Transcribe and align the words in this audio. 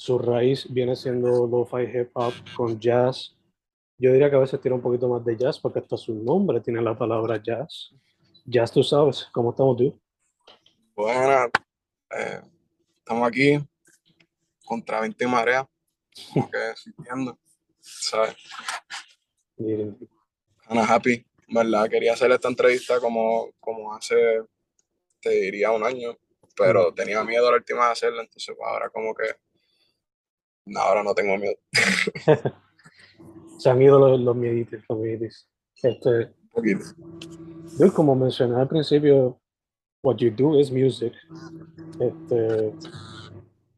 su 0.00 0.18
raíz 0.18 0.66
viene 0.72 0.96
siendo 0.96 1.46
lo-fi 1.46 1.82
hip 1.82 2.10
hop 2.14 2.32
con 2.56 2.80
jazz. 2.80 3.36
Yo 3.98 4.10
diría 4.10 4.30
que 4.30 4.36
a 4.36 4.38
veces 4.38 4.58
tiene 4.58 4.76
un 4.76 4.80
poquito 4.80 5.06
más 5.10 5.22
de 5.22 5.36
jazz 5.36 5.58
porque 5.58 5.78
hasta 5.78 5.98
su 5.98 6.14
nombre 6.14 6.58
tiene 6.62 6.80
la 6.80 6.96
palabra 6.96 7.36
jazz. 7.36 7.90
Jazz, 8.46 8.72
tú 8.72 8.82
sabes, 8.82 9.28
¿cómo 9.30 9.50
estamos 9.50 9.76
tú? 9.76 10.00
Bueno, 10.94 11.50
eh, 12.16 12.40
estamos 12.96 13.28
aquí 13.28 13.58
contra 14.64 15.02
20 15.02 15.26
mareas, 15.26 15.66
como 16.32 16.50
que 16.50 16.58
sintiendo, 16.76 17.38
¿sabes? 17.78 18.36
Miren, 19.58 19.98
Kinda 20.66 20.94
happy, 20.94 21.26
¿verdad? 21.46 21.90
Quería 21.90 22.14
hacer 22.14 22.30
esta 22.30 22.48
entrevista 22.48 22.98
como, 23.00 23.50
como 23.60 23.92
hace, 23.92 24.16
te 25.20 25.28
diría, 25.28 25.72
un 25.72 25.84
año, 25.84 26.16
pero 26.56 26.90
tenía 26.94 27.22
miedo 27.22 27.48
a 27.48 27.50
la 27.50 27.56
última 27.58 27.84
de 27.84 27.92
hacerla, 27.92 28.22
entonces 28.22 28.54
pues, 28.56 28.66
ahora 28.66 28.88
como 28.88 29.14
que, 29.14 29.24
no, 30.70 30.80
ahora 30.80 31.02
no 31.02 31.14
tengo 31.14 31.36
miedo. 31.36 31.56
se 33.58 33.70
han 33.70 33.82
ido 33.82 33.98
los, 33.98 34.20
los 34.20 34.36
mieditos, 34.36 34.80
los 34.88 34.98
mieditos. 34.98 35.48
Este. 35.82 36.32
Dude, 37.78 37.92
como 37.92 38.14
mencioné 38.14 38.60
al 38.60 38.68
principio, 38.68 39.40
what 40.02 40.16
you 40.18 40.30
do 40.30 40.58
is 40.58 40.70
music. 40.70 41.12
Este, 42.00 42.72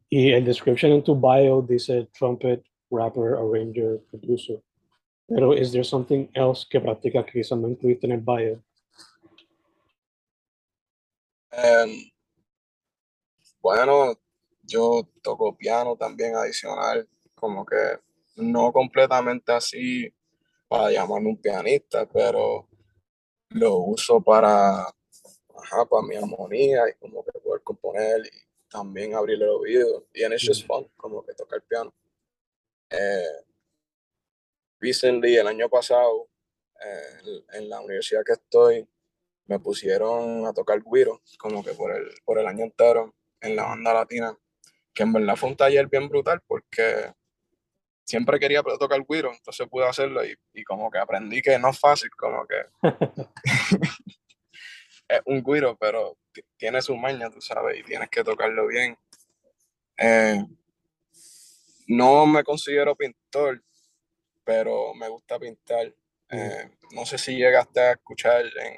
y 0.09 0.31
el 0.31 0.45
description 0.45 0.91
en 0.91 1.03
tu 1.03 1.15
bio 1.15 1.61
dice 1.61 2.07
trumpet, 2.17 2.63
rapper, 2.91 3.33
arranger, 3.35 3.99
producer. 4.11 4.61
Pero 5.27 5.53
is 5.53 5.71
there 5.71 5.83
something 5.83 6.29
else 6.35 6.65
que 6.69 6.79
practicas 6.79 7.25
que 7.25 7.31
quizás 7.31 7.57
no 7.57 7.67
incluiste 7.67 8.05
en 8.05 8.13
el 8.13 8.21
bio? 8.21 8.63
Em, 11.51 12.11
bueno, 13.61 14.15
yo 14.63 15.07
toco 15.21 15.55
piano 15.57 15.95
también 15.97 16.35
adicional, 16.35 17.07
como 17.35 17.65
que 17.65 17.75
no 18.37 18.71
completamente 18.73 19.51
así 19.51 20.13
para 20.67 20.91
llamarme 20.91 21.29
un 21.29 21.37
pianista, 21.41 22.07
pero 22.07 22.67
lo 23.49 23.77
uso 23.77 24.21
para, 24.21 24.81
ajá, 25.55 25.85
para 25.89 26.07
mi 26.07 26.15
armonía 26.15 26.89
y 26.89 26.93
como 26.99 27.23
que 27.25 27.31
poder 27.39 27.61
componer 27.63 28.25
y 28.27 28.69
también 28.69 29.15
abrir 29.15 29.41
el 29.43 29.49
oído. 29.49 30.07
Y 30.13 30.23
en 30.23 30.33
just 30.33 30.65
fun, 30.67 30.89
como 30.97 31.25
que 31.25 31.33
tocar 31.33 31.61
piano. 31.63 31.93
Eh, 32.89 33.45
recently, 34.79 35.35
el 35.37 35.47
año 35.47 35.69
pasado, 35.69 36.29
eh, 36.83 37.43
en- 37.53 37.63
en 37.63 37.69
la 37.69 37.81
universidad 37.81 38.23
que 38.25 38.33
estoy, 38.33 38.87
me 39.47 39.59
pusieron 39.59 40.45
a 40.47 40.53
tocar 40.53 40.81
guiro, 40.83 41.21
como 41.39 41.63
que 41.63 41.73
por 41.73 41.91
el, 41.95 42.05
por 42.25 42.39
el 42.39 42.47
año 42.47 42.65
entero, 42.65 43.13
en 43.41 43.55
la 43.55 43.63
banda 43.65 43.93
latina, 43.93 44.37
que 44.93 45.03
en 45.03 45.13
verdad 45.13 45.35
fue 45.35 45.49
un 45.49 45.57
taller 45.57 45.87
bien 45.87 46.07
brutal 46.07 46.41
porque 46.45 47.11
siempre 48.05 48.39
quería 48.39 48.61
tocar 48.61 49.03
guiro, 49.07 49.31
entonces 49.33 49.67
pude 49.69 49.87
hacerlo 49.87 50.25
y, 50.25 50.35
y 50.53 50.63
como 50.63 50.91
que 50.91 50.99
aprendí 50.99 51.41
que 51.41 51.57
no 51.57 51.69
es 51.69 51.79
fácil, 51.79 52.09
como 52.11 52.45
que 52.45 52.55
es 55.07 55.21
un 55.25 55.43
guiro, 55.43 55.77
pero 55.77 56.17
tiene 56.57 56.81
su 56.81 56.95
maña, 56.95 57.29
tú 57.29 57.41
sabes, 57.41 57.79
y 57.79 57.83
tienes 57.83 58.09
que 58.09 58.23
tocarlo 58.23 58.67
bien. 58.67 58.97
Eh, 59.97 60.43
no 61.87 62.25
me 62.25 62.43
considero 62.43 62.95
pintor, 62.95 63.63
pero 64.43 64.93
me 64.93 65.07
gusta 65.09 65.39
pintar. 65.39 65.93
Eh, 66.29 66.71
no 66.91 67.05
sé 67.05 67.17
si 67.17 67.35
llegaste 67.35 67.79
a 67.79 67.91
escuchar 67.91 68.45
en 68.45 68.73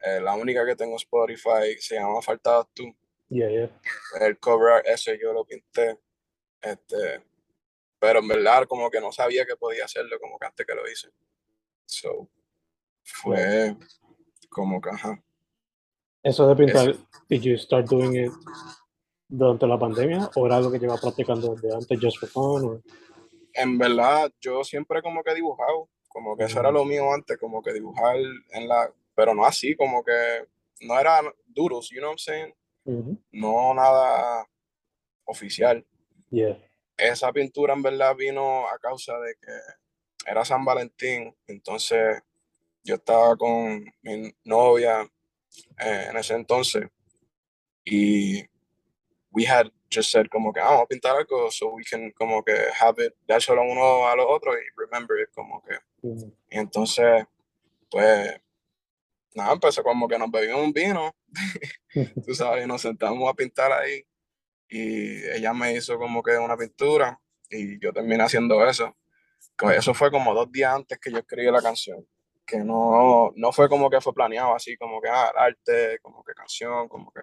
eh, 0.00 0.20
la 0.20 0.34
única 0.34 0.66
que 0.66 0.76
tengo 0.76 0.92
en 0.92 0.96
Spotify, 0.96 1.78
se 1.78 1.96
llama 1.96 2.20
Faltabas 2.22 2.66
tú. 2.74 2.94
Yeah, 3.34 3.50
yeah. 3.50 3.68
El 4.20 4.38
cover 4.38 4.74
art 4.74 4.86
ese 4.86 5.18
yo 5.20 5.32
lo 5.32 5.44
pinté. 5.44 5.98
Este, 6.62 7.20
pero 7.98 8.20
en 8.20 8.28
verdad 8.28 8.64
como 8.68 8.88
que 8.88 9.00
no 9.00 9.10
sabía 9.10 9.44
que 9.44 9.56
podía 9.56 9.86
hacerlo 9.86 10.20
como 10.20 10.38
que 10.38 10.46
antes 10.46 10.64
que 10.64 10.74
lo 10.74 10.88
hice. 10.88 11.08
So, 11.84 12.28
fue 13.02 13.76
como 14.48 14.80
que, 14.80 14.90
ajá. 14.90 15.20
Eso 16.22 16.46
de 16.46 16.54
pintar, 16.54 16.94
did 17.28 17.42
you 17.42 17.58
start 17.58 17.86
doing 17.90 18.14
it 18.14 18.32
durante 19.28 19.66
la 19.66 19.78
pandemia 19.78 20.30
o 20.36 20.46
era 20.46 20.56
algo 20.56 20.70
que 20.70 20.78
llevas 20.78 21.00
practicando 21.00 21.56
desde 21.56 21.74
antes 21.74 21.98
just 22.00 22.18
for 22.20 22.28
fun? 22.28 22.64
or- 22.64 22.82
en 23.52 23.78
verdad, 23.78 24.32
yo 24.40 24.62
siempre 24.62 25.02
como 25.02 25.24
que 25.24 25.34
dibujado, 25.34 25.88
como 26.08 26.36
que 26.36 26.44
eso 26.44 26.60
era 26.60 26.70
lo 26.70 26.84
mío 26.84 27.12
antes, 27.12 27.36
como 27.36 27.62
que 27.62 27.72
dibujar 27.72 28.16
en 28.50 28.68
la, 28.68 28.92
pero 29.14 29.34
no 29.34 29.44
así, 29.44 29.74
como 29.74 30.04
que 30.04 30.46
no 30.82 30.98
era 31.00 31.20
duros, 31.46 31.90
you 31.90 31.98
know 31.98 32.10
what 32.10 32.14
I'm 32.14 32.18
saying? 32.18 32.54
No 32.84 33.74
nada 33.74 34.46
oficial. 35.24 35.84
Yeah. 36.30 36.58
Esa 36.96 37.32
pintura 37.32 37.74
en 37.74 37.82
verdad 37.82 38.14
vino 38.14 38.68
a 38.68 38.78
causa 38.78 39.18
de 39.18 39.34
que 39.40 40.30
era 40.30 40.44
San 40.44 40.64
Valentín, 40.64 41.34
entonces 41.46 42.22
yo 42.82 42.96
estaba 42.96 43.36
con 43.36 43.84
mi 44.02 44.32
novia 44.44 45.02
eh, 45.78 46.06
en 46.10 46.16
ese 46.16 46.34
entonces 46.34 46.88
y 47.84 48.42
we 49.30 49.44
had 49.46 49.70
just 49.92 50.10
said 50.10 50.26
como 50.30 50.52
que 50.52 50.60
ah, 50.60 50.70
vamos 50.70 50.82
a 50.82 50.86
pintar 50.86 51.16
algo 51.16 51.50
so 51.50 51.74
we 51.74 51.84
can 51.84 52.10
como 52.12 52.42
que 52.42 52.54
have 52.80 53.04
it, 53.04 53.14
dárselo 53.26 53.62
uno 53.62 54.06
a 54.06 54.16
los 54.16 54.26
otros 54.28 54.56
y 54.56 54.80
remember 54.80 55.20
it 55.20 55.30
como 55.34 55.62
que 55.62 55.78
y 56.50 56.58
entonces, 56.58 57.24
pues, 57.90 58.40
nada, 59.34 59.52
empezó 59.52 59.82
como 59.82 60.08
que 60.08 60.18
nos 60.18 60.30
bebimos 60.30 60.62
un 60.62 60.72
vino, 60.72 61.14
tú 62.26 62.34
sabes, 62.34 62.64
y 62.64 62.68
nos 62.68 62.82
sentamos 62.82 63.28
a 63.28 63.34
pintar 63.34 63.72
ahí. 63.72 64.02
Y 64.68 65.24
ella 65.26 65.52
me 65.52 65.74
hizo 65.74 65.98
como 65.98 66.22
que 66.22 66.36
una 66.38 66.56
pintura 66.56 67.20
y 67.50 67.78
yo 67.78 67.92
terminé 67.92 68.22
haciendo 68.22 68.66
eso. 68.66 68.96
Eso 69.76 69.94
fue 69.94 70.10
como 70.10 70.34
dos 70.34 70.50
días 70.50 70.74
antes 70.74 70.98
que 70.98 71.12
yo 71.12 71.18
escribí 71.18 71.50
la 71.50 71.62
canción. 71.62 72.06
Que 72.46 72.58
no, 72.58 73.32
no 73.36 73.52
fue 73.52 73.68
como 73.68 73.88
que 73.88 74.00
fue 74.00 74.12
planeado 74.12 74.54
así, 74.54 74.76
como 74.76 75.00
que 75.00 75.08
ah, 75.08 75.32
arte, 75.36 75.98
como 76.02 76.22
que 76.24 76.32
canción, 76.34 76.88
como 76.88 77.10
que 77.12 77.20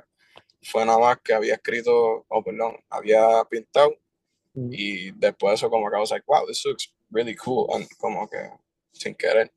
fue 0.63 0.85
nada 0.85 0.99
más 0.99 1.19
que 1.23 1.33
había 1.33 1.55
escrito, 1.55 2.25
oh, 2.27 2.43
perdón, 2.43 2.77
había 2.89 3.43
pintado 3.49 3.89
Ujú. 4.53 4.69
y 4.71 5.11
después 5.11 5.51
de 5.51 5.55
eso 5.55 5.69
como 5.69 5.89
que 5.89 5.97
I 5.97 5.99
was 5.99 6.11
like, 6.11 6.25
wow, 6.27 6.45
this 6.47 6.63
looks 6.65 6.93
really 7.09 7.35
cool, 7.35 7.67
and 7.73 7.87
como 7.97 8.27
que 8.29 8.37
sin 8.91 9.15
querer. 9.15 9.51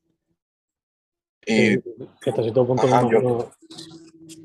Y 1.45 1.73
Sí, 1.75 1.81
que 2.21 2.29
hasta 2.31 2.41
cierto 2.41 2.65
punto 2.67 2.87
Ajá, 2.87 3.03
me 3.03 3.11
yo- 3.11 3.51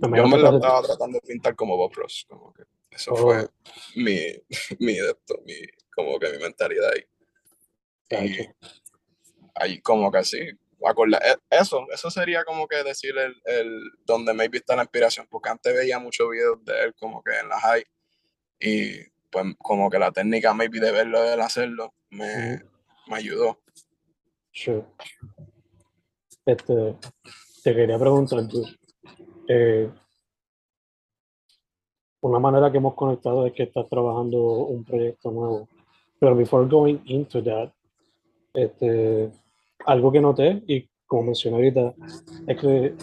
me 0.09 0.19
yo 0.19 0.27
me 0.29 0.37
hasta- 0.37 0.57
estaba 0.57 0.83
tratando 0.83 1.19
de 1.23 1.27
pintar 1.27 1.55
como 1.57 1.77
Bob 1.77 1.93
Ross, 1.95 2.27
como 2.29 2.53
que 2.53 2.65
Eso 2.91 3.15
fue 3.17 3.45
oh. 3.45 3.49
mi, 3.97 4.19
mi, 4.79 4.95
mi, 5.47 5.55
como 5.95 6.19
que 6.19 6.31
mi 6.31 6.39
mentalidad 6.39 6.91
ahí. 6.93 7.05
Y 8.29 8.49
ahí 9.55 9.81
como 9.81 10.11
que 10.11 10.19
así, 10.19 10.39
e, 10.39 11.37
eso, 11.51 11.87
eso 11.93 12.11
sería 12.11 12.45
como 12.45 12.67
que 12.67 12.83
decir 12.83 13.17
el, 13.17 13.41
el 13.45 13.81
donde 14.05 14.35
me 14.35 14.49
visto 14.49 14.75
la 14.75 14.83
inspiración, 14.83 15.27
porque 15.31 15.51
antes 15.51 15.73
veía 15.75 15.99
muchos 15.99 16.29
videos 16.31 16.65
de 16.65 16.85
él 16.85 16.95
como 16.99 17.23
que 17.23 17.39
en 17.39 17.49
la 17.49 17.61
high 17.61 17.85
y 18.59 19.05
pues 19.31 19.45
como 19.59 19.89
que 19.89 19.99
la 19.99 20.11
técnica 20.11 20.53
maybe 20.55 20.81
de 20.81 20.91
verlo, 20.93 21.23
de 21.23 21.35
él 21.35 21.41
hacerlo, 21.41 21.95
me, 22.11 22.63
me 23.07 23.17
ayudó. 23.17 23.61
Sure. 24.53 24.85
Este, 26.51 26.97
te 27.63 27.75
quería 27.75 27.97
preguntar, 27.97 28.43
eh, 29.47 29.89
una 32.23 32.39
manera 32.41 32.73
que 32.73 32.79
hemos 32.79 32.95
conectado 32.95 33.47
es 33.47 33.53
que 33.53 33.63
estás 33.65 33.89
trabajando 33.89 34.39
un 34.67 34.85
proyecto 34.85 35.31
nuevo. 35.31 35.69
Pero 36.19 36.35
before 36.35 36.67
going 36.69 36.99
into 37.05 37.41
that, 37.45 37.73
este, 38.53 39.31
algo 39.87 40.11
que 40.11 40.21
noté 40.21 40.63
y 40.67 40.89
como 41.07 41.23
mencioné 41.23 41.57
ahorita 41.57 41.95
es 42.49 42.61
que 42.61 42.95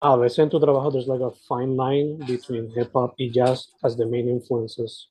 a 0.00 0.16
veces 0.16 0.38
en 0.38 0.50
tu 0.50 0.60
trabajo 0.60 0.92
there's 0.92 1.08
like 1.08 1.24
a 1.24 1.32
fine 1.48 1.76
line 1.76 2.16
between 2.26 2.70
hip 2.76 2.90
hop 2.92 3.12
y 3.16 3.30
jazz 3.32 3.74
as 3.82 3.96
the 3.96 4.06
main 4.06 4.28
influences 4.28 5.10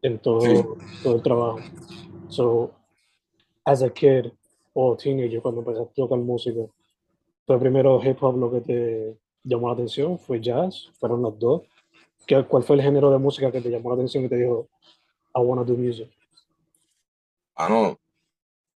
en 0.00 0.18
todo, 0.18 0.78
todo 1.02 1.16
el 1.16 1.22
trabajo. 1.22 1.60
So, 2.30 2.72
as 3.66 3.82
a 3.82 3.90
kid 3.90 4.32
o 4.74 4.96
teenager, 4.96 5.40
cuando 5.40 5.60
empezaste 5.60 5.90
a 5.90 5.94
tocar 5.94 6.18
música, 6.18 6.60
fue 7.46 7.58
primero 7.58 8.00
hip 8.02 8.22
hop 8.22 8.38
lo 8.38 8.50
que 8.50 8.60
te 8.60 9.18
llamó 9.44 9.68
la 9.68 9.74
atención, 9.74 10.18
fue 10.18 10.40
jazz, 10.40 10.90
fueron 10.98 11.22
los 11.22 11.38
dos. 11.38 11.62
¿Qué, 12.26 12.44
¿Cuál 12.44 12.62
fue 12.62 12.76
el 12.76 12.82
género 12.82 13.10
de 13.10 13.18
música 13.18 13.50
que 13.50 13.60
te 13.60 13.70
llamó 13.70 13.90
la 13.90 13.96
atención 13.96 14.24
y 14.24 14.28
te 14.28 14.36
dijo, 14.36 14.68
I 15.34 15.40
wanna 15.40 15.64
do 15.64 15.74
music? 15.74 16.08
Ah, 17.54 17.68
no. 17.68 17.98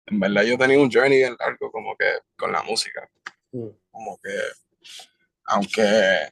En 0.07 0.21
verdad 0.21 0.43
yo 0.43 0.59
tenía 0.59 0.79
un 0.79 0.91
journey 0.91 1.23
largo 1.39 1.71
como 1.71 1.97
que 1.97 2.07
con 2.37 2.53
la 2.53 2.63
música. 2.63 3.09
Mm. 3.53 3.69
Como 3.91 4.19
que, 4.19 4.37
aunque 5.47 6.29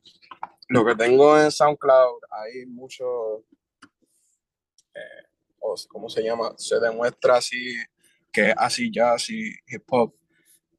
lo 0.68 0.84
que 0.84 0.94
tengo 0.96 1.38
en 1.38 1.50
SoundCloud, 1.50 2.20
hay 2.30 2.66
mucho, 2.66 3.44
eh, 4.94 5.26
¿cómo 5.88 6.08
se 6.08 6.22
llama? 6.22 6.54
Se 6.56 6.80
demuestra 6.80 7.36
así, 7.36 7.76
que 8.32 8.50
es 8.50 8.54
así 8.56 8.90
jazz 8.90 9.30
y 9.30 9.50
hip 9.66 9.84
hop. 9.88 10.14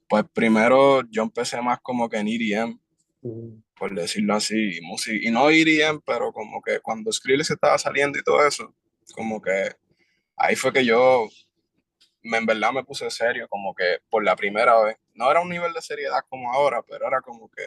Pues 0.09 0.25
primero 0.33 1.01
yo 1.09 1.23
empecé 1.23 1.61
más 1.61 1.79
como 1.81 2.09
que 2.09 2.17
en 2.17 2.27
EDM, 2.27 2.79
por 3.75 3.95
decirlo 3.95 4.35
así, 4.35 4.79
y, 4.79 5.27
y 5.27 5.31
no 5.31 5.50
EDM, 5.50 6.01
pero 6.05 6.31
como 6.31 6.61
que 6.61 6.79
cuando 6.79 7.11
Skrillex 7.11 7.51
estaba 7.51 7.77
saliendo 7.77 8.19
y 8.19 8.23
todo 8.23 8.45
eso, 8.45 8.75
como 9.15 9.41
que 9.41 9.75
ahí 10.35 10.55
fue 10.55 10.73
que 10.73 10.85
yo 10.85 11.27
me, 12.23 12.38
en 12.38 12.45
verdad 12.45 12.71
me 12.71 12.83
puse 12.83 13.09
serio, 13.09 13.47
como 13.50 13.73
que 13.75 14.00
por 14.09 14.23
la 14.23 14.35
primera 14.35 14.81
vez. 14.81 14.97
No 15.13 15.29
era 15.29 15.41
un 15.41 15.50
nivel 15.50 15.73
de 15.73 15.81
seriedad 15.81 16.21
como 16.29 16.51
ahora, 16.51 16.81
pero 16.81 17.07
era 17.07 17.21
como 17.21 17.50
que, 17.50 17.63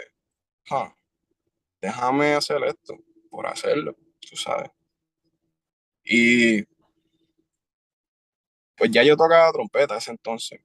déjame 1.80 2.34
hacer 2.34 2.62
esto 2.64 2.96
por 3.30 3.46
hacerlo, 3.46 3.96
tú 4.20 4.36
sabes. 4.36 4.70
Y 6.04 6.64
pues 8.76 8.90
ya 8.90 9.02
yo 9.02 9.16
tocaba 9.16 9.52
trompeta 9.52 9.96
ese 9.96 10.10
entonces. 10.10 10.60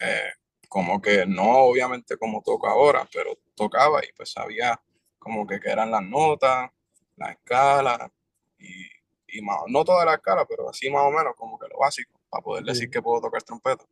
Eh, 0.00 0.30
como 0.68 1.00
que 1.00 1.26
no 1.26 1.58
obviamente 1.58 2.16
como 2.16 2.42
toco 2.42 2.68
ahora, 2.68 3.08
pero 3.12 3.38
tocaba 3.54 4.04
y 4.04 4.12
pues 4.12 4.32
sabía 4.32 4.80
como 5.18 5.46
que, 5.46 5.58
que 5.58 5.70
eran 5.70 5.90
las 5.90 6.02
notas, 6.02 6.70
la 7.16 7.32
escala 7.32 8.12
y, 8.58 8.86
y 9.26 9.42
más, 9.42 9.58
no 9.68 9.84
toda 9.84 10.04
la 10.04 10.14
escala, 10.14 10.44
pero 10.46 10.68
así 10.68 10.90
más 10.90 11.02
o 11.02 11.10
menos 11.10 11.34
como 11.36 11.58
que 11.58 11.68
lo 11.68 11.78
básico 11.78 12.18
para 12.28 12.42
poder 12.42 12.64
decir 12.64 12.90
que 12.90 13.02
puedo 13.02 13.20
tocar 13.20 13.42
trompeta. 13.42 13.84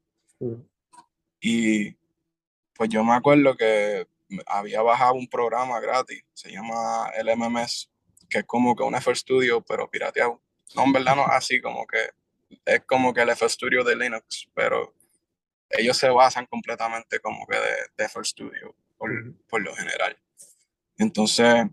Y 1.40 1.96
pues 2.74 2.90
yo 2.90 3.02
me 3.04 3.14
acuerdo 3.14 3.56
que 3.56 4.06
había 4.46 4.82
bajado 4.82 5.14
un 5.14 5.28
programa 5.28 5.80
gratis, 5.80 6.24
se 6.34 6.50
llama 6.50 7.10
el 7.16 7.28
MMS, 7.36 7.90
que 8.28 8.38
es 8.38 8.44
como 8.44 8.74
que 8.74 8.82
un 8.82 8.94
FL 8.94 9.16
Studio, 9.16 9.62
pero 9.62 9.88
pirateado. 9.90 10.40
No, 10.74 10.84
en 10.84 10.92
verdad 10.92 11.16
no 11.16 11.26
así, 11.26 11.60
como 11.60 11.86
que 11.86 11.98
es 12.64 12.84
como 12.84 13.12
que 13.12 13.22
el 13.22 13.30
FL 13.30 13.48
Studio 13.48 13.84
de 13.84 13.96
Linux, 13.96 14.48
pero 14.54 14.94
ellos 15.70 15.96
se 15.96 16.08
basan 16.08 16.46
completamente 16.46 17.20
como 17.20 17.46
que 17.46 17.56
de, 17.56 17.76
de 17.96 18.04
FL 18.04 18.24
Studio, 18.24 18.74
por, 18.96 19.10
por, 19.48 19.62
lo 19.62 19.74
general. 19.74 20.16
Entonces, 20.98 21.66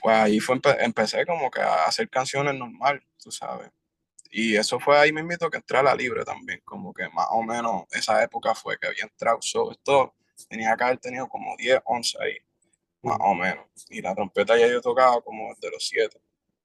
pues 0.00 0.16
ahí 0.16 0.40
fue, 0.40 0.60
empecé 0.80 1.24
como 1.26 1.50
que 1.50 1.60
a 1.60 1.84
hacer 1.84 2.08
canciones 2.10 2.54
normal, 2.54 3.02
tú 3.22 3.30
sabes. 3.30 3.70
Y 4.30 4.56
eso 4.56 4.80
fue 4.80 4.98
ahí 4.98 5.12
mismo 5.12 5.48
que 5.48 5.58
entré 5.58 5.78
a 5.78 5.82
la 5.82 5.94
libre 5.94 6.24
también, 6.24 6.60
como 6.64 6.92
que 6.92 7.08
más 7.08 7.28
o 7.30 7.42
menos 7.42 7.84
esa 7.92 8.22
época 8.22 8.54
fue 8.54 8.76
que 8.78 8.88
había 8.88 9.04
entrado. 9.04 9.38
So, 9.40 9.70
esto 9.70 10.14
tenía 10.48 10.76
que 10.76 10.84
haber 10.84 10.98
tenido 10.98 11.28
como 11.28 11.56
10, 11.56 11.80
11 11.84 12.18
ahí, 12.20 12.36
más 13.02 13.16
o 13.20 13.34
menos. 13.34 13.64
Y 13.90 14.02
la 14.02 14.14
trompeta 14.14 14.56
ya 14.58 14.66
yo 14.66 14.80
tocaba 14.80 15.20
como 15.22 15.54
desde 15.54 15.70
los 15.70 15.86
7. 15.86 16.20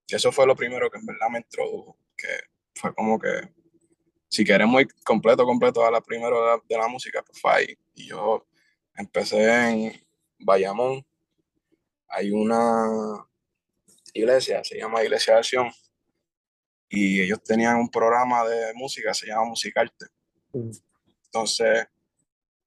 Y 0.07 0.16
eso 0.16 0.31
fue 0.31 0.48
lo 0.48 0.56
primero 0.56 0.89
que 0.89 0.98
en 0.98 1.06
verdad 1.06 1.30
me 1.30 1.38
introdujo, 1.39 1.95
que 2.19 2.27
fue 2.75 2.94
como 2.94 3.19
que 3.19 3.50
si 4.30 4.45
queremos 4.45 4.81
ir 4.81 4.88
completo, 5.04 5.45
completo 5.45 5.86
a 5.86 5.92
la 5.92 6.01
primera 6.01 6.36
de 6.68 6.77
la, 6.77 6.88
música, 6.88 7.24
pues 7.24 7.42
fue 7.42 7.51
ahí. 7.51 7.77
Y 7.95 8.07
yo 8.07 8.45
empecé 8.95 9.69
en 9.69 10.07
Bayamón. 10.38 11.06
Hay 12.07 12.31
una 12.31 13.25
iglesia, 14.13 14.63
se 14.63 14.77
llama 14.77 15.04
Iglesia 15.04 15.33
de 15.33 15.39
Acción, 15.39 15.71
y 16.89 17.21
ellos 17.21 17.44
tenían 17.44 17.77
un 17.77 17.89
programa 17.89 18.48
de 18.48 18.74
música, 18.74 19.13
se 19.13 19.27
llama 19.27 19.45
Musicarte. 19.45 20.07
Mm. 20.54 20.71
Entonces, 21.25 21.88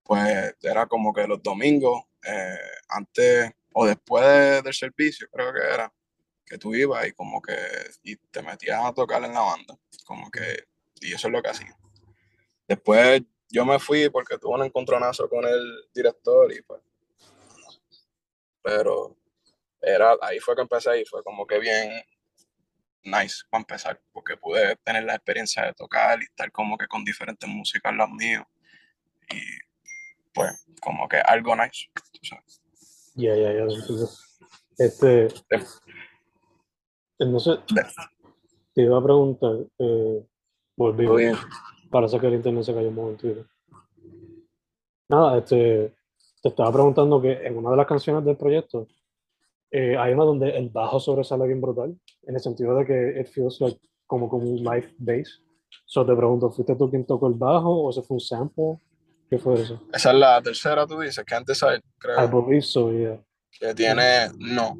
pues 0.02 0.54
era 0.62 0.86
como 0.86 1.12
que 1.12 1.26
los 1.26 1.42
domingos, 1.42 2.04
eh, 2.24 2.58
antes 2.88 3.50
o 3.72 3.86
después 3.86 4.62
del 4.62 4.74
servicio, 4.74 5.28
creo 5.32 5.52
que 5.52 5.60
era, 5.60 5.92
que 6.52 6.58
tú 6.58 6.74
ibas 6.74 7.06
y 7.06 7.12
como 7.12 7.40
que 7.40 7.56
y 8.02 8.14
te 8.16 8.42
metías 8.42 8.84
a 8.84 8.92
tocar 8.92 9.24
en 9.24 9.32
la 9.32 9.40
banda, 9.40 9.74
como 10.04 10.30
que 10.30 10.66
y 11.00 11.14
eso 11.14 11.28
es 11.28 11.32
lo 11.32 11.40
que 11.40 11.48
hacía. 11.48 11.74
Después 12.68 13.22
yo 13.48 13.64
me 13.64 13.78
fui 13.78 14.10
porque 14.10 14.36
tuve 14.36 14.56
un 14.56 14.64
encontronazo 14.64 15.30
con 15.30 15.46
el 15.46 15.88
director 15.94 16.52
y 16.52 16.60
pues. 16.60 16.82
Pero 18.60 19.16
era, 19.80 20.14
ahí 20.20 20.40
fue 20.40 20.54
que 20.54 20.60
empecé 20.60 21.00
y 21.00 21.06
fue 21.06 21.24
como 21.24 21.46
que 21.46 21.58
bien 21.58 21.90
nice 23.02 23.44
para 23.48 23.62
empezar, 23.62 24.00
porque 24.12 24.36
pude 24.36 24.76
tener 24.84 25.04
la 25.04 25.14
experiencia 25.14 25.64
de 25.64 25.72
tocar 25.72 26.20
y 26.20 26.24
estar 26.24 26.52
como 26.52 26.76
que 26.76 26.86
con 26.86 27.02
diferentes 27.02 27.48
músicas 27.48 27.94
los 27.94 28.10
míos. 28.10 28.44
Y 29.30 29.40
pues 30.34 30.66
como 30.82 31.08
que 31.08 31.16
algo 31.16 31.56
nice, 31.56 31.88
Ya, 33.14 33.34
ya, 33.34 33.52
ya. 33.54 33.64
Este. 34.76 35.28
Sé. 37.40 37.58
Te 38.74 38.82
iba 38.82 38.98
a 38.98 39.02
preguntar, 39.02 39.56
eh, 39.78 40.26
Volví. 40.76 41.06
bien. 41.06 41.36
Parece 41.90 42.18
que 42.18 42.26
el 42.26 42.34
internet 42.34 42.64
se 42.64 42.74
cayó 42.74 42.88
un 42.88 42.94
momento. 42.94 43.28
Nada, 45.08 45.38
este, 45.38 45.94
te 46.42 46.48
estaba 46.48 46.72
preguntando 46.72 47.20
que 47.20 47.32
en 47.32 47.56
una 47.58 47.70
de 47.70 47.76
las 47.76 47.86
canciones 47.86 48.24
del 48.24 48.36
proyecto 48.36 48.88
eh, 49.70 49.96
hay 49.96 50.12
una 50.14 50.24
donde 50.24 50.50
el 50.56 50.70
bajo 50.70 50.98
sobresale 51.00 51.46
bien 51.46 51.60
brutal, 51.60 51.94
en 52.22 52.34
el 52.34 52.40
sentido 52.40 52.76
de 52.76 52.86
que 52.86 53.20
it 53.20 53.28
feels 53.28 53.60
like 53.60 53.78
como 54.06 54.28
con 54.28 54.40
un 54.40 54.56
live 54.56 54.94
bass. 54.98 55.42
So 55.86 56.04
te 56.04 56.14
pregunto, 56.14 56.50
¿fuiste 56.50 56.74
tú 56.76 56.90
quien 56.90 57.06
tocó 57.06 57.28
el 57.28 57.34
bajo 57.34 57.70
o 57.70 57.90
ese 57.90 58.02
fue 58.02 58.16
un 58.16 58.20
sample? 58.20 58.78
¿Qué 59.30 59.38
fue 59.38 59.54
eso? 59.54 59.80
Esa 59.92 60.10
es 60.10 60.16
la 60.16 60.42
tercera, 60.42 60.86
tú 60.86 60.98
dices, 61.00 61.24
que 61.24 61.34
antes 61.34 61.62
creo. 61.98 62.22
I 62.22 62.26
believe 62.26 62.62
so, 62.62 62.92
yeah. 62.92 63.18
Que 63.50 63.74
tiene, 63.74 64.28
no, 64.38 64.76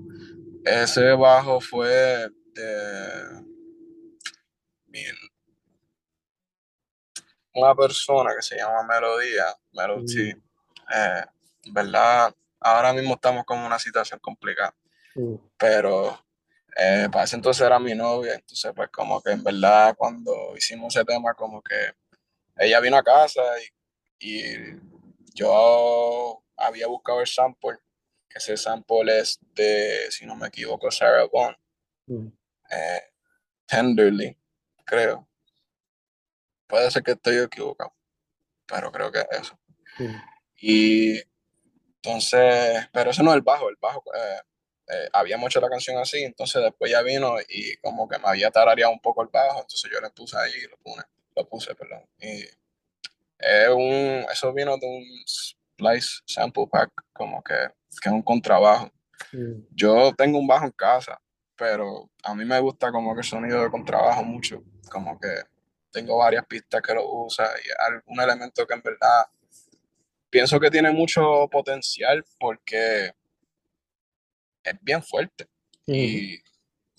ese 0.65 1.13
bajo 1.13 1.61
fue 1.61 2.29
de, 2.55 3.45
bien, 4.87 5.17
una 7.55 7.75
persona 7.75 8.35
que 8.37 8.43
se 8.43 8.57
llama 8.57 8.83
Melodía, 8.85 9.45
Melody, 9.73 10.35
mm. 10.35 10.43
eh, 10.95 11.25
¿verdad? 11.73 12.35
Ahora 12.61 12.93
mismo 12.93 13.15
estamos 13.15 13.45
con 13.45 13.59
una 13.59 13.79
situación 13.79 14.21
complicada, 14.21 14.75
mm. 15.15 15.35
pero 15.57 16.25
eh, 16.77 17.09
para 17.11 17.25
ese 17.25 17.37
entonces 17.37 17.67
era 17.67 17.79
mi 17.79 17.95
novia, 17.95 18.35
entonces 18.35 18.73
pues 18.75 18.89
como 18.91 19.21
que 19.21 19.33
en 19.33 19.43
verdad 19.43 19.95
cuando 19.97 20.57
hicimos 20.57 20.95
ese 20.95 21.05
tema 21.05 21.35
como 21.35 21.63
que 21.63 21.95
ella 22.57 22.81
vino 22.81 22.97
a 22.97 23.03
casa 23.03 23.43
y, 24.19 24.31
y 24.31 24.57
yo 25.35 26.43
había 26.57 26.87
buscado 26.87 27.21
el 27.21 27.27
sample, 27.27 27.79
ese 28.35 28.57
sample 28.57 29.19
es 29.19 29.39
de, 29.55 30.11
si 30.11 30.27
no 30.27 30.37
me 30.37 30.49
equivoco, 30.49 30.91
Sarah 30.91 31.25
Bond, 31.25 31.57
mm. 32.07 32.27
eh, 32.71 33.03
Tenderly, 33.67 34.37
creo. 34.85 35.29
Puede 36.67 36.91
ser 36.91 37.03
que 37.03 37.13
estoy 37.13 37.39
equivocado, 37.39 37.95
pero 38.67 38.91
creo 38.91 39.13
que 39.13 39.21
es 39.21 39.41
eso. 39.41 39.59
Y 40.61 41.21
entonces, 41.97 42.89
pero 42.93 43.11
eso 43.11 43.23
no 43.23 43.31
es 43.31 43.37
el 43.37 43.43
bajo, 43.43 43.69
el 43.69 43.77
bajo, 43.77 44.03
eh, 44.15 44.41
eh, 44.89 45.09
habíamos 45.13 45.49
hecho 45.49 45.61
la 45.61 45.69
canción 45.69 45.97
así, 45.99 46.23
entonces 46.23 46.63
después 46.63 46.91
ya 46.91 47.03
vino 47.03 47.37
y 47.49 47.77
como 47.77 48.09
que 48.09 48.19
me 48.19 48.29
había 48.29 48.51
tarareado 48.51 48.93
un 48.93 49.01
poco 49.01 49.23
el 49.23 49.29
bajo, 49.29 49.61
entonces 49.61 49.91
yo 49.91 50.01
le 50.01 50.11
puse 50.11 50.37
ahí, 50.37 50.53
lo, 50.71 50.77
puse, 50.79 51.03
lo 51.37 51.49
puse, 51.49 51.75
perdón. 51.75 52.05
Y 52.19 52.43
es 53.39 53.69
un, 53.69 54.27
eso 54.31 54.53
vino 54.53 54.77
de 54.79 54.87
un 54.87 55.25
Splice 55.83 56.21
Sample 56.27 56.67
Pack, 56.71 56.91
como 57.13 57.43
que, 57.43 57.55
que 58.01 58.09
es 58.09 58.13
un 58.13 58.23
contrabajo. 58.23 58.91
Mm. 59.33 59.65
Yo 59.71 60.13
tengo 60.15 60.39
un 60.39 60.47
bajo 60.47 60.67
en 60.67 60.73
casa, 60.73 61.21
pero 61.57 62.11
a 62.23 62.35
mí 62.35 62.45
me 62.45 62.59
gusta 62.61 62.91
como 62.91 63.15
que 63.15 63.21
el 63.21 63.27
sonido 63.27 63.63
de 63.63 63.71
contrabajo 63.71 64.23
mucho, 64.25 64.63
como 64.91 65.19
que 65.19 65.29
tengo 65.91 66.19
varias 66.19 66.47
pistas 66.47 66.81
que 66.83 66.95
lo 66.95 67.25
usa 67.25 67.47
y 67.65 67.69
algún 67.93 68.21
elemento 68.21 68.67
que 68.67 68.75
en 68.75 68.83
verdad 68.83 69.27
pienso 70.31 70.59
que 70.59 70.71
tiene 70.71 70.91
mucho 70.91 71.49
potencial 71.51 72.25
porque 72.39 73.13
es 74.65 74.75
bien 74.81 75.03
fuerte 75.03 75.47
Mm. 75.87 75.95
y 75.95 76.43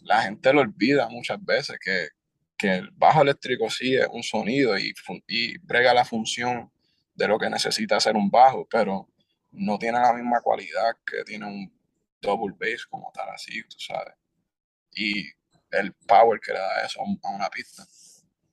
la 0.01 0.23
gente 0.23 0.51
lo 0.51 0.61
olvida 0.61 1.07
muchas 1.09 1.43
veces 1.43 1.77
que, 1.79 2.09
que 2.57 2.75
el 2.75 2.89
bajo 2.91 3.21
eléctrico 3.21 3.69
sí 3.69 3.95
es 3.95 4.07
un 4.11 4.23
sonido 4.23 4.77
y, 4.77 4.93
y 5.27 5.57
brega 5.59 5.93
la 5.93 6.05
función 6.05 6.71
de 7.15 7.27
lo 7.27 7.37
que 7.37 7.49
necesita 7.49 7.97
hacer 7.97 8.15
un 8.15 8.29
bajo, 8.29 8.67
pero 8.69 9.07
no 9.51 9.77
tiene 9.77 9.99
la 9.99 10.13
misma 10.13 10.41
cualidad 10.41 10.95
que 11.05 11.23
tiene 11.23 11.45
un 11.45 11.71
double 12.21 12.55
bass 12.59 12.85
como 12.87 13.11
tal 13.13 13.29
así, 13.29 13.61
tú 13.63 13.77
sabes. 13.79 14.13
Y 14.95 15.25
el 15.71 15.93
power 16.07 16.39
que 16.39 16.53
le 16.53 16.59
da 16.59 16.85
eso 16.85 17.01
a 17.01 17.03
un- 17.03 17.19
a 17.23 17.29
una 17.35 17.49
pista. 17.49 17.83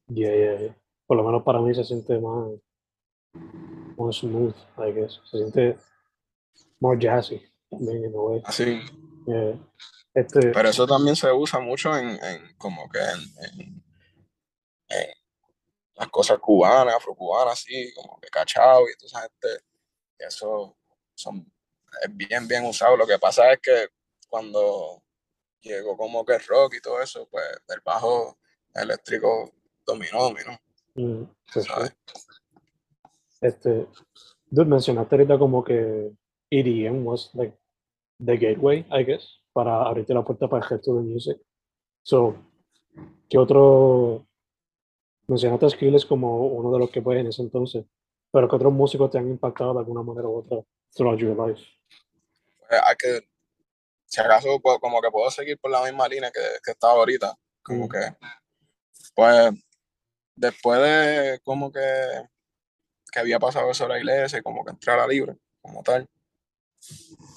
Yeah, 0.08 0.34
yeah, 0.34 0.58
yeah. 0.58 0.76
Por 1.06 1.16
lo 1.16 1.24
menos 1.24 1.42
para 1.42 1.60
mí 1.60 1.74
se 1.74 1.84
siente 1.84 2.18
más, 2.18 2.48
más 3.96 4.16
smooth, 4.16 4.54
I 4.78 4.92
guess. 4.92 5.20
Se 5.30 5.38
siente 5.38 5.76
more 6.80 6.98
jazzy, 6.98 7.40
también, 7.70 8.04
in 8.04 8.14
a 8.14 8.18
way. 8.20 8.42
Así. 8.44 8.80
Yeah. 9.26 9.58
Este, 10.14 10.50
Pero 10.50 10.68
eso 10.68 10.86
también 10.86 11.14
se 11.14 11.30
usa 11.32 11.60
mucho 11.60 11.96
en, 11.96 12.08
en 12.10 12.54
como 12.58 12.88
que 12.88 12.98
en, 12.98 13.60
en- 13.60 13.82
en 14.88 15.10
las 16.00 16.08
cosas 16.08 16.38
cubanas, 16.38 16.94
afrocubanas, 16.94 17.52
así, 17.52 17.92
como 17.94 18.18
que 18.18 18.28
cachao 18.28 18.88
y 18.88 18.96
toda 18.96 19.06
esa 19.06 19.20
gente. 19.20 19.64
Eso 20.18 20.74
son, 21.14 21.52
es 22.02 22.16
bien, 22.16 22.48
bien 22.48 22.64
usado. 22.64 22.96
Lo 22.96 23.06
que 23.06 23.18
pasa 23.18 23.52
es 23.52 23.60
que 23.60 23.88
cuando 24.26 25.02
llegó 25.60 25.98
como 25.98 26.24
que 26.24 26.36
el 26.36 26.44
rock 26.46 26.76
y 26.76 26.80
todo 26.80 27.02
eso, 27.02 27.28
pues 27.30 27.44
el 27.68 27.82
bajo 27.84 28.38
eléctrico 28.74 29.52
dominó, 29.86 30.22
dominó. 30.22 30.58
mm, 30.94 31.24
sure. 31.52 31.66
¿sabes? 31.66 31.92
Este, 33.42 33.86
dude, 34.46 34.70
mencionaste 34.70 35.16
ahorita 35.16 35.38
como 35.38 35.62
que 35.62 36.12
EDM 36.50 37.06
was 37.06 37.30
like 37.34 37.58
the 38.24 38.38
gateway, 38.38 38.86
I 38.90 39.04
guess, 39.04 39.38
para 39.52 39.82
abrirte 39.82 40.14
la 40.14 40.24
puerta 40.24 40.48
para 40.48 40.64
el 40.64 40.70
resto 40.70 40.94
de 40.96 41.02
music. 41.02 41.38
So, 42.02 42.36
¿qué 43.28 43.36
otro? 43.36 44.26
Mencionaste 45.30 45.70
Skrillex 45.70 46.04
como 46.06 46.44
uno 46.48 46.72
de 46.72 46.80
los 46.80 46.90
que 46.90 47.00
fue 47.00 47.20
en 47.20 47.28
ese 47.28 47.40
entonces, 47.42 47.84
pero 48.32 48.48
¿qué 48.48 48.56
otros 48.56 48.72
músicos 48.72 49.12
te 49.12 49.18
han 49.18 49.28
impactado 49.28 49.72
de 49.74 49.78
alguna 49.78 50.02
manera 50.02 50.26
u 50.26 50.38
otra 50.38 50.58
throughout 50.92 51.20
your 51.20 51.36
life? 51.46 51.62
Hay 52.68 52.96
que, 52.98 53.20
si 54.06 54.20
acaso, 54.20 54.60
como 54.60 55.00
que 55.00 55.08
puedo 55.12 55.30
seguir 55.30 55.56
por 55.60 55.70
la 55.70 55.84
misma 55.84 56.08
línea 56.08 56.32
que, 56.32 56.40
que 56.64 56.72
estaba 56.72 56.94
ahorita. 56.94 57.32
Como 57.62 57.86
Mm. 57.86 57.88
que, 57.90 57.98
pues, 59.14 59.50
después 60.34 60.80
de 60.80 61.38
como 61.44 61.70
que, 61.70 61.80
que 63.12 63.20
había 63.20 63.38
pasado 63.38 63.70
eso 63.70 63.84
a 63.84 63.88
la 63.88 63.98
iglesia, 63.98 64.40
y 64.40 64.42
como 64.42 64.64
que 64.64 64.72
entrar 64.72 64.98
a 64.98 65.02
la 65.02 65.12
libre, 65.12 65.36
como 65.62 65.84
tal, 65.84 66.08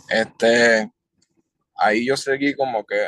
este, 0.09 0.91
ahí 1.75 2.07
yo 2.07 2.17
seguí 2.17 2.55
como 2.55 2.83
que, 2.85 3.05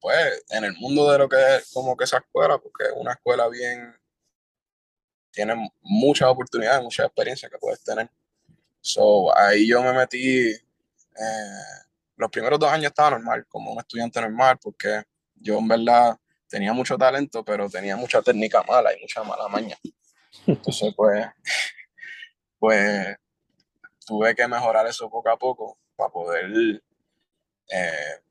pues, 0.00 0.44
en 0.50 0.64
el 0.64 0.74
mundo 0.76 1.10
de 1.10 1.18
lo 1.18 1.28
que 1.28 1.56
es 1.56 1.70
como 1.72 1.96
que 1.96 2.04
esa 2.04 2.18
escuela, 2.18 2.58
porque 2.58 2.84
una 2.96 3.12
escuela 3.12 3.48
bien, 3.48 3.94
tiene 5.30 5.70
muchas 5.82 6.28
oportunidades, 6.28 6.82
muchas 6.82 7.06
experiencias 7.06 7.50
que 7.50 7.58
puedes 7.58 7.82
tener. 7.82 8.10
So, 8.80 9.36
ahí 9.36 9.68
yo 9.68 9.82
me 9.82 9.92
metí, 9.92 10.48
eh, 10.50 10.60
los 12.16 12.30
primeros 12.30 12.58
dos 12.58 12.70
años 12.70 12.86
estaba 12.86 13.10
normal, 13.10 13.46
como 13.48 13.72
un 13.72 13.78
estudiante 13.78 14.20
normal, 14.20 14.58
porque 14.62 15.02
yo 15.34 15.58
en 15.58 15.68
verdad 15.68 16.18
tenía 16.48 16.72
mucho 16.72 16.96
talento, 16.96 17.44
pero 17.44 17.68
tenía 17.68 17.96
mucha 17.96 18.22
técnica 18.22 18.62
mala 18.62 18.94
y 18.96 19.00
mucha 19.00 19.22
mala 19.22 19.48
maña. 19.48 19.76
Entonces, 20.46 20.92
pues, 20.96 21.26
pues 22.58 23.16
tuve 24.06 24.34
que 24.34 24.48
mejorar 24.48 24.86
eso 24.86 25.10
poco 25.10 25.28
a 25.28 25.38
poco 25.38 25.78
para 25.96 26.10
poder 26.10 26.82
eh, 27.70 28.22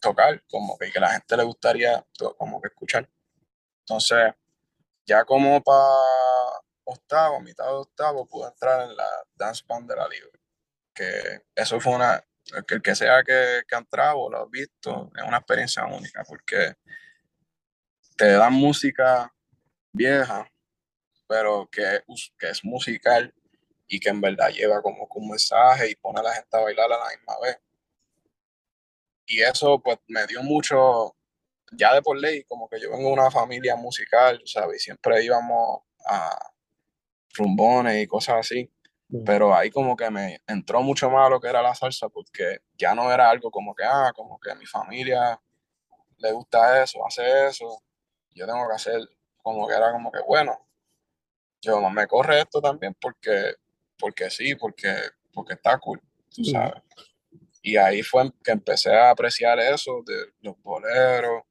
tocar, 0.00 0.42
como 0.48 0.76
que, 0.78 0.90
que 0.90 1.00
la 1.00 1.10
gente 1.10 1.36
le 1.36 1.44
gustaría 1.44 2.04
como 2.36 2.60
que 2.60 2.68
escuchar. 2.68 3.08
Entonces, 3.80 4.34
ya 5.06 5.24
como 5.24 5.62
para 5.62 5.94
octavo, 6.84 7.40
mitad 7.40 7.64
de 7.66 7.72
octavo, 7.72 8.26
pude 8.26 8.48
entrar 8.48 8.88
en 8.88 8.96
la 8.96 9.08
dance 9.34 9.64
band 9.66 9.88
de 9.88 9.96
la 9.96 10.08
libre. 10.08 10.38
Que 10.94 11.42
eso 11.54 11.80
fue 11.80 11.94
una, 11.94 12.22
que, 12.66 12.74
el 12.74 12.82
que 12.82 12.94
sea 12.94 13.22
que, 13.22 13.62
que 13.66 13.74
ha 13.74 13.78
entrado 13.78 14.28
lo 14.30 14.38
ha 14.38 14.46
visto, 14.46 15.10
es 15.16 15.22
una 15.22 15.38
experiencia 15.38 15.84
única, 15.86 16.24
porque 16.24 16.76
te 18.16 18.32
dan 18.32 18.52
música 18.52 19.32
vieja, 19.92 20.50
pero 21.28 21.68
que, 21.70 22.02
que 22.38 22.50
es 22.50 22.64
musical 22.64 23.34
y 23.86 24.00
que 24.00 24.08
en 24.08 24.20
verdad 24.20 24.50
lleva 24.50 24.82
como 24.82 25.08
que 25.08 25.18
un 25.18 25.30
mensaje 25.30 25.90
y 25.90 25.94
pone 25.94 26.20
a 26.20 26.22
la 26.22 26.34
gente 26.34 26.56
a 26.56 26.60
bailar 26.60 26.92
a 26.92 26.98
la 26.98 27.08
misma 27.16 27.34
vez. 27.42 27.58
Y 29.28 29.42
eso 29.42 29.78
pues 29.80 29.98
me 30.08 30.26
dio 30.26 30.42
mucho, 30.42 31.14
ya 31.72 31.94
de 31.94 32.02
por 32.02 32.18
ley, 32.18 32.44
como 32.44 32.68
que 32.68 32.80
yo 32.80 32.90
vengo 32.90 33.08
de 33.08 33.12
una 33.12 33.30
familia 33.30 33.76
musical, 33.76 34.40
¿sabes? 34.46 34.78
Y 34.78 34.84
siempre 34.84 35.22
íbamos 35.22 35.82
a 36.06 36.36
rumbones 37.34 38.02
y 38.02 38.06
cosas 38.06 38.36
así, 38.38 38.70
Mm. 39.10 39.24
pero 39.24 39.54
ahí 39.54 39.70
como 39.70 39.96
que 39.96 40.10
me 40.10 40.40
entró 40.46 40.82
mucho 40.82 41.08
más 41.10 41.30
lo 41.30 41.40
que 41.40 41.48
era 41.48 41.62
la 41.62 41.74
salsa, 41.74 42.08
porque 42.08 42.58
ya 42.76 42.94
no 42.94 43.12
era 43.12 43.30
algo 43.30 43.50
como 43.50 43.74
que, 43.74 43.84
ah, 43.84 44.12
como 44.14 44.38
que 44.40 44.50
a 44.50 44.54
mi 44.54 44.66
familia 44.66 45.40
le 46.18 46.32
gusta 46.32 46.82
eso, 46.82 47.06
hace 47.06 47.46
eso, 47.48 47.82
yo 48.32 48.46
tengo 48.46 48.66
que 48.68 48.74
hacer, 48.74 49.00
como 49.42 49.66
que 49.68 49.74
era 49.74 49.92
como 49.92 50.10
que, 50.12 50.20
bueno, 50.26 50.58
yo 51.62 51.88
me 51.90 52.06
corre 52.06 52.40
esto 52.40 52.60
también 52.60 52.94
porque, 53.00 53.54
porque 53.98 54.30
sí, 54.30 54.54
porque, 54.56 54.94
porque 55.32 55.54
está 55.54 55.78
cool, 55.78 56.00
tú 56.34 56.42
Mm. 56.42 56.72
Y 57.68 57.76
ahí 57.76 58.02
fue 58.02 58.32
que 58.42 58.52
empecé 58.52 58.94
a 58.94 59.10
apreciar 59.10 59.58
eso 59.60 60.02
de 60.02 60.32
los 60.40 60.56
boleros, 60.62 61.42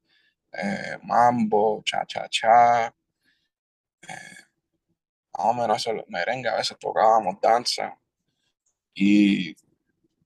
eh, 0.52 0.98
mambo, 1.04 1.80
cha 1.84 2.04
cha 2.06 2.28
cha, 2.28 2.88
eh, 2.88 4.38
más 5.32 5.46
o 5.46 5.54
menos 5.54 5.76
eso, 5.76 6.04
merengue, 6.08 6.48
a 6.48 6.56
veces 6.56 6.76
tocábamos 6.76 7.40
danza. 7.40 7.96
Y 8.94 9.54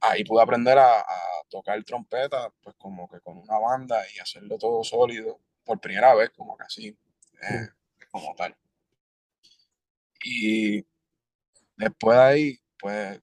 ahí 0.00 0.24
pude 0.24 0.42
aprender 0.42 0.78
a, 0.78 1.00
a 1.00 1.04
tocar 1.50 1.84
trompeta, 1.84 2.50
pues 2.62 2.74
como 2.78 3.06
que 3.06 3.20
con 3.20 3.36
una 3.36 3.58
banda 3.58 4.02
y 4.14 4.18
hacerlo 4.18 4.56
todo 4.56 4.82
sólido, 4.82 5.38
por 5.66 5.78
primera 5.78 6.14
vez, 6.14 6.30
como 6.30 6.56
que 6.56 6.64
así, 6.64 6.86
eh, 6.88 7.68
como 8.10 8.34
tal. 8.34 8.56
Y 10.24 10.86
después 11.76 12.16
de 12.16 12.24
ahí, 12.24 12.60
pues 12.78 13.20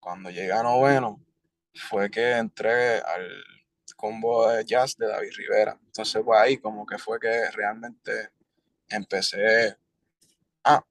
cuando 0.00 0.30
llegué 0.30 0.52
a 0.52 0.62
noveno, 0.62 1.20
fue 1.78 2.10
que 2.10 2.32
entré 2.32 2.98
al 2.98 3.28
combo 3.96 4.48
de 4.50 4.64
jazz 4.64 4.96
de 4.96 5.06
David 5.08 5.32
Rivera. 5.36 5.78
Entonces, 5.86 6.22
pues 6.24 6.38
ahí 6.40 6.58
como 6.58 6.86
que 6.86 6.98
fue 6.98 7.18
que 7.18 7.50
realmente 7.52 8.30
empecé. 8.88 9.76
Ah, 10.64 10.84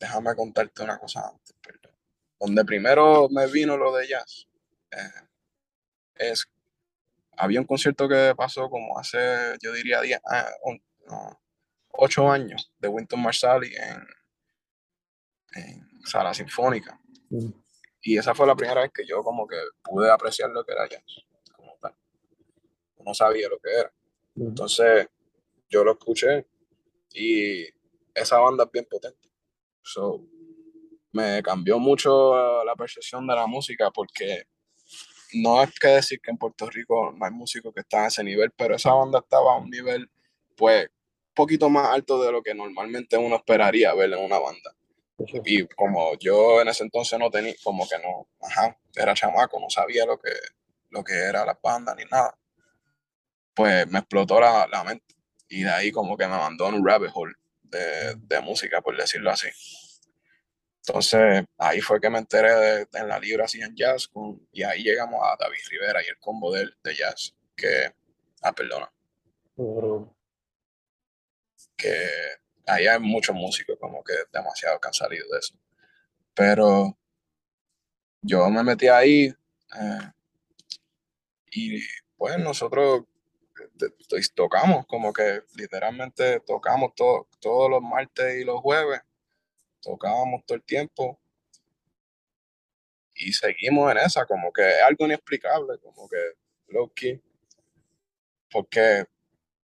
déjame 0.00 0.34
contarte 0.34 0.82
una 0.82 0.98
cosa 0.98 1.28
antes, 1.28 1.54
perdón. 1.62 1.92
Donde 2.40 2.64
primero 2.64 3.28
me 3.30 3.46
vino 3.46 3.76
lo 3.76 3.94
de 3.96 4.08
jazz, 4.08 4.46
eh, 4.90 5.26
es. 6.14 6.46
Había 7.36 7.60
un 7.60 7.66
concierto 7.66 8.08
que 8.08 8.34
pasó 8.36 8.68
como 8.68 8.98
hace, 8.98 9.18
yo 9.62 9.72
diría, 9.72 10.00
10, 10.00 10.20
ah, 10.24 10.48
un- 10.64 10.82
no, 11.06 11.40
8 11.90 12.30
años 12.30 12.72
de 12.78 12.88
Winton 12.88 13.20
Marsalis 13.22 13.76
en, 13.78 14.02
en 15.54 15.88
Sala 16.04 16.34
Sinfónica. 16.34 16.98
Mm. 17.30 17.50
Y 18.08 18.16
esa 18.16 18.34
fue 18.34 18.46
la 18.46 18.56
primera 18.56 18.80
vez 18.80 18.90
que 18.90 19.04
yo 19.04 19.22
como 19.22 19.46
que 19.46 19.58
pude 19.82 20.10
apreciar 20.10 20.48
lo 20.48 20.64
que 20.64 20.72
era 20.72 20.88
jazz, 20.88 21.04
como 21.54 21.76
tal. 21.78 21.94
No 23.04 23.12
sabía 23.12 23.50
lo 23.50 23.58
que 23.58 23.70
era. 23.70 23.92
Entonces, 24.34 25.08
yo 25.68 25.84
lo 25.84 25.92
escuché 25.92 26.46
y 27.12 27.66
esa 28.14 28.38
banda 28.38 28.64
es 28.64 28.70
bien 28.72 28.86
potente. 28.88 29.28
So, 29.82 30.24
me 31.12 31.42
cambió 31.42 31.78
mucho 31.78 32.64
la 32.64 32.74
percepción 32.76 33.26
de 33.26 33.34
la 33.34 33.46
música 33.46 33.90
porque 33.90 34.44
no 35.34 35.62
es 35.62 35.78
que 35.78 35.88
decir 35.88 36.18
que 36.22 36.30
en 36.30 36.38
Puerto 36.38 36.64
Rico 36.70 37.12
no 37.14 37.26
hay 37.26 37.32
músicos 37.32 37.74
que 37.74 37.82
están 37.82 38.04
a 38.04 38.06
ese 38.06 38.24
nivel, 38.24 38.52
pero 38.52 38.74
esa 38.74 38.94
banda 38.94 39.18
estaba 39.18 39.52
a 39.52 39.58
un 39.58 39.68
nivel, 39.68 40.10
pues, 40.56 40.86
un 40.86 41.34
poquito 41.34 41.68
más 41.68 41.88
alto 41.88 42.22
de 42.22 42.32
lo 42.32 42.42
que 42.42 42.54
normalmente 42.54 43.18
uno 43.18 43.36
esperaría 43.36 43.92
ver 43.92 44.14
en 44.14 44.24
una 44.24 44.38
banda. 44.38 44.77
Y 45.44 45.66
como 45.68 46.16
yo 46.18 46.60
en 46.60 46.68
ese 46.68 46.84
entonces 46.84 47.18
no 47.18 47.30
tenía, 47.30 47.54
como 47.64 47.88
que 47.88 47.98
no, 47.98 48.28
ajá, 48.40 48.78
era 48.94 49.14
chamaco, 49.14 49.58
no 49.58 49.68
sabía 49.68 50.06
lo 50.06 50.18
que, 50.18 50.30
lo 50.90 51.02
que 51.02 51.14
era 51.14 51.44
la 51.44 51.58
banda 51.60 51.94
ni 51.94 52.04
nada, 52.04 52.38
pues 53.54 53.86
me 53.88 53.98
explotó 53.98 54.40
la, 54.40 54.66
la 54.68 54.84
mente. 54.84 55.16
Y 55.48 55.64
de 55.64 55.70
ahí 55.70 55.90
como 55.90 56.16
que 56.16 56.26
me 56.26 56.36
mandó 56.36 56.68
en 56.68 56.74
un 56.74 56.86
rabbit 56.86 57.10
hole 57.14 57.34
de, 57.62 58.14
de 58.16 58.40
música, 58.40 58.80
por 58.80 58.96
decirlo 58.96 59.30
así. 59.30 59.48
Entonces, 60.86 61.44
ahí 61.58 61.80
fue 61.80 62.00
que 62.00 62.08
me 62.08 62.18
enteré 62.18 62.54
de, 62.54 62.88
en 62.92 63.08
la 63.08 63.18
libra 63.18 63.44
así 63.44 63.60
en 63.60 63.74
jazz, 63.74 64.08
con, 64.08 64.46
y 64.52 64.62
ahí 64.62 64.82
llegamos 64.82 65.20
a 65.22 65.36
David 65.38 65.58
Rivera 65.68 66.02
y 66.02 66.06
el 66.06 66.18
combo 66.18 66.52
de, 66.52 66.68
de 66.82 66.94
jazz, 66.94 67.34
que, 67.56 67.92
ah, 68.42 68.52
perdona, 68.52 68.90
que 71.76 72.08
ahí 72.68 72.86
hay 72.86 73.00
muchos 73.00 73.34
músicos 73.36 73.78
como 73.80 74.02
que 74.04 74.14
demasiado 74.32 74.80
que 74.80 74.88
han 74.88 74.94
salido 74.94 75.26
de 75.32 75.38
eso. 75.40 75.54
Pero 76.34 76.96
yo 78.22 78.48
me 78.50 78.62
metí 78.62 78.88
ahí 78.88 79.26
eh, 79.80 80.12
y 81.50 81.80
pues 82.16 82.38
nosotros 82.38 83.04
de- 83.74 83.92
tocamos, 84.34 84.86
como 84.86 85.12
que 85.12 85.42
literalmente 85.56 86.40
tocamos 86.40 86.94
to- 86.94 87.28
todos 87.40 87.70
los 87.70 87.82
martes 87.82 88.40
y 88.40 88.44
los 88.44 88.60
jueves, 88.60 89.00
tocábamos 89.82 90.44
todo 90.46 90.56
el 90.56 90.64
tiempo 90.64 91.20
y 93.14 93.32
seguimos 93.34 93.90
en 93.92 93.98
esa, 93.98 94.24
como 94.24 94.50
que 94.52 94.62
es 94.66 94.82
algo 94.82 95.04
inexplicable, 95.04 95.78
como 95.82 96.08
que 96.08 96.16
low 96.68 96.90
key, 96.94 97.20
porque 98.50 99.04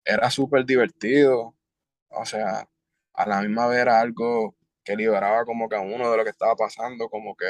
era 0.05 0.31
súper 0.31 0.65
divertido, 0.67 1.55
o 2.11 2.27
sea, 2.27 2.69
a 3.23 3.29
la 3.29 3.41
misma 3.41 3.69
vez 3.69 3.79
era 3.79 4.01
algo 4.01 4.57
que 4.83 4.97
liberaba 4.97 5.45
como 5.45 5.69
que 5.69 5.77
a 5.77 5.81
uno 5.81 6.11
de 6.11 6.17
lo 6.17 6.25
que 6.25 6.31
estaba 6.31 6.57
pasando, 6.57 7.09
como 7.09 7.37
que 7.37 7.47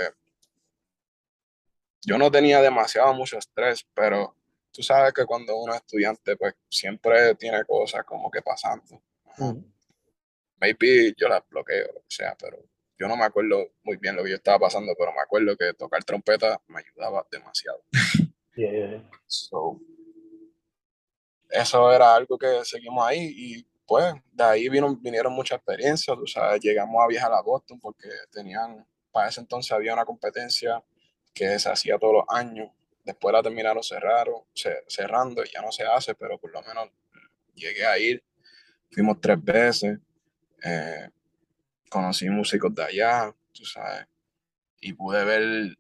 yo 2.02 2.19
no 2.19 2.31
tenía 2.31 2.61
demasiado 2.61 3.14
mucho 3.14 3.38
estrés, 3.38 3.87
pero 3.95 4.37
tú 4.71 4.83
sabes 4.83 5.14
que 5.14 5.25
cuando 5.25 5.57
uno 5.57 5.73
es 5.73 5.81
estudiante, 5.81 6.37
pues 6.37 6.55
siempre 6.69 7.35
tiene 7.37 7.64
cosas 7.64 8.05
como 8.05 8.31
que 8.31 8.43
pasando. 8.43 9.02
Maybe 10.57 11.14
yo 11.17 11.29
las 11.29 11.49
bloqueo, 11.49 11.87
lo 11.95 12.00
que 12.00 12.17
sea, 12.17 12.37
pero 12.38 12.59
yo 12.99 13.09
no 13.09 13.17
me 13.17 13.25
acuerdo 13.25 13.73
muy 13.83 13.97
bien 13.97 14.14
lo 14.14 14.25
que 14.25 14.31
yo 14.31 14.37
estaba 14.37 14.59
pasando, 14.59 14.95
pero 14.99 15.12
me 15.12 15.21
acuerdo 15.21 15.57
que 15.57 15.73
tocar 15.73 16.05
trompeta 16.05 16.61
me 16.69 16.81
ayudaba 16.81 17.26
demasiado. 17.31 17.83
yeah, 18.57 18.71
yeah, 18.71 18.91
yeah. 18.91 19.11
So, 19.26 19.81
eso 21.49 21.93
era 21.93 22.14
algo 22.14 22.37
que 22.37 22.64
seguimos 22.64 23.07
ahí 23.07 23.33
y 23.37 23.72
pues 23.87 24.15
de 24.33 24.45
ahí 24.45 24.69
vino, 24.69 24.97
vinieron 24.97 25.33
muchas 25.33 25.59
experiencias, 25.59 26.17
tú 26.17 26.27
sabes, 26.27 26.61
llegamos 26.62 27.03
a 27.03 27.07
viajar 27.09 27.33
a 27.33 27.43
Boston 27.43 27.79
porque 27.81 28.09
tenían, 28.31 28.87
para 29.11 29.29
ese 29.29 29.41
entonces 29.41 29.73
había 29.73 29.93
una 29.95 30.05
competencia 30.05 30.83
que 31.35 31.59
se 31.59 31.69
hacía 31.71 31.99
todos 31.99 32.15
los 32.15 32.25
años, 32.29 32.71
después 33.05 33.33
la 33.33 33.43
terminaron 33.43 33.83
cerraron, 33.83 34.43
ce- 34.55 34.85
cerrando 34.89 35.43
ya 35.45 35.61
no 35.62 35.73
se 35.73 35.85
hace, 35.85 36.15
pero 36.15 36.39
por 36.39 36.53
lo 36.53 36.62
menos 36.62 36.89
llegué 37.55 37.85
a 37.87 37.99
ir, 37.99 38.23
fuimos 38.91 39.21
tres 39.21 39.43
veces, 39.43 39.99
eh, 40.65 41.09
conocí 41.91 42.29
músicos 42.31 42.75
de 42.75 42.85
allá, 42.85 43.35
tú 43.53 43.65
sabes, 43.65 44.07
y 44.81 44.93
pude 44.95 45.25
ver 45.25 45.77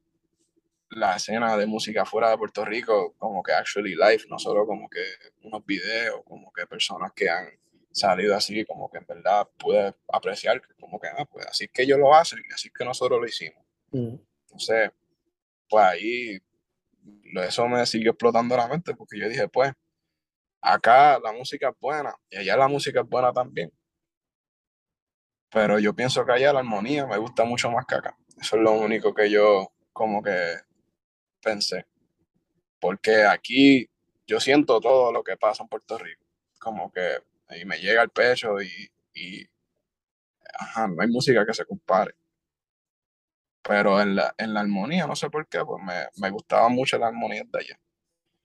la 0.90 1.16
escena 1.16 1.56
de 1.56 1.66
música 1.66 2.04
fuera 2.04 2.30
de 2.30 2.38
Puerto 2.38 2.64
Rico 2.64 3.14
como 3.18 3.42
que 3.42 3.52
actually 3.52 3.94
live, 3.94 4.24
no 4.28 4.38
solo 4.38 4.66
como 4.66 4.88
que 4.88 5.02
unos 5.42 5.64
videos, 5.64 6.22
como 6.24 6.52
que 6.52 6.66
personas 6.66 7.12
que 7.14 7.30
han 7.30 7.48
salido 7.92 8.34
así, 8.36 8.64
como 8.64 8.90
que 8.90 8.98
en 8.98 9.06
verdad 9.06 9.48
pude 9.58 9.94
apreciar 10.08 10.60
que 10.60 10.74
como 10.74 10.98
que, 10.98 11.08
ah, 11.08 11.24
pues 11.24 11.46
así 11.46 11.64
es 11.64 11.70
que 11.70 11.82
ellos 11.82 11.98
lo 11.98 12.14
hacen 12.14 12.40
y 12.48 12.52
así 12.52 12.70
que 12.70 12.84
nosotros 12.84 13.20
lo 13.20 13.26
hicimos. 13.26 13.62
Mm, 13.90 14.14
Entonces, 14.46 14.90
pues 15.68 15.84
ahí 15.84 16.38
eso 17.44 17.68
me 17.68 17.84
siguió 17.86 18.12
explotando 18.12 18.56
la 18.56 18.68
mente 18.68 18.94
porque 18.94 19.18
yo 19.18 19.28
dije, 19.28 19.48
pues, 19.48 19.72
acá 20.60 21.18
la 21.18 21.32
música 21.32 21.70
es 21.70 21.74
buena 21.80 22.14
y 22.30 22.36
allá 22.36 22.56
la 22.56 22.68
música 22.68 23.00
es 23.00 23.08
buena 23.08 23.32
también. 23.32 23.72
Pero 25.50 25.78
yo 25.78 25.94
pienso 25.94 26.24
que 26.24 26.32
allá 26.32 26.52
la 26.52 26.60
armonía 26.60 27.06
me 27.06 27.18
gusta 27.18 27.44
mucho 27.44 27.70
más 27.70 27.84
que 27.86 27.94
acá. 27.96 28.16
Eso 28.40 28.56
es 28.56 28.62
lo 28.62 28.72
único 28.72 29.12
que 29.12 29.30
yo 29.30 29.72
como 29.92 30.22
que 30.22 30.56
pensé. 31.42 31.86
Porque 32.80 33.24
aquí 33.24 33.88
yo 34.26 34.40
siento 34.40 34.80
todo 34.80 35.12
lo 35.12 35.22
que 35.22 35.36
pasa 35.36 35.62
en 35.62 35.68
Puerto 35.68 35.98
Rico. 35.98 36.24
Como 36.58 36.90
que 36.90 37.18
ahí 37.52 37.64
me 37.64 37.78
llega 37.78 38.02
al 38.02 38.10
pecho 38.10 38.60
y, 38.62 38.90
y 39.14 39.46
ajá, 40.58 40.88
no 40.88 41.02
hay 41.02 41.08
música 41.08 41.44
que 41.46 41.54
se 41.54 41.64
compare. 41.64 42.14
Pero 43.62 44.00
en 44.00 44.16
la, 44.16 44.34
en 44.38 44.54
la 44.54 44.60
armonía, 44.60 45.06
no 45.06 45.14
sé 45.16 45.30
por 45.30 45.46
qué, 45.48 45.64
pues 45.64 45.82
me, 45.84 45.94
me 46.16 46.30
gustaba 46.30 46.68
mucho 46.68 46.98
la 46.98 47.08
armonía 47.08 47.44
de 47.46 47.58
allá. 47.58 47.80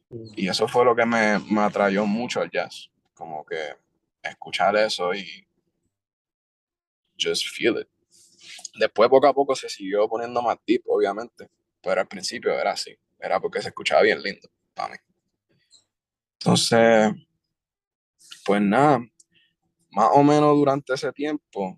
mm, 0.10 0.34
Y 0.36 0.48
eso 0.50 0.68
fue 0.68 0.86
lo 0.86 0.96
que 0.96 1.06
me, 1.06 1.40
me 1.52 1.62
atrayó 1.62 2.06
mucho 2.06 2.42
al 2.42 2.52
jazz. 2.52 2.90
Como 3.14 3.46
que 3.46 3.76
escuchar 4.24 4.76
eso 4.78 5.14
y 5.16 5.48
just 7.20 7.48
feel 7.56 7.80
it. 7.80 7.88
Después 8.80 9.10
poco 9.10 9.28
a 9.28 9.34
poco 9.34 9.56
se 9.56 9.70
siguió 9.70 10.08
poniendo 10.08 10.42
más 10.42 10.58
deep, 10.68 10.84
obviamente. 10.88 11.50
Pero 11.82 12.02
al 12.02 12.08
principio 12.08 12.54
era 12.60 12.72
así. 12.72 12.96
Era 13.20 13.40
porque 13.40 13.62
se 13.62 13.70
escuchaba 13.70 14.04
bien 14.04 14.22
lindo 14.22 14.50
para 14.76 14.94
mí. 14.94 15.00
Entonces, 16.40 17.14
pues 18.48 18.62
nada, 18.62 19.00
más 19.92 20.10
o 20.14 20.24
menos 20.24 20.56
durante 20.56 20.94
ese 20.94 21.12
tiempo, 21.12 21.78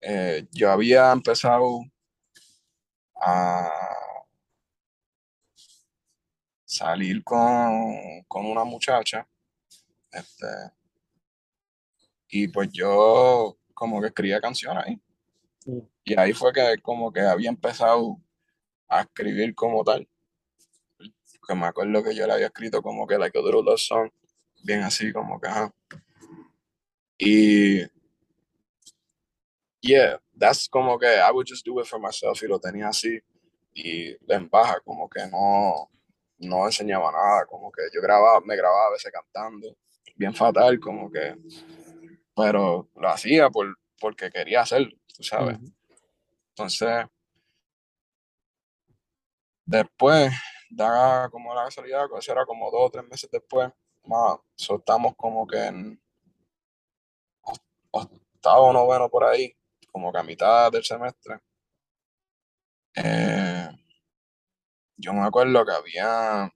eh, 0.00 0.48
yo 0.52 0.72
había 0.72 1.12
empezado 1.12 1.80
a 3.20 3.70
salir 6.64 7.22
con, 7.22 8.24
con 8.26 8.46
una 8.46 8.64
muchacha. 8.64 9.28
Este, 10.10 10.46
y 12.28 12.48
pues 12.48 12.68
yo 12.72 13.56
como 13.72 14.00
que 14.00 14.08
escribía 14.08 14.40
canciones 14.40 14.84
ahí. 14.84 15.00
mm, 15.66 15.80
Y 16.04 16.18
ahí 16.18 16.32
fue 16.32 16.52
que 16.52 16.78
como 16.82 17.12
que 17.12 17.20
había 17.20 17.50
empezado 17.50 18.20
a 18.88 19.02
escribir 19.02 19.54
como 19.54 19.84
tal. 19.84 20.08
Que 21.46 21.54
me 21.54 21.66
acuerdo 21.66 22.02
que 22.02 22.12
yo 22.16 22.26
le 22.26 22.32
había 22.32 22.46
escrito 22.46 22.82
como 22.82 23.06
que 23.06 23.18
like 23.18 23.38
a 23.38 23.42
little 23.42 23.62
love 23.62 23.78
song, 23.78 24.10
bien 24.66 24.82
así 24.82 25.12
como 25.12 25.40
que 25.40 25.48
ajá. 25.48 25.72
Y 27.18 27.86
yeah, 29.80 30.20
that's 30.38 30.68
como 30.68 30.98
que 30.98 31.06
I 31.06 31.30
would 31.32 31.46
just 31.46 31.64
do 31.64 31.80
it 31.80 31.86
for 31.86 32.00
myself 32.00 32.42
y 32.42 32.48
lo 32.48 32.58
tenía 32.58 32.88
así. 32.88 33.20
Y 33.72 34.16
en 34.28 34.48
baja, 34.48 34.80
como 34.80 35.08
que 35.08 35.26
no, 35.28 35.90
no 36.38 36.66
enseñaba 36.66 37.12
nada, 37.12 37.46
como 37.46 37.70
que 37.70 37.82
yo 37.94 38.00
grababa, 38.00 38.40
me 38.40 38.56
grababa 38.56 38.88
a 38.88 38.92
veces 38.92 39.12
cantando, 39.12 39.76
bien 40.16 40.34
fatal, 40.34 40.80
como 40.80 41.10
que, 41.10 41.36
pero 42.34 42.88
lo 42.94 43.08
hacía 43.08 43.50
por, 43.50 43.78
porque 44.00 44.30
quería 44.30 44.62
hacerlo, 44.62 44.96
tú 45.14 45.22
sabes. 45.22 45.58
Entonces, 46.50 47.06
después, 49.66 50.32
da 50.70 51.28
como 51.30 51.54
la 51.54 51.64
casualidad, 51.64 52.06
eso 52.18 52.32
era 52.32 52.46
como 52.46 52.70
dos 52.70 52.86
o 52.86 52.90
tres 52.90 53.04
meses 53.06 53.30
después, 53.30 53.70
más, 54.06 54.38
soltamos 54.54 55.14
como 55.16 55.46
que 55.46 55.58
en 55.66 56.00
oc- 57.42 57.60
octavo, 57.90 58.72
noveno 58.72 59.08
por 59.08 59.24
ahí, 59.24 59.54
como 59.90 60.12
que 60.12 60.18
a 60.18 60.22
mitad 60.22 60.70
del 60.72 60.84
semestre. 60.84 61.40
Eh, 62.94 63.68
yo 64.96 65.12
me 65.12 65.22
acuerdo 65.26 65.64
que 65.64 65.72
había 65.72 66.50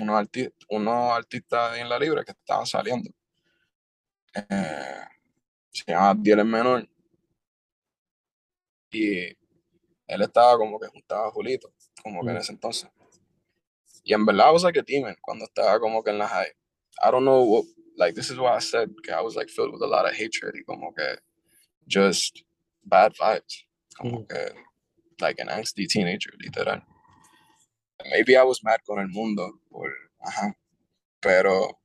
unos, 0.00 0.16
arti- 0.22 0.52
unos 0.70 1.12
artistas 1.12 1.78
en 1.78 1.88
la 1.88 1.98
libre 1.98 2.24
que 2.24 2.32
estaban 2.32 2.66
saliendo. 2.66 3.10
Eh, 4.34 5.00
se 5.70 5.84
llama 5.92 6.14
Diel 6.14 6.40
el 6.40 6.44
Menor. 6.46 6.88
Y 8.90 9.24
él 10.06 10.22
estaba 10.22 10.56
como 10.56 10.78
que 10.78 10.86
juntaba 10.88 11.28
a 11.28 11.30
Julito, 11.30 11.72
como 12.02 12.22
que 12.22 12.30
en 12.30 12.36
Mm. 12.36 12.40
ese 12.40 12.52
entonces. 12.52 12.90
Y 14.06 14.14
en 14.14 14.24
verdad, 14.24 14.48
I 14.48 14.52
was 14.52 14.62
like 14.62 14.76
a 14.78 14.82
demon 14.82 15.16
cuando 15.20 15.44
estaba 15.46 15.80
como 15.80 16.02
que 16.02 16.10
en 16.12 16.18
la 16.18 16.28
high. 16.28 16.52
I 17.02 17.10
don't 17.10 17.24
know, 17.24 17.42
what, 17.42 17.64
like, 17.98 18.14
this 18.14 18.30
is 18.30 18.38
what 18.38 18.52
I 18.54 18.60
said, 18.60 18.88
que 19.02 19.12
I 19.12 19.20
was 19.20 19.34
like 19.34 19.50
filled 19.50 19.72
with 19.72 19.82
a 19.82 19.86
lot 19.86 20.06
of 20.06 20.14
hatred 20.14 20.54
y 20.54 20.62
como 20.64 20.92
que 20.92 21.18
just 21.88 22.44
bad 22.84 23.12
vibes. 23.20 23.64
Como 23.98 24.20
Mm. 24.20 24.28
que, 24.28 24.54
like 25.20 25.40
an 25.40 25.48
angsty 25.48 25.86
teenager, 25.88 26.32
literal. 26.38 26.82
Maybe 28.10 28.36
I 28.36 28.44
was 28.44 28.62
mad 28.62 28.78
con 28.86 29.00
el 29.00 29.08
mundo, 29.08 29.60
por, 29.70 29.90
ajá. 30.24 30.54
Pero, 31.20 31.80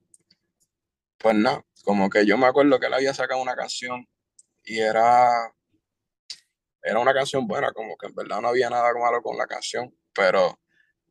pues 1.18 1.34
no, 1.34 1.64
como 1.84 2.08
que 2.08 2.24
yo 2.24 2.36
me 2.38 2.46
acuerdo 2.46 2.78
que 2.78 2.86
él 2.86 2.94
había 2.94 3.14
sacado 3.14 3.42
una 3.42 3.56
canción 3.56 4.06
y 4.64 4.78
era, 4.78 5.52
era 6.84 6.98
una 7.00 7.14
canción 7.14 7.48
buena, 7.48 7.72
como 7.72 7.96
que 7.96 8.06
en 8.06 8.14
verdad 8.14 8.40
no 8.40 8.48
había 8.48 8.70
nada 8.70 8.92
malo 8.94 9.22
con 9.22 9.36
la 9.36 9.46
canción, 9.46 9.92
pero 10.14 10.60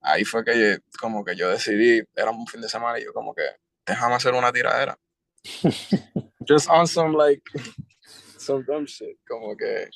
ahí 0.01 0.25
fue 0.25 0.43
que 0.43 0.79
como 0.99 1.23
que 1.23 1.35
yo 1.35 1.49
decidí, 1.49 2.01
era 2.15 2.31
un 2.31 2.47
fin 2.47 2.61
de 2.61 2.69
semana 2.69 2.99
y 2.99 3.05
yo 3.05 3.13
como 3.13 3.33
que 3.33 3.43
déjame 3.85 4.15
hacer 4.15 4.33
una 4.33 4.51
tiradera. 4.51 4.97
Just 6.47 6.69
on 6.69 6.87
some 6.87 7.15
like 7.17 7.41
some 8.37 8.63
dumb 8.63 8.85
shit, 8.85 9.17
como 9.27 9.55
que 9.55 9.89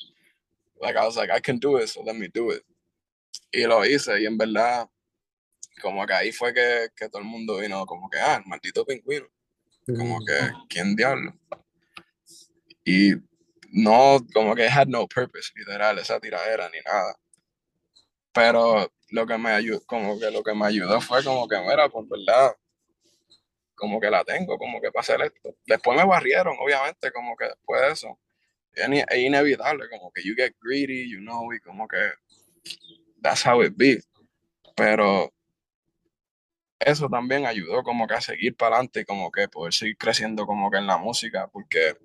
like 0.80 0.96
I 0.96 1.04
was 1.04 1.16
like 1.16 1.30
I 1.30 1.40
can 1.40 1.58
do 1.58 1.78
it, 1.78 1.88
so 1.88 2.02
let 2.02 2.14
me 2.14 2.28
do 2.28 2.52
it. 2.52 2.62
Y 3.52 3.66
lo 3.66 3.84
hice 3.84 4.20
y 4.20 4.26
en 4.26 4.36
verdad 4.38 4.88
como 5.80 6.06
que 6.06 6.14
ahí 6.14 6.32
fue 6.32 6.52
que, 6.54 6.88
que 6.96 7.08
todo 7.08 7.20
el 7.20 7.28
mundo 7.28 7.58
vino 7.58 7.84
como 7.86 8.08
que, 8.08 8.18
ah, 8.18 8.36
el 8.36 8.48
maldito 8.48 8.84
pingüino. 8.84 9.26
Como 9.86 10.18
que, 10.24 10.50
¿quién 10.68 10.96
diablo? 10.96 11.32
Y 12.84 13.12
no, 13.70 14.18
como 14.32 14.54
que 14.54 14.68
had 14.68 14.88
no 14.88 15.06
purpose, 15.06 15.52
literal, 15.54 15.98
esa 15.98 16.18
tiradera 16.18 16.68
ni 16.70 16.80
nada. 16.80 17.14
Pero 18.32 18.92
lo 19.16 19.26
que 19.26 19.38
me 19.38 19.50
ayudó, 19.50 19.84
como 19.86 20.20
que 20.20 20.30
lo 20.30 20.42
que 20.42 20.54
me 20.54 20.66
ayudó 20.66 21.00
fue 21.00 21.24
como 21.24 21.48
que, 21.48 21.58
mira, 21.58 21.88
pues 21.88 22.06
verdad, 22.08 22.54
como 23.74 23.98
que 23.98 24.10
la 24.10 24.22
tengo, 24.24 24.58
como 24.58 24.80
que 24.80 24.92
para 24.92 25.00
hacer 25.00 25.20
esto. 25.22 25.56
Después 25.66 25.96
me 25.98 26.04
barrieron, 26.04 26.54
obviamente, 26.60 27.10
como 27.12 27.36
que 27.36 27.46
después 27.46 27.80
de 27.80 27.92
eso. 27.92 28.18
Es 28.72 29.18
inevitable, 29.18 29.88
como 29.88 30.12
que 30.12 30.22
you 30.22 30.34
get 30.36 30.54
greedy, 30.60 31.10
you 31.10 31.18
know, 31.20 31.50
y 31.52 31.60
como 31.60 31.88
que 31.88 31.96
that's 33.22 33.46
how 33.46 33.62
it 33.62 33.72
be. 33.74 34.02
Pero 34.76 35.32
eso 36.78 37.08
también 37.08 37.46
ayudó 37.46 37.82
como 37.82 38.06
que 38.06 38.14
a 38.14 38.20
seguir 38.20 38.54
para 38.54 38.76
adelante 38.76 39.00
y 39.00 39.04
como 39.06 39.30
que 39.30 39.48
poder 39.48 39.72
seguir 39.72 39.96
creciendo 39.96 40.46
como 40.46 40.70
que 40.70 40.76
en 40.76 40.86
la 40.86 40.98
música, 40.98 41.48
porque 41.48 41.96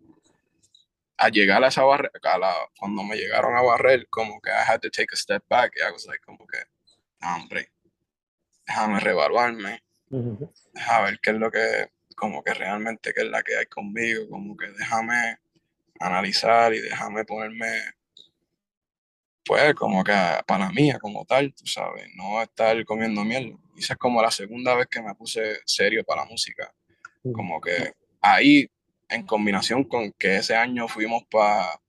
al 1.18 1.32
llegar 1.32 1.62
a 1.64 1.68
esa 1.68 1.84
barrera, 1.84 2.12
cuando 2.80 3.04
me 3.04 3.18
llegaron 3.18 3.56
a 3.56 3.62
barrer, 3.62 4.08
como 4.10 4.40
que 4.42 4.50
I 4.50 4.64
had 4.66 4.80
to 4.80 4.90
take 4.90 5.10
a 5.14 5.18
step 5.18 5.44
back, 5.50 5.74
y 5.76 5.82
I 5.82 5.92
was 5.92 6.06
like, 6.08 6.24
como 6.26 6.48
que, 6.48 6.58
hombre, 7.24 7.72
déjame 8.66 9.00
revaluarme, 9.00 9.84
a 10.88 11.02
ver 11.02 11.20
qué 11.22 11.32
es 11.32 11.38
lo 11.38 11.52
que, 11.52 11.92
como 12.16 12.44
que 12.44 12.54
realmente 12.54 13.14
qué 13.14 13.22
es 13.22 13.30
la 13.30 13.44
que 13.44 13.56
hay 13.58 13.66
conmigo, 13.66 14.30
como 14.30 14.56
que 14.58 14.68
déjame 14.72 15.40
analizar 16.00 16.74
y 16.74 16.80
déjame 16.82 17.26
ponerme, 17.26 17.68
pues, 19.46 19.74
como 19.76 20.04
que 20.04 20.14
para 20.46 20.70
mí, 20.70 20.92
como 21.00 21.26
tal, 21.26 21.54
tú 21.54 21.66
sabes, 21.66 22.08
no 22.16 22.42
estar 22.42 22.84
comiendo 22.86 23.24
miel. 23.24 23.58
Y 23.76 23.80
esa 23.80 23.94
es 23.94 24.00
como 24.00 24.22
la 24.22 24.32
segunda 24.32 24.76
vez 24.76 24.88
que 24.88 25.02
me 25.02 25.16
puse 25.16 25.60
serio 25.66 26.04
para 26.04 26.24
la 26.24 26.30
música. 26.30 26.74
Como 27.34 27.62
que 27.62 27.94
ahí, 28.22 28.70
en 29.10 29.26
combinación 29.26 29.84
con 29.84 30.12
que 30.14 30.38
ese 30.38 30.56
año 30.56 30.88
fuimos 30.88 31.24
para 31.30 31.80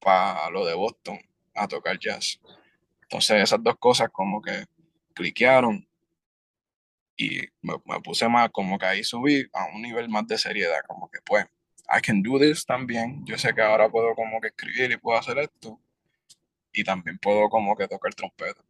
pa 0.00 0.48
lo 0.50 0.64
de 0.64 0.74
Boston 0.74 1.18
a 1.54 1.66
tocar 1.66 1.98
jazz. 1.98 2.40
Entonces 3.10 3.42
esas 3.42 3.62
dos 3.62 3.76
cosas 3.78 4.10
como 4.12 4.42
que 4.42 4.66
cliquearon 5.14 5.88
y 7.16 7.40
me, 7.62 7.78
puse 8.04 8.28
más, 8.28 8.50
como 8.50 8.78
que 8.78 8.84
ahí 8.84 9.02
subí 9.02 9.48
a 9.54 9.64
un 9.74 9.80
nivel 9.80 10.10
más 10.10 10.26
de 10.26 10.36
seriedad, 10.36 10.80
como 10.86 11.10
que 11.10 11.18
pues, 11.24 11.46
I 11.90 12.02
can 12.02 12.22
do 12.22 12.38
this 12.38 12.66
también, 12.66 13.24
yo 13.24 13.38
sé 13.38 13.54
que 13.54 13.62
ahora 13.62 13.90
puedo 13.90 14.14
como 14.14 14.40
que 14.40 14.48
escribir 14.48 14.92
y 14.92 14.98
puedo 14.98 15.18
hacer 15.18 15.38
esto, 15.38 15.80
y 16.70 16.84
también 16.84 17.18
puedo 17.18 17.48
como 17.48 17.74
que 17.74 17.88
tocar 17.88 18.14
trompeta. 18.14 18.62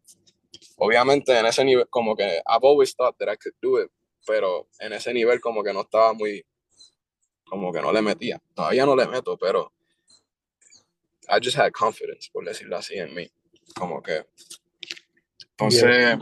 Obviamente 0.77 1.37
en 1.37 1.45
ese 1.45 1.65
nivel, 1.65 1.89
como 1.91 2.15
que 2.15 2.41
I've 2.47 2.63
always 2.63 2.95
thought 2.95 3.19
that 3.19 3.31
I 3.31 3.37
could 3.37 3.57
do 3.61 3.83
it, 3.83 3.91
pero 4.25 4.69
en 4.79 4.93
ese 4.93 5.13
nivel 5.13 5.41
como 5.41 5.65
que 5.65 5.73
no 5.73 5.81
estaba 5.81 6.13
muy, 6.15 6.47
como 7.45 7.73
que 7.73 7.83
no 7.83 7.93
le 7.93 8.03
metía. 8.03 8.41
Todavía 8.55 8.87
no 8.87 8.95
le 8.95 9.09
meto, 9.09 9.37
pero 9.37 9.73
I 11.29 11.41
just 11.43 11.59
had 11.59 11.73
confidence, 11.73 12.31
por 12.33 12.45
decirlo 12.45 12.77
así, 12.77 12.97
en 12.99 13.13
mí. 13.15 13.29
Como 13.79 14.03
que, 14.03 14.27
entonces... 15.41 16.19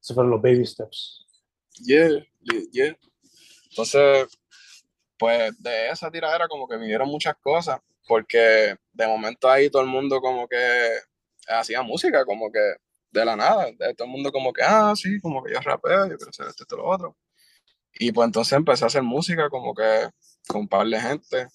Esos 0.00 0.14
fueron 0.14 0.30
los 0.30 0.40
baby 0.40 0.64
steps. 0.64 1.26
Yeah, 1.84 2.24
yeah. 2.72 2.96
Entonces, 3.70 4.28
pues 5.18 5.60
de 5.62 5.90
esa 5.90 6.10
tiradera 6.10 6.48
como 6.48 6.68
que 6.68 6.76
vinieron 6.76 7.08
muchas 7.08 7.36
cosas, 7.36 7.80
porque 8.06 8.76
de 8.92 9.06
momento 9.06 9.50
ahí 9.50 9.68
todo 9.68 9.82
el 9.82 9.88
mundo 9.88 10.20
como 10.20 10.48
que 10.48 10.98
hacía 11.48 11.82
música, 11.82 12.24
como 12.24 12.50
que 12.50 12.76
de 13.10 13.24
la 13.24 13.36
nada, 13.36 13.66
de 13.66 13.94
todo 13.94 14.06
el 14.06 14.12
mundo 14.12 14.30
como 14.30 14.52
que, 14.52 14.62
ah, 14.62 14.94
sí, 14.96 15.20
como 15.20 15.42
que 15.42 15.52
yo 15.52 15.60
rapeo, 15.60 16.08
yo 16.08 16.16
quiero 16.16 16.30
hacer 16.30 16.46
esto, 16.46 16.62
esto, 16.64 16.76
lo 16.76 16.88
otro. 16.88 17.16
Y 17.98 18.12
pues 18.12 18.26
entonces 18.26 18.52
empecé 18.52 18.84
a 18.84 18.88
hacer 18.88 19.02
música 19.02 19.48
como 19.48 19.74
que 19.74 20.08
con 20.46 20.62
un 20.62 20.68
par 20.68 20.86
de 20.86 21.00
gente, 21.00 21.48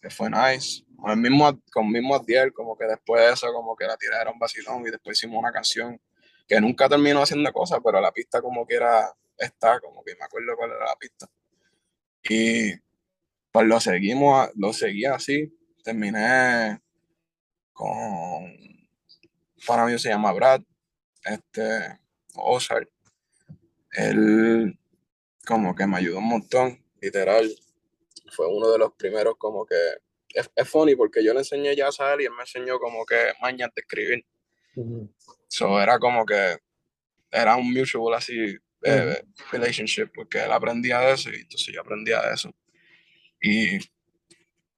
que 0.00 0.10
fue 0.10 0.30
nice. 0.30 0.84
Con 0.98 1.12
el 1.12 1.16
mismo, 1.16 1.62
con 1.72 1.90
mismo 1.90 2.16
Adiel, 2.16 2.52
como 2.52 2.76
que 2.76 2.84
después 2.84 3.24
de 3.24 3.32
eso, 3.32 3.52
como 3.52 3.76
que 3.76 3.86
la 3.86 3.96
tiradera 3.96 4.32
un 4.32 4.38
vacilón 4.38 4.82
y 4.86 4.90
después 4.90 5.16
hicimos 5.16 5.38
una 5.38 5.52
canción 5.52 6.00
que 6.46 6.60
nunca 6.60 6.88
terminó 6.88 7.22
haciendo 7.22 7.52
cosas, 7.52 7.78
pero 7.84 8.00
la 8.00 8.10
pista 8.10 8.42
como 8.42 8.66
que 8.66 8.74
era 8.74 9.14
está, 9.36 9.78
como 9.80 10.02
que 10.02 10.16
me 10.16 10.24
acuerdo 10.24 10.56
cuál 10.56 10.70
era 10.70 10.86
la 10.86 10.96
pista. 10.96 11.26
Y 12.28 12.72
pues 13.52 13.66
lo 13.66 13.78
seguimos, 13.80 14.50
lo 14.56 14.72
seguí 14.72 15.04
así, 15.04 15.56
terminé 15.84 16.80
con, 17.72 18.52
para 19.66 19.86
mí 19.86 19.96
se 19.98 20.08
llama 20.08 20.32
Brad, 20.32 20.62
este, 21.24 22.00
Ozark. 22.34 22.90
Él 23.92 24.78
como 25.46 25.74
que 25.74 25.86
me 25.86 25.96
ayudó 25.96 26.18
un 26.18 26.28
montón, 26.28 26.84
literal. 27.00 27.48
Fue 28.32 28.46
uno 28.46 28.70
de 28.70 28.78
los 28.78 28.92
primeros 28.94 29.36
como 29.38 29.64
que... 29.64 29.76
Es, 30.38 30.50
es 30.54 30.68
funny 30.68 30.94
porque 30.94 31.24
yo 31.24 31.32
le 31.32 31.40
enseñé 31.40 31.74
ya 31.74 31.88
a 31.88 32.14
él 32.14 32.20
y 32.20 32.24
él 32.26 32.32
me 32.32 32.42
enseñó 32.42 32.78
como 32.78 33.04
que 33.04 33.32
mañana 33.40 33.72
de 33.74 33.80
escribir. 33.80 34.24
So 35.48 35.80
era 35.80 35.98
como 35.98 36.24
que 36.24 36.58
era 37.30 37.56
un 37.56 37.72
mutual 37.72 38.14
así 38.14 38.56
eh, 38.84 39.22
relationship, 39.50 40.10
porque 40.14 40.38
él 40.38 40.52
aprendía 40.52 41.00
de 41.00 41.12
eso 41.12 41.30
y 41.30 41.40
entonces 41.40 41.74
yo 41.74 41.80
aprendía 41.80 42.22
de 42.22 42.34
eso. 42.34 42.54
Y 43.40 43.78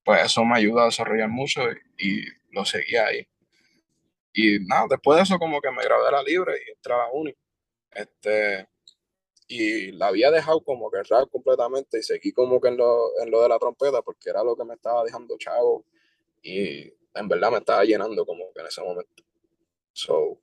pues 0.05 0.25
eso 0.25 0.45
me 0.45 0.57
ayuda 0.57 0.83
a 0.83 0.87
desarrollar 0.87 1.29
mucho 1.29 1.63
y, 1.99 2.25
lo 2.53 2.65
seguía 2.65 3.07
ahí. 3.07 3.29
Y 4.33 4.59
nada, 4.61 4.87
después 4.91 5.17
de 5.17 5.23
eso 5.23 5.39
como 5.39 5.61
que 5.61 5.71
me 5.71 5.85
grabé 5.85 6.11
la 6.11 6.23
libre 6.23 6.55
y 6.67 6.71
entré 6.71 6.95
a 6.95 7.07
uni. 7.13 7.33
Este, 7.93 8.67
y 9.51 9.91
la 9.93 10.07
había 10.07 10.31
dejado 10.31 10.63
como 10.63 10.89
que 10.93 11.03
rap 11.03 11.29
completamente 11.29 11.99
y 11.99 12.03
seguí 12.05 12.33
como 12.33 12.61
que 12.61 12.69
en 12.69 12.77
lo, 12.77 13.21
en 13.21 13.33
lo 13.33 13.43
de 13.43 13.49
la 13.49 13.59
trompeta 13.59 14.01
porque 14.01 14.31
era 14.31 14.45
lo 14.45 14.55
que 14.55 14.65
me 14.65 14.75
estaba 14.75 15.03
dejando 15.03 15.37
chavo 15.39 15.85
y 16.41 16.83
en 17.15 17.29
verdad 17.29 17.51
me 17.51 17.59
estaba 17.59 17.85
llenando 17.85 18.25
como 18.25 18.53
que 18.55 18.61
en 18.61 18.67
ese 18.69 18.81
momento. 18.81 19.25
So, 19.93 20.41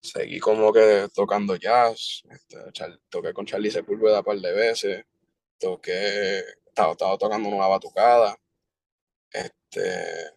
seguí 0.00 0.38
como 0.38 0.72
que 0.72 1.08
tocando 1.12 1.56
jazz, 1.56 2.22
este, 2.30 2.56
toqué 3.08 3.32
con 3.32 3.46
Charlie 3.46 3.72
Sepúlveda 3.72 4.20
un 4.20 4.24
par 4.24 4.38
de 4.38 4.52
veces, 4.52 5.04
toqué, 5.58 6.38
estaba, 6.68 6.92
estaba 6.92 7.18
tocando 7.18 7.48
una 7.48 7.66
batucada, 7.66 8.38
este, 9.32 10.30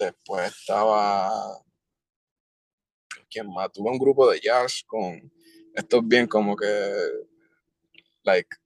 después 0.00 0.50
estaba, 0.50 1.62
¿quién 3.30 3.46
más? 3.52 3.70
Tuve 3.70 3.88
un 3.88 3.98
grupo 3.98 4.28
de 4.28 4.40
jazz 4.40 4.82
con, 4.84 5.30
esto 5.74 5.98
es 5.98 6.08
bien 6.08 6.26
como 6.26 6.56
que, 6.56 6.66
like, 8.22 8.56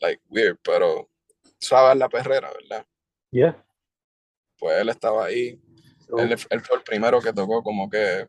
like 0.00 0.22
weird, 0.28 0.58
pero 0.62 1.08
suave 1.58 1.94
la 1.94 2.08
perrera, 2.08 2.50
¿verdad? 2.52 2.86
Yeah. 3.30 3.64
Pues 4.58 4.80
él 4.80 4.88
estaba 4.88 5.26
ahí, 5.26 5.60
él, 6.18 6.36
él, 6.50 6.60
fue 6.60 6.76
el 6.76 6.82
primero 6.82 7.20
que 7.20 7.32
tocó 7.32 7.62
como 7.62 7.88
que 7.88 8.26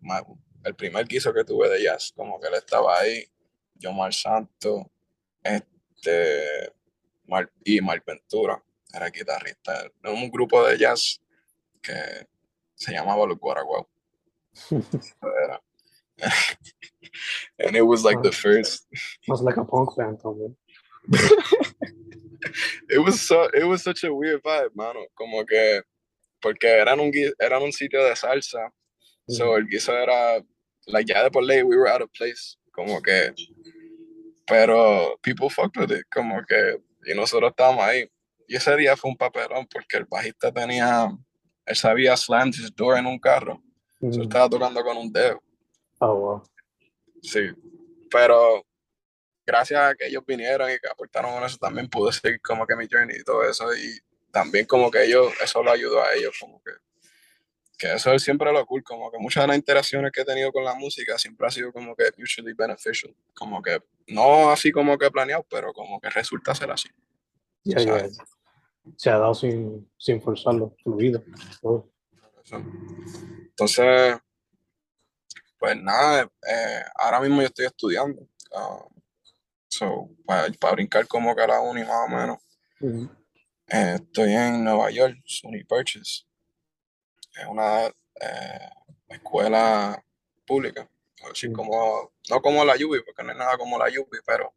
el 0.64 0.76
primer 0.76 1.06
guiso 1.08 1.34
que 1.34 1.44
tuve 1.44 1.70
de 1.70 1.84
jazz, 1.84 2.12
como 2.16 2.40
que 2.40 2.48
él 2.48 2.56
estaba 2.56 3.00
ahí, 3.00 3.26
yo 3.76 3.94
Mar 3.94 4.14
Santo, 4.14 4.90
este, 5.44 6.72
y 7.64 7.82
Mar 7.82 8.04
Ventura, 8.06 8.62
era 8.94 9.10
guitarrista. 9.10 9.92
Era 10.02 10.12
un 10.12 10.30
grupo 10.30 10.66
de 10.66 10.78
jazz 10.78 11.22
que 11.82 12.28
se 12.74 12.94
llamaba 12.94 13.26
Los 13.26 13.38
Guaraguao. 13.38 13.88
era. 15.44 15.62
And 17.60 17.76
it 17.76 17.84
was 17.84 18.04
like 18.04 18.22
the 18.24 18.32
first. 18.32 18.88
Was 19.28 19.42
like 19.42 19.58
a 19.58 19.66
punk 19.66 19.96
band, 19.98 20.20
también. 20.20 20.56
it 22.90 23.00
was 23.00 23.22
so, 23.22 23.50
it 23.54 23.66
was 23.66 23.84
such 23.84 24.04
a 24.04 24.14
weird 24.14 24.42
vibe, 24.44 24.76
mano. 24.76 25.06
Como 25.18 25.44
que, 25.46 25.82
porque 26.42 26.66
eran 26.66 27.00
un, 27.00 27.12
eran 27.42 27.62
un 27.62 27.72
sitio 27.72 28.04
de 28.04 28.16
salsa. 28.16 28.70
So 29.28 29.56
el 29.56 29.66
guiso 29.68 29.92
era 29.92 30.44
like 30.88 31.08
ya 31.08 31.24
de 31.24 31.32
por 31.32 31.44
ley 31.44 31.64
we 31.64 31.78
were 31.78 31.88
out 31.88 32.02
of 32.02 32.12
place, 32.14 32.58
como 32.72 33.02
que, 33.02 33.34
pero 34.48 35.16
people 35.22 35.50
fucked 35.50 35.78
with 35.78 35.92
it, 35.92 36.06
como 36.14 36.42
que, 36.48 36.78
y 37.08 37.14
nosotros 37.14 37.52
estábamos 37.52 37.84
ahí. 37.84 38.08
Y 38.48 38.56
ese 38.56 38.76
día 38.76 38.96
fue 38.96 39.10
un 39.10 39.18
papelón 39.18 39.68
porque 39.72 39.98
el 39.98 40.06
bajista 40.06 40.52
tenía, 40.52 41.10
él 41.66 41.76
sabía 41.76 42.16
slam 42.16 42.50
his 42.50 42.72
door 42.76 42.98
en 42.98 43.08
un 43.08 43.20
carro, 43.20 43.62
mm 44.00 44.22
estaba 44.22 44.50
tocando 44.50 44.84
con 44.84 44.98
un 44.98 45.12
dedo. 45.12 45.42
Oh, 46.00 46.16
wow. 46.16 46.44
Sí, 47.28 47.52
pero 48.10 48.66
gracias 49.46 49.82
a 49.82 49.96
que 49.96 50.08
ellos 50.08 50.24
vinieron 50.26 50.70
y 50.70 50.80
que 50.80 50.88
aportaron 50.88 51.34
con 51.34 51.44
eso, 51.44 51.58
también 51.58 51.90
pude 51.90 52.12
seguir 52.12 52.42
como 52.42 52.66
que 52.66 52.76
mi 52.76 52.88
journey 52.92 53.18
y 53.20 53.24
todo 53.24 53.48
eso, 53.48 53.76
y 53.76 54.00
también 54.32 54.66
como 54.66 54.90
que 54.92 55.04
ellos, 55.04 55.34
eso 55.42 55.64
lo 55.64 55.72
ayudó 55.72 56.02
a 56.04 56.14
ellos, 56.14 56.36
como 56.40 56.62
que 56.64 56.72
que 57.78 57.94
eso 57.94 58.12
es 58.14 58.24
siempre 58.24 58.52
lo 58.52 58.66
cool, 58.66 58.84
como 58.84 59.12
que 59.12 59.18
muchas 59.20 59.44
de 59.44 59.48
las 59.48 59.58
interacciones 59.58 60.12
que 60.12 60.22
he 60.22 60.26
tenido 60.26 60.52
con 60.52 60.64
la 60.64 60.76
música 60.76 61.18
siempre 61.18 61.48
ha 61.48 61.52
sido 61.52 61.72
como 61.72 61.96
que 61.96 62.06
mutually 62.18 62.54
beneficial, 62.54 63.14
como 63.34 63.62
que 63.62 63.82
no 64.08 64.50
así 64.50 64.72
como 64.72 64.98
que 64.98 65.12
planeado, 65.12 65.46
pero 65.50 65.74
como 65.74 66.00
que 66.00 66.10
resulta 66.10 66.56
ser 66.56 66.72
así. 66.72 66.90
Se 68.98 69.10
ha 69.10 69.18
dado 69.18 69.34
sin, 69.34 69.90
sin 69.98 70.22
forzarlo, 70.22 70.76
fluido. 70.84 71.24
Entonces, 73.50 74.18
pues 75.66 75.82
nada, 75.82 76.32
eh, 76.48 76.84
ahora 76.94 77.20
mismo 77.22 77.42
yo 77.42 77.48
estoy 77.48 77.66
estudiando. 77.66 78.22
Ah, 78.56 78.86
So, 79.68 80.12
para, 80.24 80.48
para 80.54 80.74
brincar 80.74 81.08
como 81.08 81.36
que 81.36 81.42
a 81.42 81.48
la 81.48 81.60
uni 81.60 81.82
más 81.82 82.06
o 82.06 82.08
menos. 82.08 82.38
Eh, 83.68 83.96
estoy 83.96 84.32
en 84.32 84.64
Nueva 84.64 84.92
York, 84.92 85.18
SUNY 85.26 85.64
Purchase. 85.64 86.24
Es 87.36 87.48
una 87.50 87.88
eh, 87.88 88.70
escuela 89.08 90.02
pública. 90.46 90.88
Así 91.30 91.52
como, 91.52 92.14
no 92.30 92.42
como 92.42 92.64
la 92.64 92.76
UBI, 92.76 93.02
porque 93.04 93.24
no 93.24 93.32
es 93.32 93.38
nada 93.38 93.58
como 93.58 93.80
la 93.80 93.86
UBI, 93.86 94.20
pero 94.24 94.54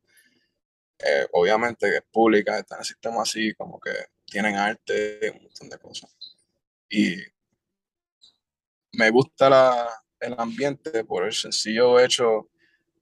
obviamente 1.33 1.97
es 1.97 2.03
pública, 2.13 2.59
está 2.59 2.75
en 2.75 2.81
el 2.81 2.85
sistema 2.85 3.23
así, 3.23 3.55
como 3.55 3.81
que 3.81 3.93
tienen 4.27 4.57
arte, 4.57 5.33
un 5.35 5.45
montón 5.45 5.71
de 5.71 5.79
cosas. 5.79 6.15
Y 6.91 7.17
me 8.93 9.11
gusta 9.11 9.49
la, 9.49 9.89
el 10.21 10.35
ambiente 10.39 11.05
por 11.05 11.25
el 11.25 11.33
sencillo 11.33 11.99
hecho 11.99 12.49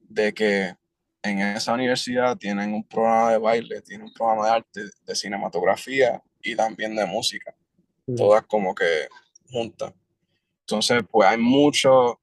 de 0.00 0.32
que 0.32 0.74
en 1.22 1.40
esa 1.40 1.72
universidad 1.72 2.36
tienen 2.36 2.72
un 2.72 2.86
programa 2.86 3.32
de 3.32 3.38
baile, 3.38 3.82
tienen 3.82 4.06
un 4.06 4.12
programa 4.12 4.46
de 4.46 4.52
arte, 4.52 4.80
de 5.04 5.14
cinematografía 5.14 6.22
y 6.40 6.54
también 6.54 6.94
de 6.94 7.04
música, 7.06 7.54
Ujú. 8.06 8.16
todas 8.16 8.46
como 8.46 8.74
que 8.74 9.08
juntas. 9.50 9.92
Entonces, 10.60 11.02
pues 11.10 11.28
hay 11.28 11.38
mucho, 11.38 12.20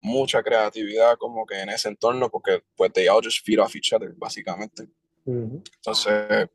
mucha 0.00 0.42
creatividad 0.42 1.16
como 1.16 1.46
que 1.46 1.60
en 1.60 1.68
ese 1.70 1.88
entorno 1.88 2.28
porque 2.30 2.62
pues 2.76 2.92
they 2.92 3.08
all 3.08 3.22
just 3.22 3.44
feed 3.44 3.60
off 3.60 3.74
each 3.76 3.92
other, 3.92 4.12
básicamente. 4.16 4.88
Ujú. 5.24 5.62
Entonces, 5.76 6.48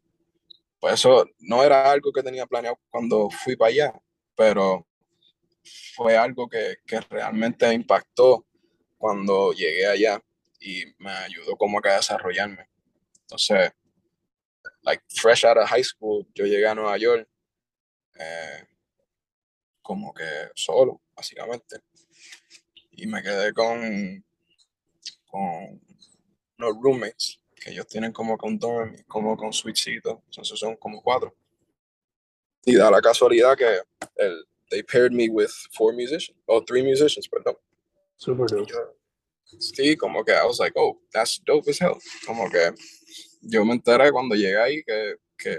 pues 0.79 0.95
eso 0.95 1.25
no 1.39 1.63
era 1.63 1.91
algo 1.91 2.11
que 2.11 2.23
tenía 2.23 2.45
planeado 2.45 2.77
cuando 2.89 3.29
fui 3.29 3.55
para 3.55 3.69
allá, 3.69 4.01
pero 4.35 4.85
fue 5.95 6.17
algo 6.17 6.47
que, 6.47 6.77
que 6.85 6.99
realmente 7.01 7.71
impactó 7.73 8.45
cuando 8.97 9.51
llegué 9.53 9.85
allá 9.87 10.21
y 10.59 10.85
me 10.97 11.11
ayudó 11.11 11.55
como 11.57 11.81
que 11.81 11.89
a 11.89 11.97
desarrollarme. 11.97 12.67
Entonces, 13.21 13.71
like 14.83 15.03
fresh 15.09 15.45
out 15.45 15.57
of 15.57 15.69
high 15.69 15.83
school, 15.83 16.25
yo 16.33 16.45
llegué 16.45 16.67
a 16.67 16.75
Nueva 16.75 16.97
York 16.97 17.27
eh, 18.15 18.67
como 19.81 20.13
que 20.13 20.49
solo, 20.55 21.01
básicamente. 21.15 21.79
Y 22.91 23.07
me 23.07 23.21
quedé 23.21 23.53
con, 23.53 24.23
con 25.25 25.81
unos 26.57 26.81
roommates 26.81 27.41
que 27.55 27.71
ellos 27.71 27.87
tienen 27.87 28.11
como 28.11 28.37
un 28.41 28.59
dorm, 28.59 28.95
como 29.07 29.35
con 29.35 29.51
suitecito, 29.51 30.23
entonces 30.25 30.59
son 30.59 30.75
como 30.77 31.01
cuatro. 31.01 31.35
Y 32.65 32.75
da 32.75 32.89
la 32.91 33.01
casualidad 33.01 33.57
que 33.57 33.81
el, 34.15 34.45
they 34.73 34.81
paired 34.81 35.13
me 35.13 35.29
with 35.29 35.51
four 35.71 35.93
musicians, 35.93 36.37
o 36.47 36.59
three 36.61 36.81
musicians, 36.81 37.27
perdón. 37.27 37.55
Super 38.17 38.45
Y 38.45 38.65
dope. 38.65 38.97
sí, 39.59 39.95
como 39.95 40.23
que 40.23 40.33
I 40.33 40.45
was 40.45 40.59
like, 40.59 40.73
oh, 40.75 40.97
that's 41.11 41.39
dope 41.45 41.69
as 41.69 41.79
hell. 41.79 41.99
Como 42.25 42.49
que 42.49 42.73
yo 43.41 43.63
me 43.63 43.73
enteré 43.73 44.11
cuando 44.11 44.35
llegué 44.35 44.57
ahí 44.57 44.83
que, 44.83 45.15
que 45.37 45.57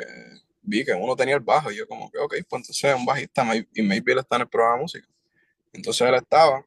vi 0.63 0.85
que 0.85 0.93
uno 0.93 1.15
tenía 1.15 1.35
el 1.35 1.41
bajo 1.41 1.71
y 1.71 1.77
yo 1.77 1.87
como 1.87 2.11
que, 2.11 2.19
ok, 2.19 2.35
pues 2.49 2.61
entonces 2.61 2.85
es 2.85 2.95
un 2.95 3.07
bajista 3.07 3.45
y 3.75 3.83
maybe 3.83 4.13
él 4.13 4.19
está 4.19 4.37
en 4.37 4.43
el 4.43 4.49
programa 4.49 4.77
de 4.77 4.83
música. 4.83 5.09
Entonces 5.73 6.09
él 6.09 6.15
estaba, 6.15 6.67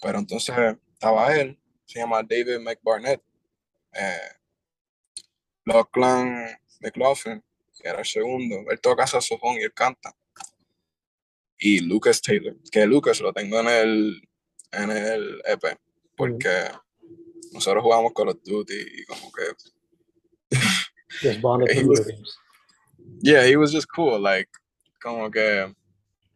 pero 0.00 0.18
entonces 0.18 0.54
estaba 0.92 1.34
él, 1.36 1.58
se 1.86 1.98
llama 1.98 2.22
David 2.22 2.58
McBarnett, 2.60 3.22
eh, 3.92 4.36
Lachlan 5.64 6.58
McLaughlin, 6.80 7.42
que 7.80 7.88
era 7.88 8.00
el 8.00 8.06
segundo, 8.06 8.70
él 8.70 8.80
toca 8.80 9.06
saxofón 9.06 9.56
y 9.56 9.62
él 9.62 9.72
canta. 9.72 10.14
Y 11.64 11.78
Lucas 11.80 12.20
Taylor, 12.20 12.56
que 12.72 12.84
Lucas 12.86 13.20
lo 13.20 13.32
tengo 13.32 13.60
en 13.60 13.68
el, 13.68 14.22
en 14.72 14.90
el 14.90 15.40
EP, 15.44 15.78
porque 16.16 16.68
nosotros 17.52 17.82
jugamos 17.84 18.12
Call 18.14 18.30
of 18.30 18.38
Duty 18.44 18.74
y 18.74 19.04
como 19.04 19.30
que 19.32 20.56
Just 21.20 21.40
bonded 21.40 21.70
He 21.70 21.84
was- 21.88 22.00
games. 22.00 22.36
yeah, 23.22 23.44
he 23.44 23.56
was 23.56 23.72
just 23.72 23.86
cool. 23.94 24.18
Like, 24.18 24.48
como 25.02 25.30
que 25.30 25.74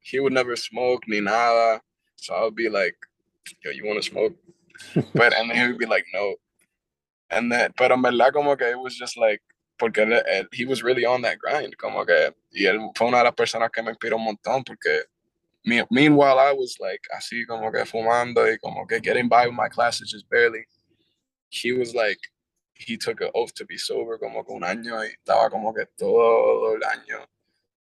he 0.00 0.20
would 0.20 0.32
never 0.32 0.56
smoke 0.56 1.02
ni 1.08 1.20
nada. 1.20 1.80
So 2.16 2.34
I 2.34 2.42
would 2.44 2.54
be 2.54 2.68
like, 2.68 2.96
yo, 3.64 3.70
you 3.72 3.84
want 3.86 4.02
to 4.02 4.08
smoke? 4.08 4.34
But 5.14 5.32
and 5.34 5.50
then 5.50 5.56
he 5.56 5.66
would 5.66 5.78
be 5.78 5.86
like, 5.86 6.04
no. 6.12 6.36
And 7.30 7.50
then, 7.50 7.72
pero 7.76 7.94
en 7.94 8.02
verdad 8.02 8.32
como 8.32 8.54
que 8.56 8.70
it 8.70 8.78
was 8.78 8.94
just 8.96 9.16
like, 9.16 9.40
porque 9.78 9.98
él, 10.02 10.12
él- 10.30 10.46
he 10.52 10.64
was 10.64 10.82
really 10.84 11.04
on 11.04 11.22
that 11.22 11.38
grind, 11.38 11.76
como 11.76 12.04
que, 12.04 12.32
y 12.52 12.66
él 12.66 12.78
fue 12.96 13.08
una 13.08 13.18
de 13.18 13.24
las 13.24 13.34
personas 13.34 13.70
que 13.72 13.82
me 13.82 13.90
inspiró 13.90 14.16
un 14.16 14.24
montón, 14.24 14.62
porque 14.64 15.02
me, 15.66 15.82
meanwhile 15.90 16.38
I 16.38 16.52
was 16.52 16.76
like, 16.80 17.02
así 17.14 17.44
como 17.44 17.70
que 17.72 17.84
fumando 17.84 18.46
y 18.46 18.56
como 18.58 18.86
que 18.86 19.00
getting 19.00 19.28
by 19.28 19.46
with 19.46 19.56
my 19.56 19.68
classes 19.68 20.10
just 20.10 20.28
barely. 20.30 20.64
He 21.50 21.72
was 21.72 21.94
like, 21.94 22.20
he 22.74 22.96
took 22.96 23.20
an 23.20 23.30
oath 23.34 23.52
to 23.54 23.66
be 23.66 23.76
sober 23.76 24.18
como 24.18 24.44
que 24.44 24.54
un 24.54 24.62
año 24.62 25.02
y 25.04 25.08
estaba 25.08 25.50
como 25.50 25.74
que 25.74 25.86
todo 25.96 26.76
el 26.76 26.84
año 26.84 27.26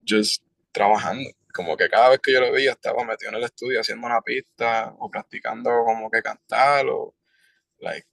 just 0.08 0.44
trabajando. 0.72 1.30
Como 1.52 1.76
que 1.76 1.90
cada 1.90 2.10
vez 2.10 2.20
que 2.20 2.32
yo 2.32 2.42
lo 2.42 2.52
veía 2.52 2.72
estaba 2.72 3.04
metido 3.04 3.30
en 3.30 3.38
el 3.38 3.44
estudio 3.44 3.82
haciendo 3.82 4.08
una 4.08 4.22
pista 4.22 4.94
o 5.00 5.10
practicando 5.10 5.70
como 5.84 6.10
que 6.10 6.22
cantar 6.22 6.88
o 6.88 7.16
like 7.80 8.08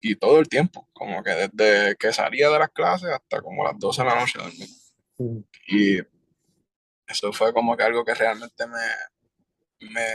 y 0.00 0.16
todo 0.16 0.40
el 0.40 0.48
tiempo, 0.48 0.88
como 0.92 1.22
que 1.22 1.30
desde 1.30 1.96
que 1.96 2.12
salía 2.12 2.48
de 2.48 2.58
las 2.58 2.70
clases 2.70 3.10
hasta 3.10 3.42
como 3.42 3.64
las 3.64 3.78
12 3.78 4.02
de 4.02 4.08
la 4.08 4.14
noche. 4.14 4.38
Y 5.68 5.98
eso 7.10 7.32
fue 7.32 7.52
como 7.52 7.76
que 7.76 7.82
algo 7.82 8.04
que 8.04 8.14
realmente 8.14 8.66
me, 8.66 9.90
me 9.90 10.06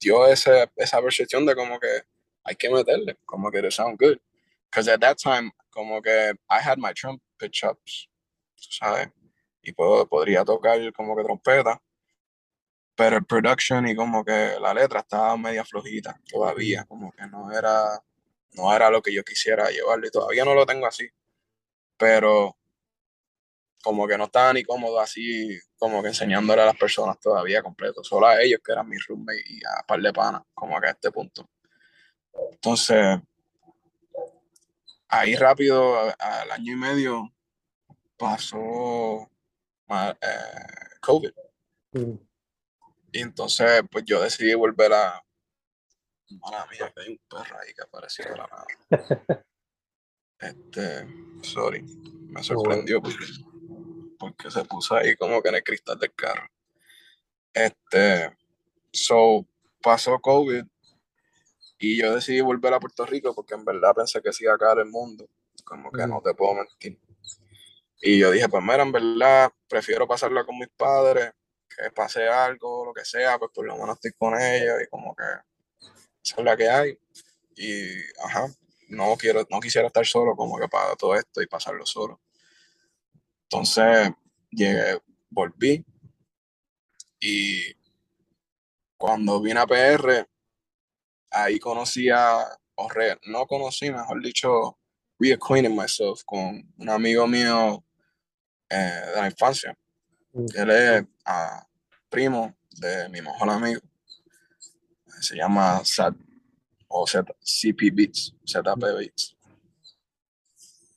dio 0.00 0.26
ese, 0.26 0.70
esa 0.76 1.00
percepción 1.00 1.46
de 1.46 1.54
como 1.54 1.78
que 1.78 2.02
hay 2.44 2.56
que 2.56 2.70
meterle, 2.70 3.18
como 3.24 3.50
que 3.50 3.62
to 3.62 3.70
sound 3.70 3.98
good. 3.98 4.18
Because 4.70 4.90
at 4.90 5.00
that 5.00 5.16
time, 5.16 5.52
como 5.70 6.02
que 6.02 6.32
I 6.50 6.60
had 6.60 6.78
my 6.78 6.92
trumpet 6.92 7.52
chops, 7.52 8.08
¿sabes? 8.56 9.08
Y 9.62 9.72
puedo, 9.72 10.06
podría 10.08 10.44
tocar 10.44 10.92
como 10.92 11.16
que 11.16 11.22
trompeta, 11.22 11.80
pero 12.94 13.16
el 13.16 13.24
production 13.24 13.86
y 13.86 13.94
como 13.94 14.24
que 14.24 14.56
la 14.60 14.74
letra 14.74 15.00
estaba 15.00 15.36
media 15.36 15.64
flojita 15.64 16.20
todavía, 16.28 16.84
como 16.84 17.12
que 17.12 17.26
no 17.28 17.50
era, 17.52 18.02
no 18.52 18.74
era 18.74 18.90
lo 18.90 19.00
que 19.00 19.12
yo 19.12 19.22
quisiera 19.22 19.70
llevarlo 19.70 20.06
y 20.06 20.10
todavía 20.10 20.44
no 20.44 20.54
lo 20.54 20.66
tengo 20.66 20.86
así, 20.86 21.08
pero 21.96 22.57
como 23.82 24.06
que 24.06 24.18
no 24.18 24.24
estaba 24.24 24.52
ni 24.52 24.64
cómodo 24.64 25.00
así, 25.00 25.58
como 25.76 26.02
que 26.02 26.08
enseñándole 26.08 26.62
a 26.62 26.66
las 26.66 26.76
personas 26.76 27.18
todavía 27.20 27.62
completo, 27.62 28.02
solo 28.02 28.26
a 28.26 28.42
ellos 28.42 28.60
que 28.64 28.72
eran 28.72 28.88
mis 28.88 29.06
roommates 29.06 29.44
y 29.48 29.60
a 29.64 29.86
par 29.86 30.00
de 30.00 30.12
panas, 30.12 30.42
como 30.54 30.80
que 30.80 30.88
a 30.88 30.90
este 30.90 31.10
punto. 31.10 31.48
Entonces, 32.52 33.18
ahí 35.08 35.34
rápido, 35.36 36.14
al 36.18 36.50
año 36.50 36.72
y 36.72 36.76
medio, 36.76 37.32
pasó 38.16 39.30
eh, 39.90 40.98
COVID. 41.00 41.32
Mm. 41.92 42.14
Y 43.12 43.20
entonces, 43.20 43.82
pues 43.90 44.04
yo 44.04 44.20
decidí 44.20 44.54
volver 44.54 44.92
a. 44.92 45.22
Mala 46.30 46.66
mía, 46.66 46.92
que 46.94 47.02
hay 47.02 47.08
un 47.08 47.20
perro 47.26 47.58
ahí 47.58 47.72
que 47.72 47.82
apareció 47.82 48.24
de 48.26 48.36
la 48.36 48.46
nada. 48.46 48.66
Este, 50.40 51.04
sorry, 51.42 51.82
me 52.28 52.44
sorprendió 52.44 53.02
porque, 53.02 53.24
porque 54.18 54.50
se 54.50 54.64
puso 54.64 54.96
ahí 54.96 55.16
como 55.16 55.40
que 55.42 55.48
en 55.48 55.56
el 55.56 55.64
cristal 55.64 55.98
del 55.98 56.14
carro. 56.14 56.48
Este, 57.52 58.36
so, 58.92 59.46
pasó 59.82 60.18
COVID 60.18 60.64
y 61.78 62.00
yo 62.00 62.14
decidí 62.14 62.40
volver 62.40 62.74
a 62.74 62.80
Puerto 62.80 63.06
Rico 63.06 63.34
porque 63.34 63.54
en 63.54 63.64
verdad 63.64 63.94
pensé 63.94 64.20
que 64.20 64.32
se 64.32 64.44
iba 64.44 64.52
a 64.52 64.56
acabar 64.56 64.78
el 64.80 64.86
mundo. 64.86 65.28
Como 65.64 65.90
que 65.92 66.06
no 66.06 66.20
te 66.22 66.34
puedo 66.34 66.54
mentir. 66.54 66.98
Y 68.00 68.18
yo 68.18 68.30
dije, 68.30 68.48
pues 68.48 68.62
mira, 68.62 68.82
en 68.82 68.92
verdad, 68.92 69.52
prefiero 69.68 70.06
pasarla 70.06 70.44
con 70.44 70.56
mis 70.58 70.68
padres, 70.68 71.32
que 71.68 71.90
pase 71.90 72.28
algo, 72.28 72.84
lo 72.86 72.94
que 72.94 73.04
sea, 73.04 73.38
pues 73.38 73.50
por 73.52 73.66
lo 73.66 73.76
menos 73.76 73.96
estoy 73.96 74.12
con 74.12 74.40
ellos 74.40 74.76
y 74.82 74.86
como 74.86 75.14
que 75.14 75.24
esa 76.24 76.36
es 76.36 76.44
la 76.44 76.56
que 76.56 76.68
hay. 76.68 76.98
Y, 77.56 77.98
ajá, 78.24 78.46
no, 78.88 79.16
quiero, 79.16 79.46
no 79.50 79.60
quisiera 79.60 79.88
estar 79.88 80.06
solo 80.06 80.36
como 80.36 80.58
que 80.58 80.68
para 80.68 80.94
todo 80.96 81.14
esto 81.16 81.42
y 81.42 81.46
pasarlo 81.46 81.84
solo. 81.86 82.20
Entonces, 83.50 84.10
llegué, 84.50 85.00
volví 85.30 85.84
y 87.18 87.74
cuando 88.98 89.40
vine 89.40 89.60
a 89.60 89.66
PR, 89.66 90.28
ahí 91.30 91.58
conocí 91.58 92.10
a, 92.10 92.40
o 92.74 92.88
re- 92.90 93.18
no 93.26 93.46
conocí, 93.46 93.90
mejor 93.90 94.22
dicho, 94.22 94.78
reacquainted 95.18 95.70
myself 95.70 96.22
con 96.26 96.62
un 96.76 96.88
amigo 96.90 97.26
mío 97.26 97.82
eh, 98.68 99.00
de 99.14 99.20
la 99.20 99.26
infancia. 99.30 99.76
Mm. 100.32 100.46
Él 100.54 100.70
es 100.70 101.04
ah, 101.24 101.66
primo 102.10 102.54
de 102.72 103.08
mi 103.08 103.22
mejor 103.22 103.48
amigo. 103.48 103.80
Se 105.20 105.36
llama 105.36 105.80
Sad, 105.84 106.14
o 106.86 107.06
Z, 107.06 107.34
CP 107.40 107.90
Beats, 107.92 108.34
ZP 108.46 108.76
Beats. 108.98 109.36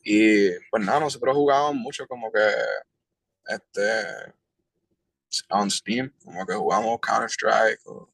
Y 0.04 0.50
pues 0.70 0.84
nada, 0.84 1.00
nosotros 1.00 1.36
jugábamos 1.36 1.76
mucho 1.76 2.08
como 2.08 2.32
que 2.32 2.40
este 3.48 4.34
on 5.50 5.70
Steam, 5.70 6.12
como 6.24 6.46
que 6.46 6.54
jugábamos 6.54 7.00
Counter 7.00 7.30
Strike 7.30 7.80
o 7.86 8.12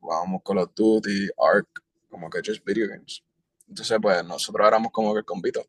jugábamos 0.00 0.42
Call 0.44 0.58
of 0.58 0.70
Duty, 0.74 1.28
Ark, 1.38 1.68
como 2.08 2.28
que 2.28 2.40
just 2.44 2.64
video 2.64 2.88
games. 2.88 3.22
Entonces, 3.68 3.98
pues 4.02 4.24
nosotros 4.24 4.66
éramos 4.66 4.90
como 4.92 5.12
que 5.12 5.20
el 5.20 5.24
convito, 5.24 5.64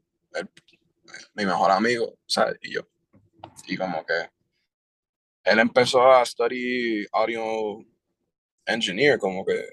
mi 1.36 1.45
mejor 1.45 1.71
amigo, 1.71 2.17
¿sabes? 2.26 2.58
Y 2.62 2.74
yo. 2.74 2.88
Y 3.67 3.78
como 3.78 4.06
que 4.06 4.30
él 5.43 5.60
empezó 5.60 6.12
a 6.12 6.26
study 6.26 7.06
audio 7.12 7.86
engineer, 8.65 9.19
como 9.19 9.45
que 9.45 9.65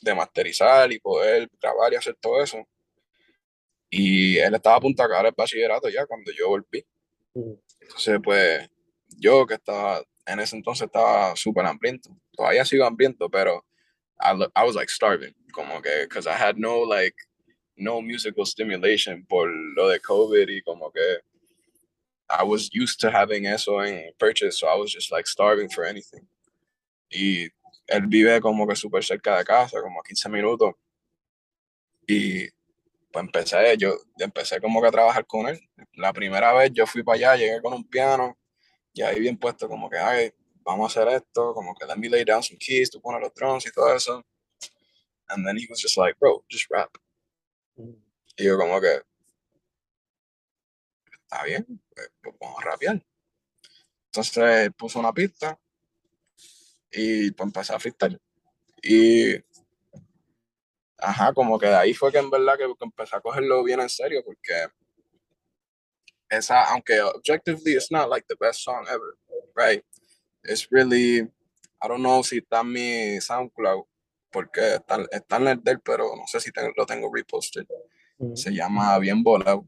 de 0.00 0.14
masterizar 0.14 0.92
y 0.92 0.98
poder 0.98 1.48
grabar 1.60 1.92
y 1.92 1.96
hacer 1.96 2.16
todo 2.20 2.42
eso. 2.42 2.66
Y 3.90 4.38
él 4.38 4.54
estaba 4.54 4.76
a 4.76 4.80
punto 4.80 5.02
de 5.02 5.06
acabar 5.06 5.26
el 5.26 5.34
bachillerato 5.36 5.88
ya 5.88 6.06
cuando 6.06 6.30
yo 6.32 6.48
volví. 6.48 6.84
Entonces, 7.80 8.18
pues, 8.22 8.68
yo 9.18 9.46
que 9.46 9.54
estaba, 9.54 10.02
en 10.26 10.40
ese 10.40 10.56
entonces 10.56 10.86
estaba 10.86 11.34
súper 11.36 11.64
hambriento. 11.64 12.10
Todavía 12.32 12.64
sigo 12.64 12.84
hambriento, 12.84 13.30
pero 13.30 13.64
I, 14.20 14.34
I 14.54 14.64
was 14.64 14.74
like 14.74 14.90
starving. 14.90 15.34
Como 15.52 15.80
que, 15.80 16.02
because 16.02 16.28
I 16.28 16.34
had 16.34 16.56
no, 16.56 16.84
like, 16.84 17.16
no 17.76 18.02
musical 18.02 18.44
stimulation 18.44 19.24
por 19.26 19.48
lo 19.48 19.88
de 19.88 20.00
COVID 20.00 20.48
y 20.48 20.62
como 20.62 20.90
que 20.90 21.20
I 22.28 22.44
was 22.44 22.68
used 22.74 23.00
to 23.00 23.10
having 23.10 23.46
eso 23.46 23.80
en 23.80 24.12
purchase, 24.18 24.58
so 24.58 24.66
I 24.66 24.76
was 24.76 24.92
just 24.92 25.10
like 25.10 25.26
starving 25.26 25.70
for 25.70 25.84
anything. 25.84 26.28
Y 27.10 27.48
él 27.86 28.06
vive 28.06 28.40
como 28.40 28.66
que 28.66 28.76
súper 28.76 29.02
cerca 29.02 29.38
de 29.38 29.44
casa, 29.44 29.80
como 29.80 30.00
a 30.00 30.02
15 30.04 30.28
minutos. 30.28 30.74
Y 32.06 32.48
pues 33.10 33.24
empecé, 33.24 33.76
yo 33.78 33.96
empecé 34.18 34.60
como 34.60 34.80
que 34.80 34.88
a 34.88 34.90
trabajar 34.90 35.26
con 35.26 35.48
él. 35.48 35.58
La 35.94 36.12
primera 36.12 36.52
vez 36.52 36.70
yo 36.72 36.86
fui 36.86 37.02
para 37.02 37.16
allá, 37.16 37.36
llegué 37.36 37.60
con 37.62 37.72
un 37.72 37.88
piano 37.88 38.38
y 38.92 39.02
ahí 39.02 39.20
bien 39.20 39.38
puesto 39.38 39.68
como 39.68 39.88
que, 39.88 39.98
ay, 39.98 40.32
vamos 40.62 40.96
a 40.96 41.00
hacer 41.00 41.14
esto, 41.14 41.54
como 41.54 41.74
que 41.74 41.86
let 41.86 41.96
me 41.96 42.08
lay 42.08 42.24
down 42.24 42.42
some 42.42 42.58
keys, 42.58 42.90
tú 42.90 43.00
pones 43.00 43.20
los 43.20 43.32
drums 43.34 43.66
y 43.66 43.70
todo 43.70 43.94
eso. 43.94 44.24
And 45.28 45.46
then 45.46 45.56
he 45.56 45.66
was 45.68 45.80
just 45.80 45.96
like, 45.96 46.18
bro, 46.18 46.44
just 46.50 46.66
rap. 46.70 46.90
Y 48.36 48.44
yo 48.44 48.58
como 48.58 48.80
que, 48.80 49.02
está 51.22 51.44
bien, 51.44 51.66
pues, 51.94 52.10
pues 52.22 52.34
vamos 52.40 52.58
a 52.60 52.64
rapear. 52.64 53.04
Entonces 54.06 54.70
puso 54.76 54.98
una 54.98 55.12
pista 55.12 55.58
y 56.90 57.30
pues 57.30 57.46
empecé 57.46 57.74
a 57.74 57.78
freestyle. 57.78 58.20
Y 58.82 59.36
ajá, 60.98 61.32
como 61.32 61.58
que 61.58 61.66
de 61.66 61.76
ahí 61.76 61.94
fue 61.94 62.12
que 62.12 62.18
en 62.18 62.30
verdad 62.30 62.56
que, 62.56 62.66
empecé 62.80 63.16
a 63.16 63.20
cogerlo 63.20 63.62
bien 63.62 63.80
en 63.80 63.88
serio, 63.88 64.22
porque 64.24 64.66
esa, 66.28 66.64
aunque 66.64 67.00
objectively 67.00 67.74
it's 67.74 67.90
not 67.90 68.08
like 68.08 68.26
the 68.28 68.36
best 68.38 68.60
song 68.60 68.86
ever, 68.88 69.16
right? 69.54 69.84
It's 70.44 70.68
really, 70.70 71.20
I 71.80 71.88
don't 71.88 72.00
know 72.00 72.22
si 72.22 72.38
está 72.38 72.60
en 72.60 72.72
mi 72.72 73.20
SoundCloud, 73.20 73.84
porque 74.30 74.74
está, 74.74 74.98
está 75.10 75.36
en 75.36 75.48
el 75.48 75.62
del, 75.62 75.80
pero 75.80 76.14
no 76.16 76.26
sé 76.26 76.40
si 76.40 76.50
lo 76.76 76.86
tengo 76.86 77.10
reposted. 77.12 77.66
Mm. 78.18 78.36
Se 78.36 78.50
llama 78.50 78.98
Bien 78.98 79.22
Volado. 79.22 79.66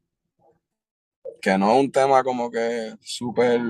Que 1.41 1.57
no 1.57 1.73
es 1.73 1.81
un 1.81 1.91
tema 1.91 2.23
como 2.23 2.51
que 2.51 2.95
súper 3.01 3.61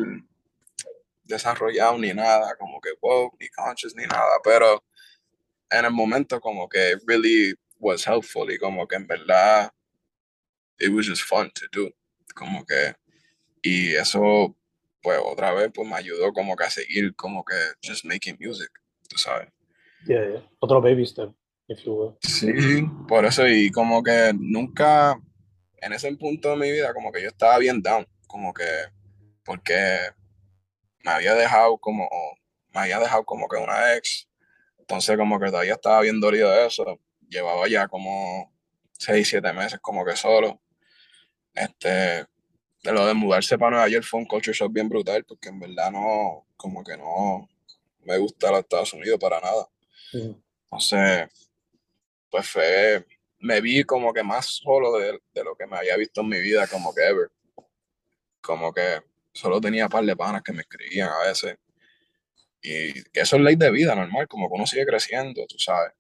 desarrollado 1.23 1.97
ni 1.99 2.13
nada, 2.13 2.57
como 2.59 2.81
que 2.81 2.91
woke, 3.01 3.37
ni 3.41 3.49
conscious, 3.49 3.95
ni 3.95 4.05
nada, 4.05 4.41
pero 4.43 4.83
en 5.71 5.85
el 5.85 5.91
momento 5.93 6.41
como 6.41 6.69
que 6.69 6.97
really 7.07 7.55
was 7.79 8.07
helpful 8.07 8.51
y 8.51 8.59
como 8.59 8.87
que 8.87 8.97
en 8.97 9.07
verdad 9.07 9.71
it 10.79 10.91
was 10.91 11.07
just 11.07 11.23
fun 11.23 11.51
to 11.53 11.67
do, 11.73 11.91
como 12.35 12.65
que 12.65 12.95
y 13.63 13.95
eso 13.95 14.57
pues 15.03 15.19
otra 15.25 15.53
vez 15.53 15.71
pues 15.75 15.89
me 15.89 15.97
ayudó 15.97 16.33
como 16.33 16.57
que 16.57 16.65
a 16.65 16.71
seguir 16.71 17.15
como 17.15 17.45
que 17.45 17.55
just 17.83 18.05
making 18.05 18.37
music, 18.41 18.71
tú 19.09 19.17
sabes. 19.17 19.49
Yeah, 20.07 20.27
yeah. 20.27 20.49
Otro 20.61 20.81
baby 20.81 21.07
step, 21.07 21.31
if 21.69 21.85
you 21.85 21.93
will. 21.93 22.17
Sí, 22.23 22.83
por 23.07 23.25
eso 23.25 23.47
y 23.47 23.71
como 23.71 24.03
que 24.03 24.33
nunca 24.39 25.21
en 25.79 25.93
ese 25.93 26.15
punto 26.17 26.51
de 26.51 26.57
mi 26.57 26.71
vida 26.71 26.93
como 26.93 27.13
que 27.13 27.23
yo 27.23 27.29
estaba 27.29 27.59
bien 27.59 27.83
down, 27.83 28.07
como 28.27 28.53
que 28.53 28.67
porque 29.45 29.99
me 31.05 31.11
había 31.11 31.35
dejado 31.35 31.79
como 31.79 32.09
me 32.73 32.81
había 32.81 32.99
dejado 32.99 33.25
como 33.25 33.49
que 33.49 33.57
una 33.57 33.97
ex 33.97 34.29
entonces 34.91 35.17
como 35.17 35.39
que 35.39 35.47
todavía 35.47 35.75
estaba 35.75 36.01
bien 36.01 36.21
dolido 36.21 36.51
de 36.51 36.67
eso. 36.67 36.99
Llevaba 37.29 37.69
ya 37.69 37.87
como 37.87 38.53
seis, 38.91 39.29
siete 39.29 39.53
meses 39.53 39.79
como 39.81 40.05
que 40.05 40.17
solo. 40.17 40.61
Este, 41.55 42.27
de 42.83 42.93
lo 42.93 43.07
de 43.07 43.15
mudarse 43.15 43.57
para 43.57 43.71
Nueva 43.71 43.89
York 43.89 44.05
fue 44.05 44.19
un 44.19 44.27
culture 44.27 44.57
shock 44.57 44.73
bien 44.73 44.89
brutal 44.89 45.25
porque 45.25 45.49
en 45.49 45.61
verdad 45.61 45.93
no, 45.93 46.45
como 46.57 46.83
que 46.83 46.97
no 46.97 47.49
me 48.01 48.19
gusta 48.19 48.51
los 48.51 48.61
Estados 48.61 48.93
Unidos 48.93 49.21
para 49.21 49.41
nada. 49.41 49.69
Entonces, 50.13 51.51
pues 52.29 52.49
fue, 52.49 53.07
me 53.39 53.61
vi 53.61 53.85
como 53.85 54.13
que 54.13 54.25
más 54.25 54.47
solo 54.47 54.99
de, 54.99 55.21
de, 55.33 55.45
lo 55.45 55.55
que 55.55 55.69
me 55.69 55.77
había 55.77 55.97
visto 55.97 56.23
en 56.23 56.31
mi 56.31 56.41
vida 56.41 56.67
como 56.67 56.93
que 56.93 57.03
ever. 57.07 57.31
Como 58.41 58.73
que 58.73 59.03
solo 59.33 59.61
tenía 59.61 59.85
un 59.85 59.91
par 59.91 60.05
de 60.05 60.17
panas 60.17 60.43
que 60.43 60.53
me 60.53 60.63
escribían 60.63 61.11
a 61.11 61.29
veces 61.29 61.59
y 62.63 62.91
eso 63.13 63.37
es 63.37 63.43
ley 63.43 63.57
de 63.57 63.71
vida 63.71 63.95
normal, 63.95 64.29
como 64.29 64.49
que 64.49 64.55
uno 64.55 64.67
sigue 64.67 64.87
creciendo, 64.87 65.47
tú 65.47 65.59
sabes. 65.59 65.93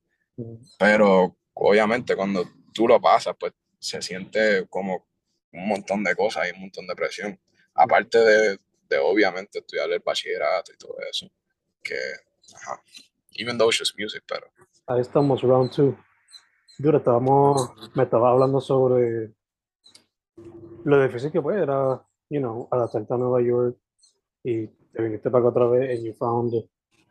Pero 0.78 1.36
obviamente 1.54 2.16
cuando 2.16 2.44
tú 2.72 2.86
lo 2.88 3.00
pasas, 3.00 3.34
pues 3.38 3.52
se 3.78 4.00
siente 4.02 4.66
como 4.68 5.06
un 5.52 5.68
montón 5.68 6.04
de 6.04 6.14
cosas 6.14 6.48
y 6.48 6.54
un 6.54 6.62
montón 6.62 6.86
de 6.86 6.94
presión. 6.94 7.40
Aparte 7.74 8.18
de, 8.18 8.58
de 8.88 8.98
obviamente 8.98 9.60
estudiar 9.60 9.90
el 9.90 10.00
bachillerato 10.00 10.72
y 10.72 10.76
todo 10.76 10.96
eso. 11.10 11.30
Que, 11.82 11.98
ajá. 12.54 12.80
Even 13.36 13.56
though 13.56 13.70
it's 13.70 13.78
just 13.78 13.98
music, 13.98 14.22
pero. 14.26 14.46
Ahí 14.86 15.00
estamos, 15.00 15.42
round 15.42 15.70
two. 15.70 15.96
Yo 16.78 16.90
estábamos, 16.90 17.72
me 17.94 18.04
estaba 18.04 18.30
hablando 18.30 18.60
sobre 18.60 19.32
lo 20.84 21.02
difícil 21.02 21.30
que 21.30 21.40
fue, 21.40 21.60
era, 21.62 22.02
you 22.30 22.40
know, 22.40 22.68
adaptarte 22.70 23.12
a 23.12 23.16
Nueva 23.18 23.42
York 23.42 23.76
y 24.42 24.66
te 24.92 25.02
viniste 25.02 25.30
para 25.30 25.48
acá 25.48 25.48
otra 25.48 25.66
vez 25.68 25.90
and 25.90 26.06
you 26.06 26.12
found 26.14 26.54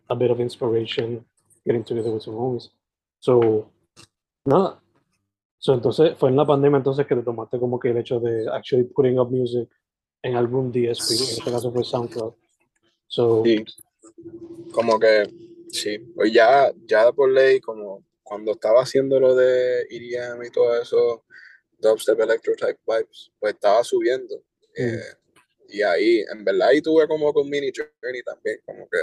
a 0.09 0.15
bit 0.15 0.31
of 0.31 0.39
inspiration 0.39 1.23
getting 1.65 1.83
together 1.83 2.11
with 2.11 2.21
some 2.21 2.35
homies. 2.35 2.71
So, 3.19 3.71
nada. 4.45 4.81
So, 5.57 5.73
entonces, 5.73 6.17
fue 6.17 6.29
en 6.29 6.37
la 6.37 6.45
pandemia 6.45 6.77
entonces 6.77 7.05
que 7.05 7.15
te 7.15 7.21
tomaste 7.21 7.59
como 7.59 7.79
que 7.79 7.89
el 7.89 7.97
hecho 7.97 8.19
de 8.19 8.49
actually 8.49 8.85
putting 8.85 9.19
up 9.19 9.29
music 9.29 9.69
en 10.21 10.35
algún 10.35 10.71
DSP, 10.71 11.11
en 11.11 11.37
este 11.37 11.51
caso 11.51 11.71
fue 11.71 11.83
SoundCloud. 11.83 12.33
So, 13.07 13.43
sí. 13.43 13.63
Como 14.71 14.99
que, 14.99 15.29
sí, 15.69 15.97
pues 16.15 16.31
ya, 16.31 16.71
ya 16.85 17.11
por 17.11 17.29
ley, 17.29 17.59
como 17.59 18.05
cuando 18.23 18.51
estaba 18.51 18.83
haciendo 18.83 19.19
lo 19.19 19.35
de 19.35 19.81
EDM 19.89 20.43
y 20.45 20.51
todo 20.51 20.81
eso, 20.81 21.25
dubstep, 21.79 22.19
electro 22.19 22.53
type 22.55 22.79
vibes, 22.85 23.31
pues 23.39 23.53
estaba 23.53 23.83
subiendo. 23.83 24.35
Mm. 24.77 24.81
Eh, 24.81 25.18
y 25.69 25.81
ahí, 25.81 26.25
en 26.31 26.43
verdad, 26.43 26.69
ahí 26.69 26.81
tuve 26.81 27.07
como 27.07 27.33
con 27.33 27.49
mini 27.49 27.71
journey 27.75 28.21
también, 28.23 28.59
como 28.65 28.89
que 28.89 28.97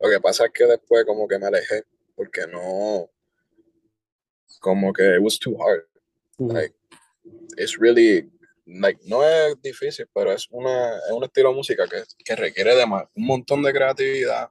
lo 0.00 0.10
que 0.10 0.20
pasa 0.20 0.46
es 0.46 0.52
que 0.52 0.66
después 0.66 1.04
como 1.04 1.26
que 1.26 1.38
me 1.38 1.46
alejé, 1.46 1.84
porque 2.14 2.46
no, 2.46 3.10
como 4.60 4.92
que 4.92 5.16
it 5.16 5.20
was 5.20 5.38
too 5.38 5.56
hard. 5.60 5.86
Like, 6.38 6.74
it's 7.56 7.78
really, 7.78 8.30
like, 8.66 9.00
no 9.04 9.24
es 9.24 9.60
difícil, 9.62 10.06
pero 10.14 10.32
es, 10.32 10.46
una, 10.50 10.96
es 10.98 11.12
un 11.12 11.24
estilo 11.24 11.50
de 11.50 11.54
música 11.54 11.86
que, 11.88 12.02
que 12.24 12.36
requiere 12.36 12.74
de 12.74 12.84
un 12.84 13.26
montón 13.26 13.62
de 13.62 13.72
creatividad, 13.72 14.50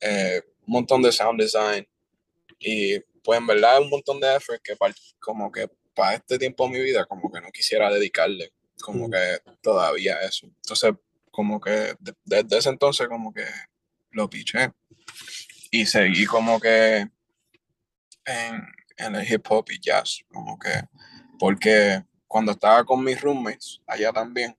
eh, 0.00 0.42
un 0.66 0.72
montón 0.72 1.02
de 1.02 1.12
sound 1.12 1.40
design, 1.40 1.86
y 2.58 2.98
pues 3.22 3.38
en 3.38 3.46
verdad 3.46 3.76
es 3.76 3.84
un 3.84 3.90
montón 3.90 4.20
de 4.20 4.34
effort 4.34 4.62
que 4.62 4.74
como 5.18 5.50
que 5.50 5.68
para 5.94 6.14
este 6.14 6.38
tiempo 6.38 6.64
de 6.64 6.70
mi 6.70 6.80
vida 6.80 7.04
como 7.06 7.30
que 7.30 7.40
no 7.40 7.50
quisiera 7.50 7.92
dedicarle 7.92 8.52
como 8.80 9.10
que 9.10 9.40
todavía 9.62 10.20
eso. 10.22 10.46
Entonces, 10.46 10.94
como 11.30 11.60
que 11.60 11.94
desde 12.24 12.58
ese 12.58 12.70
entonces 12.70 13.08
como 13.08 13.32
que 13.32 13.44
lo 14.10 14.28
piché 14.30 14.72
y 15.70 15.84
seguí 15.84 16.24
como 16.24 16.58
que 16.58 17.08
en, 18.24 18.66
en, 18.96 19.14
el 19.14 19.30
hip 19.30 19.44
hop 19.50 19.66
y 19.70 19.78
jazz, 19.80 20.20
como 20.32 20.58
que, 20.58 20.82
porque 21.38 22.02
cuando 22.26 22.52
estaba 22.52 22.84
con 22.84 23.04
mis 23.04 23.20
roommates 23.20 23.80
allá 23.86 24.12
también, 24.12 24.56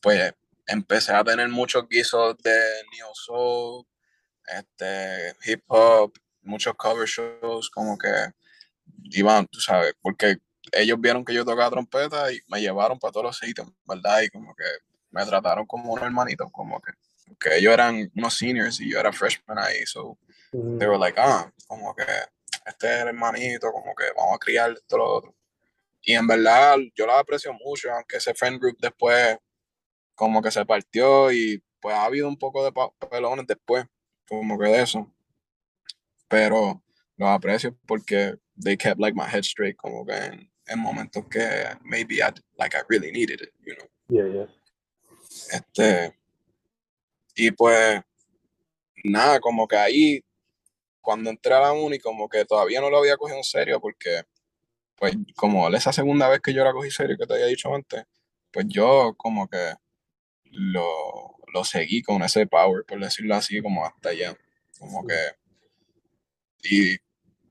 pues 0.00 0.32
empecé 0.66 1.12
a 1.12 1.24
tener 1.24 1.48
muchos 1.48 1.88
guisos 1.88 2.36
de 2.38 2.58
neo 2.92 3.10
soul, 3.14 3.84
este, 4.46 5.34
hip 5.44 5.64
hop, 5.66 6.12
muchos 6.42 6.74
cover 6.74 7.08
shows, 7.08 7.68
como 7.70 7.98
que 7.98 8.08
iban, 9.10 9.46
tú 9.48 9.60
sabes, 9.60 9.94
porque 10.00 10.38
ellos 10.72 11.00
vieron 11.00 11.24
que 11.24 11.34
yo 11.34 11.44
tocaba 11.44 11.70
trompeta 11.70 12.32
y 12.32 12.40
me 12.48 12.60
llevaron 12.60 12.98
para 12.98 13.12
todos 13.12 13.26
los 13.26 13.38
sitios, 13.38 13.68
¿verdad? 13.84 14.22
Y 14.22 14.30
como 14.30 14.54
que 14.54 14.64
me 15.10 15.24
trataron 15.24 15.66
como 15.66 15.92
un 15.92 16.02
hermanito, 16.02 16.48
como 16.50 16.80
que, 16.80 16.92
que 17.38 17.56
ellos 17.56 17.72
eran 17.72 18.10
unos 18.14 18.34
seniors 18.34 18.80
y 18.80 18.90
yo 18.90 19.00
era 19.00 19.12
freshman 19.12 19.58
ahí, 19.58 19.86
so 19.86 20.18
they 20.52 20.86
were 20.86 20.98
like, 20.98 21.18
ah, 21.20 21.50
como 21.66 21.94
que 21.94 22.04
este 22.66 22.94
es 22.94 23.02
el 23.02 23.08
hermanito, 23.08 23.72
como 23.72 23.94
que 23.94 24.04
vamos 24.16 24.34
a 24.34 24.38
criar 24.38 24.72
esto, 24.72 24.98
lo 24.98 25.04
otro. 25.04 25.34
Y 26.02 26.14
en 26.14 26.26
verdad 26.26 26.76
yo 26.94 27.06
la 27.06 27.18
aprecio 27.18 27.52
mucho, 27.52 27.92
aunque 27.92 28.16
ese 28.16 28.34
friend 28.34 28.60
group 28.60 28.76
después 28.78 29.38
como 30.14 30.40
que 30.42 30.50
se 30.50 30.64
partió 30.64 31.30
y 31.32 31.62
pues 31.80 31.94
ha 31.94 32.04
habido 32.04 32.28
un 32.28 32.38
poco 32.38 32.64
de 32.64 32.72
pelones 33.08 33.46
después, 33.46 33.86
como 34.28 34.58
que 34.58 34.66
de 34.66 34.82
eso. 34.82 35.12
Pero 36.28 36.82
los 37.16 37.28
aprecio 37.28 37.76
porque 37.86 38.36
they 38.62 38.76
kept 38.76 39.00
like 39.00 39.16
my 39.16 39.26
head 39.26 39.44
straight, 39.44 39.76
como 39.76 40.04
que 40.04 40.16
en 40.16 40.50
momentos 40.74 41.24
que 41.28 41.46
maybe 41.82 42.16
I, 42.16 42.32
like 42.58 42.76
I 42.76 42.82
really 42.88 43.12
needed 43.12 43.40
it, 43.40 43.52
you 43.64 43.74
know. 43.76 43.88
Yeah, 44.08 44.26
yeah. 44.32 44.46
Este, 45.52 46.18
y 47.36 47.50
pues, 47.52 48.00
nada, 49.04 49.38
como 49.40 49.68
que 49.68 49.76
ahí, 49.76 50.24
cuando 51.00 51.30
entré 51.30 51.54
a 51.54 51.60
la 51.60 51.72
uni, 51.72 51.98
como 51.98 52.28
que 52.28 52.44
todavía 52.44 52.80
no 52.80 52.90
lo 52.90 52.98
había 52.98 53.16
cogido 53.16 53.38
en 53.38 53.44
serio, 53.44 53.80
porque, 53.80 54.22
pues, 54.96 55.14
como 55.36 55.68
esa 55.68 55.92
segunda 55.92 56.28
vez 56.28 56.40
que 56.40 56.52
yo 56.52 56.64
la 56.64 56.72
cogí 56.72 56.90
serio, 56.90 57.16
que 57.18 57.26
te 57.26 57.34
había 57.34 57.46
dicho 57.46 57.72
antes, 57.72 58.04
pues 58.50 58.66
yo 58.68 59.14
como 59.16 59.48
que 59.48 59.74
lo, 60.44 61.36
lo 61.52 61.64
seguí 61.64 62.02
con 62.02 62.22
ese 62.22 62.46
power, 62.46 62.84
por 62.86 62.98
decirlo 62.98 63.34
así, 63.34 63.60
como 63.60 63.84
hasta 63.84 64.10
allá. 64.10 64.36
Como 64.78 65.06
que. 65.06 65.16
Y 66.62 66.96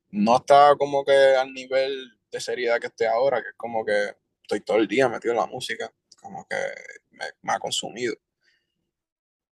no 0.10 0.38
estaba 0.38 0.76
como 0.76 1.06
que 1.06 1.12
al 1.12 1.54
nivel 1.54 2.15
seriedad 2.40 2.80
que 2.80 2.88
estoy 2.88 3.08
ahora, 3.08 3.42
que 3.42 3.50
es 3.50 3.56
como 3.56 3.86
que 3.86 4.16
estoy 4.42 4.62
todo 4.62 4.78
el 4.78 4.88
día 4.88 5.10
metido 5.10 5.34
en 5.34 5.40
la 5.40 5.46
música, 5.48 5.92
como 6.22 6.46
que 6.48 6.56
me, 7.12 7.54
ha 7.54 7.60
consumido. 7.60 8.16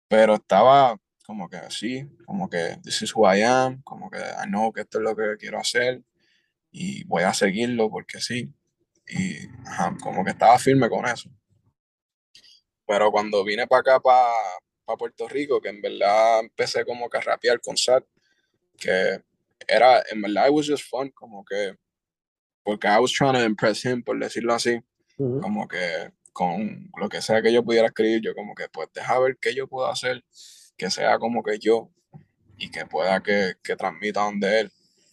Pero 0.09 0.35
estaba 0.35 0.99
como 1.25 1.49
que 1.49 1.57
así, 1.57 2.09
como 2.25 2.49
que 2.49 2.79
this 2.83 3.03
is 3.03 3.15
who 3.15 3.27
I 3.27 3.43
am, 3.43 3.83
como 3.83 4.11
que 4.11 4.19
I 4.19 4.47
know 4.47 4.73
que 4.73 4.83
esto 4.83 4.99
es 4.99 5.05
lo 5.05 5.17
que 5.17 5.37
quiero 5.39 5.59
hacer 5.59 6.03
y 6.71 7.05
voy 7.05 7.25
a 7.25 7.35
seguirlo 7.35 7.91
porque 7.91 8.21
sí. 8.21 8.53
Y 9.09 9.49
como 10.03 10.25
que 10.25 10.31
estaba 10.31 10.59
firme 10.59 10.89
con 10.89 11.07
eso. 11.07 11.31
Pero 12.87 13.11
cuando 13.11 13.45
vine 13.45 13.67
para 13.67 13.81
acá, 13.81 14.01
para 14.01 14.33
pa 14.85 14.97
Puerto 14.97 15.29
Rico, 15.29 15.61
que 15.61 15.69
en 15.69 15.83
verdad 15.83 16.41
empecé 16.41 16.85
como 16.85 17.11
que 17.11 17.19
a 17.19 17.21
rapear 17.21 17.61
con 17.61 17.77
Sat, 17.77 18.05
que 18.79 19.21
era, 19.67 20.03
en 20.11 20.23
verdad, 20.23 20.47
it 20.47 20.53
was 20.53 20.67
just 20.67 20.89
fun, 20.89 21.11
como 21.11 21.45
que, 21.45 21.77
porque 22.67 22.89
I 22.89 22.99
was 22.99 23.13
trying 23.13 23.35
to 23.35 23.45
impress 23.45 23.85
him, 23.85 24.03
por 24.03 24.19
decirlo 24.19 24.53
así, 24.53 24.81
como 25.17 25.69
que 25.69 26.11
con 26.33 26.91
lo 26.99 27.09
que 27.09 27.23
sea 27.23 27.41
que 27.41 27.53
yo 27.53 27.63
pudiera 27.63 27.87
escribir, 27.87 28.21
yo 28.21 28.35
como 28.35 28.57
que, 28.57 28.69
pues, 28.69 28.89
deja 28.93 29.21
ver 29.21 29.39
qué 29.41 29.55
yo 29.55 29.69
puedo 29.69 29.87
hacer, 29.89 30.25
que 30.77 30.91
sea 30.91 31.17
como 31.21 31.45
que 31.45 31.61
yo, 31.61 31.93
y 32.59 32.69
que 32.73 32.85
pueda 32.85 33.23
que, 33.23 33.55
que 33.63 33.77
transmita 33.77 34.23
donde 34.23 34.61
él. 34.63 34.73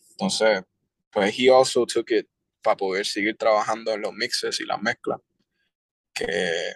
Entonces, 0.09 0.63
pues, 1.11 1.37
he 1.37 1.51
also 1.51 1.85
took 1.85 2.09
it 2.09 2.27
para 2.63 2.75
poder 2.75 3.05
seguir 3.05 3.37
trabajando 3.37 3.93
en 3.93 4.01
los 4.01 4.13
mixes 4.13 4.59
y 4.59 4.65
las 4.65 4.81
mezclas, 4.81 5.19
que 6.11 6.73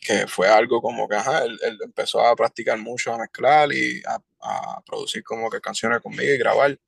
que 0.00 0.28
fue 0.28 0.48
algo 0.48 0.80
como 0.80 1.08
que, 1.08 1.16
ajá, 1.16 1.42
él, 1.42 1.58
empezó 1.84 2.24
a 2.24 2.36
practicar 2.36 2.78
mucho, 2.78 3.12
a 3.12 3.18
mezclar 3.18 3.72
y 3.72 4.00
a, 4.06 4.20
a, 4.40 4.80
producir 4.86 5.24
como 5.24 5.50
que 5.50 5.60
canciones 5.60 6.00
conmigo 6.00 6.32
y 6.32 6.38
grabar. 6.38 6.78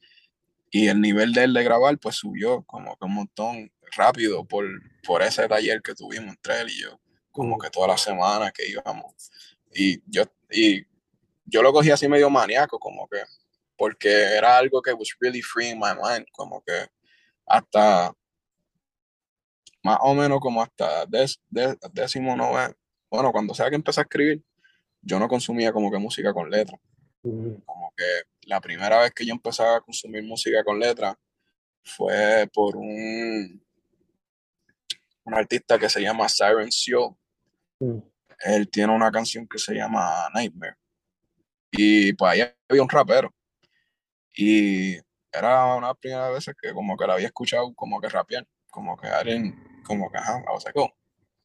Y 0.70 0.88
el 0.88 1.00
nivel 1.00 1.32
de 1.32 1.44
él 1.44 1.52
de 1.52 1.64
grabar, 1.64 1.98
pues 1.98 2.16
subió 2.16 2.62
como 2.62 2.96
que 2.96 3.04
un 3.04 3.14
montón 3.14 3.72
rápido 3.96 4.44
por, 4.44 4.66
por 5.04 5.22
ese 5.22 5.48
taller 5.48 5.82
que 5.82 5.94
tuvimos 5.94 6.28
entre 6.28 6.60
él 6.60 6.68
y 6.70 6.82
yo, 6.82 7.00
como 7.32 7.58
que 7.58 7.70
todas 7.70 7.88
las 7.88 8.00
semanas 8.00 8.52
que 8.52 8.68
íbamos. 8.68 9.30
Y 9.74 10.00
yo, 10.06 10.24
y 10.50 10.84
yo 11.44 11.62
lo 11.62 11.72
cogí 11.72 11.90
así 11.90 12.08
medio 12.08 12.30
maníaco, 12.30 12.78
como 12.78 13.08
que, 13.08 13.18
porque 13.76 14.08
era 14.08 14.56
algo 14.58 14.80
que 14.80 14.92
was 14.92 15.08
really 15.20 15.42
free 15.42 15.70
in 15.70 15.78
my 15.78 15.92
mind, 16.00 16.26
como 16.32 16.62
que 16.62 16.86
hasta 17.46 18.14
más 19.82 19.98
o 20.02 20.14
menos 20.14 20.40
como 20.40 20.62
hasta 20.62 21.06
décimo 21.92 22.36
noveno, 22.36 22.74
bueno, 23.10 23.32
cuando 23.32 23.54
sea 23.54 23.70
que 23.70 23.76
empecé 23.76 24.00
a 24.00 24.02
escribir, 24.02 24.42
yo 25.02 25.18
no 25.18 25.28
consumía 25.28 25.72
como 25.72 25.90
que 25.90 25.98
música 25.98 26.32
con 26.32 26.50
letra. 26.50 26.78
Como 27.22 27.92
que 27.96 28.04
la 28.48 28.60
primera 28.60 29.00
vez 29.00 29.12
que 29.12 29.26
yo 29.26 29.32
empecé 29.32 29.62
a 29.62 29.80
consumir 29.80 30.22
música 30.22 30.64
con 30.64 30.78
letra 30.78 31.18
fue 31.84 32.48
por 32.52 32.76
un, 32.76 33.62
un 35.24 35.34
artista 35.34 35.78
que 35.78 35.88
se 35.88 36.00
llama 36.00 36.28
Siren 36.28 36.70
Sio. 36.70 37.18
Él 38.40 38.68
tiene 38.70 38.94
una 38.94 39.10
canción 39.10 39.46
que 39.46 39.58
se 39.58 39.74
llama 39.74 40.28
Nightmare. 40.34 40.76
Y 41.70 42.12
pues 42.14 42.32
ahí 42.32 42.54
había 42.68 42.82
un 42.82 42.88
rapero. 42.88 43.34
Y 44.34 44.96
era 45.32 45.74
una 45.76 45.94
primera 45.94 46.30
vez 46.30 46.46
que 46.60 46.72
como 46.72 46.96
que 46.96 47.06
la 47.06 47.14
había 47.14 47.26
escuchado 47.26 47.72
como 47.74 48.00
que 48.00 48.08
rapear. 48.08 48.46
Como 48.70 48.96
que 48.96 49.08
alguien, 49.08 49.82
como 49.84 50.10
que, 50.10 50.18
ajá, 50.18 50.42
was 50.52 50.64
like, 50.64 50.78
oh, 50.78 50.90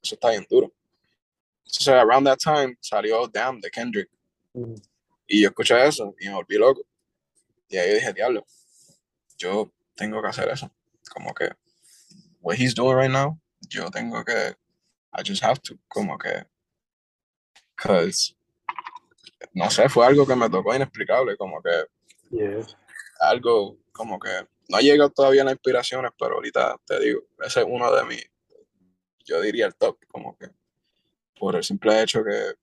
eso 0.01 0.15
está 0.15 0.29
bien 0.29 0.45
duro. 0.49 0.71
Entonces, 1.65 1.87
around 1.87 2.27
that 2.27 2.37
time 2.37 2.77
salió 2.79 3.27
Damn 3.27 3.59
de 3.59 3.71
Kendrick. 3.71 4.09
Mm. 4.53 4.75
Y 5.27 5.41
yo 5.41 5.49
escuché 5.49 5.87
eso 5.87 6.15
y 6.19 6.27
me 6.27 6.35
volví 6.35 6.57
loco. 6.57 6.85
Y 7.67 7.77
ahí 7.77 7.95
dije, 7.95 8.13
diablo, 8.13 8.45
yo 9.37 9.71
tengo 9.95 10.21
que 10.21 10.27
hacer 10.27 10.49
eso. 10.49 10.71
Como 11.11 11.33
que, 11.33 11.49
what 12.41 12.57
he's 12.57 12.75
doing 12.75 12.95
right 12.97 13.11
now, 13.11 13.39
yo 13.69 13.89
tengo 13.89 14.23
que, 14.23 14.55
I 15.13 15.23
just 15.25 15.43
have 15.43 15.59
to, 15.61 15.77
como 15.87 16.17
que, 16.17 16.45
cause, 17.75 18.35
no 19.53 19.69
sé, 19.69 19.89
fue 19.89 20.05
algo 20.05 20.25
que 20.25 20.35
me 20.35 20.49
tocó 20.49 20.75
inexplicable, 20.75 21.37
como 21.37 21.61
que, 21.61 21.85
algo 23.19 23.77
como 23.91 24.19
que, 24.19 24.47
no 24.67 24.77
ha 24.77 24.81
llegado 24.81 25.09
todavía 25.09 25.43
las 25.43 25.53
inspiraciones, 25.53 26.11
pero 26.17 26.35
ahorita 26.35 26.79
te 26.85 26.99
digo, 26.99 27.21
ese 27.43 27.61
es 27.61 27.65
uno 27.69 27.93
de 27.93 28.03
mis, 28.05 28.29
yo 29.25 29.41
diría 29.41 29.67
el 29.67 29.75
top, 29.75 29.97
como 30.07 30.37
que, 30.37 30.49
por 31.39 31.55
el 31.55 31.63
simple 31.63 32.01
hecho 32.01 32.23
que, 32.23 32.55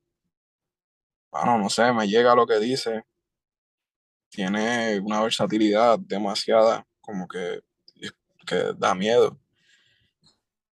bueno, 1.33 1.59
no 1.59 1.71
sé, 1.71 1.91
me 1.93 2.07
llega 2.07 2.35
lo 2.35 2.47
que 2.47 2.61
dice, 2.61 3.05
tiene 4.29 5.01
una 5.01 5.23
versatilidad 5.23 5.99
demasiada, 5.99 6.87
como 7.01 7.27
que, 7.27 7.63
que 8.47 8.75
da 8.77 8.95
miedo. 8.95 9.41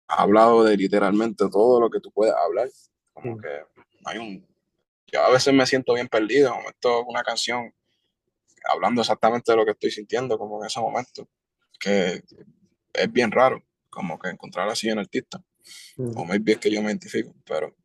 Ha 0.08 0.22
hablado 0.22 0.64
de 0.64 0.78
literalmente 0.78 1.50
todo 1.50 1.82
lo 1.82 1.90
que 1.90 2.00
tú 2.00 2.10
puedes 2.12 2.34
hablar, 2.34 2.70
como 3.14 3.36
mm. 3.36 3.42
que 3.42 3.50
hay 4.06 4.18
un... 4.18 4.48
Yo 5.08 5.22
a 5.22 5.30
veces 5.30 5.54
me 5.54 5.66
siento 5.66 5.94
bien 5.94 6.08
perdido, 6.08 6.56
esto 6.70 7.02
es 7.02 7.06
una 7.08 7.22
canción 7.22 7.74
hablando 8.72 9.02
exactamente 9.02 9.52
de 9.52 9.58
lo 9.58 9.66
que 9.66 9.72
estoy 9.72 9.92
sintiendo, 9.92 10.38
como 10.38 10.62
en 10.62 10.68
ese 10.68 10.80
momento, 10.80 11.28
que 11.80 12.24
es 12.94 13.12
bien 13.12 13.32
raro, 13.32 13.62
como 13.90 14.18
que 14.18 14.30
encontrar 14.30 14.70
así 14.70 14.90
en 14.90 15.00
artista. 15.00 15.44
Mm. 15.98 16.18
O 16.18 16.26
maybe 16.26 16.54
es 16.54 16.60
que 16.60 16.72
yo 16.72 16.82
me 16.82 16.88
identifico, 16.88 17.36
pero 17.46 17.76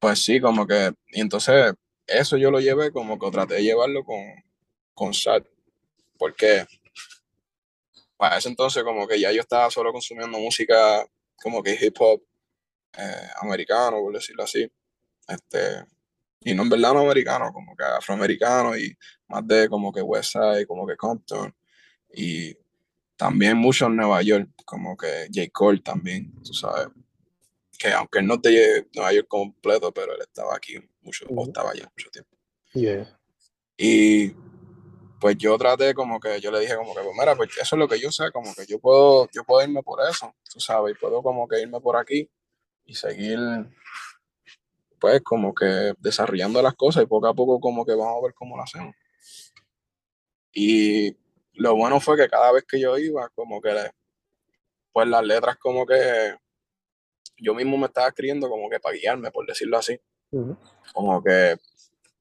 pues 0.00 0.22
sí, 0.22 0.40
como 0.40 0.66
que, 0.66 0.92
y 1.12 1.20
entonces 1.20 1.74
eso 2.06 2.36
yo 2.36 2.50
lo 2.50 2.58
llevé 2.58 2.90
como 2.90 3.18
que 3.18 3.30
traté 3.30 3.54
de 3.54 3.62
llevarlo 3.62 4.02
con, 4.04 4.20
con 4.94 5.14
Sad, 5.14 5.44
porque 6.18 6.66
para 8.16 8.38
ese 8.38 8.48
entonces 8.48 8.82
como 8.82 9.06
que 9.06 9.20
ya 9.20 9.30
yo 9.30 9.40
estaba 9.40 9.70
solo 9.70 9.92
consumiendo 9.92 10.38
música 10.38 11.06
como 11.42 11.62
que 11.62 11.78
hip 11.80 11.96
hop 12.00 12.22
eh, 12.98 13.28
americano, 13.40 14.00
por 14.00 14.14
decirlo 14.14 14.44
así, 14.44 14.70
este, 15.28 15.84
y 16.40 16.54
no 16.54 16.62
en 16.62 16.70
verdad 16.70 16.94
no 16.94 17.00
americano, 17.00 17.52
como 17.52 17.76
que 17.76 17.84
afroamericano 17.84 18.76
y 18.76 18.96
más 19.28 19.46
de 19.46 19.68
como 19.68 19.92
que 19.92 20.02
West 20.02 20.32
Side, 20.32 20.66
como 20.66 20.86
que 20.86 20.96
Compton, 20.96 21.54
y 22.12 22.56
también 23.16 23.56
mucho 23.58 23.86
en 23.86 23.96
Nueva 23.96 24.22
York, 24.22 24.48
como 24.64 24.96
que 24.96 25.28
J. 25.32 25.48
Cole 25.52 25.80
también, 25.80 26.32
tú 26.42 26.54
sabes, 26.54 26.88
que 27.80 27.90
aunque 27.94 28.18
él 28.18 28.26
no 28.26 28.38
te 28.38 28.86
Nueva 28.94 29.12
York 29.14 29.26
completo, 29.26 29.90
pero 29.90 30.14
él 30.14 30.20
estaba 30.20 30.54
aquí 30.54 30.74
mucho, 31.00 31.24
o 31.30 31.44
estaba 31.44 31.70
allá 31.70 31.90
mucho 31.96 32.10
tiempo. 32.10 32.36
Y 33.78 34.34
pues 35.18 35.38
yo 35.38 35.56
traté 35.56 35.94
como 35.94 36.20
que, 36.20 36.38
yo 36.42 36.50
le 36.50 36.60
dije 36.60 36.76
como 36.76 36.94
que, 36.94 37.00
pues 37.00 37.16
mira, 37.18 37.34
pues 37.34 37.56
eso 37.56 37.76
es 37.76 37.78
lo 37.78 37.88
que 37.88 37.98
yo 37.98 38.12
sé, 38.12 38.30
como 38.32 38.54
que 38.54 38.66
yo 38.66 38.78
puedo, 38.78 39.30
yo 39.32 39.44
puedo 39.44 39.66
irme 39.66 39.82
por 39.82 40.06
eso, 40.06 40.34
tú 40.52 40.60
sabes, 40.60 40.94
y 40.94 41.00
puedo 41.00 41.22
como 41.22 41.48
que 41.48 41.62
irme 41.62 41.80
por 41.80 41.96
aquí 41.96 42.30
y 42.84 42.94
seguir, 42.94 43.38
pues 44.98 45.22
como 45.22 45.54
que 45.54 45.94
desarrollando 45.98 46.60
las 46.60 46.74
cosas 46.74 47.04
y 47.04 47.06
poco 47.06 47.28
a 47.28 47.34
poco 47.34 47.60
como 47.60 47.86
que 47.86 47.94
vamos 47.94 48.18
a 48.18 48.26
ver 48.26 48.34
cómo 48.34 48.58
lo 48.58 48.62
hacemos. 48.62 48.94
Y 50.52 51.16
lo 51.54 51.76
bueno 51.76 51.98
fue 51.98 52.18
que 52.18 52.28
cada 52.28 52.52
vez 52.52 52.64
que 52.68 52.78
yo 52.78 52.98
iba, 52.98 53.30
como 53.30 53.58
que, 53.62 53.74
pues 54.92 55.08
las 55.08 55.24
letras 55.24 55.56
como 55.56 55.86
que 55.86 56.34
yo 57.40 57.54
mismo 57.54 57.76
me 57.76 57.86
estaba 57.86 58.08
escribiendo 58.08 58.48
como 58.48 58.68
que 58.68 58.80
para 58.80 58.96
guiarme, 58.96 59.30
por 59.30 59.46
decirlo 59.46 59.78
así. 59.78 59.98
Como 60.92 61.22
que, 61.22 61.56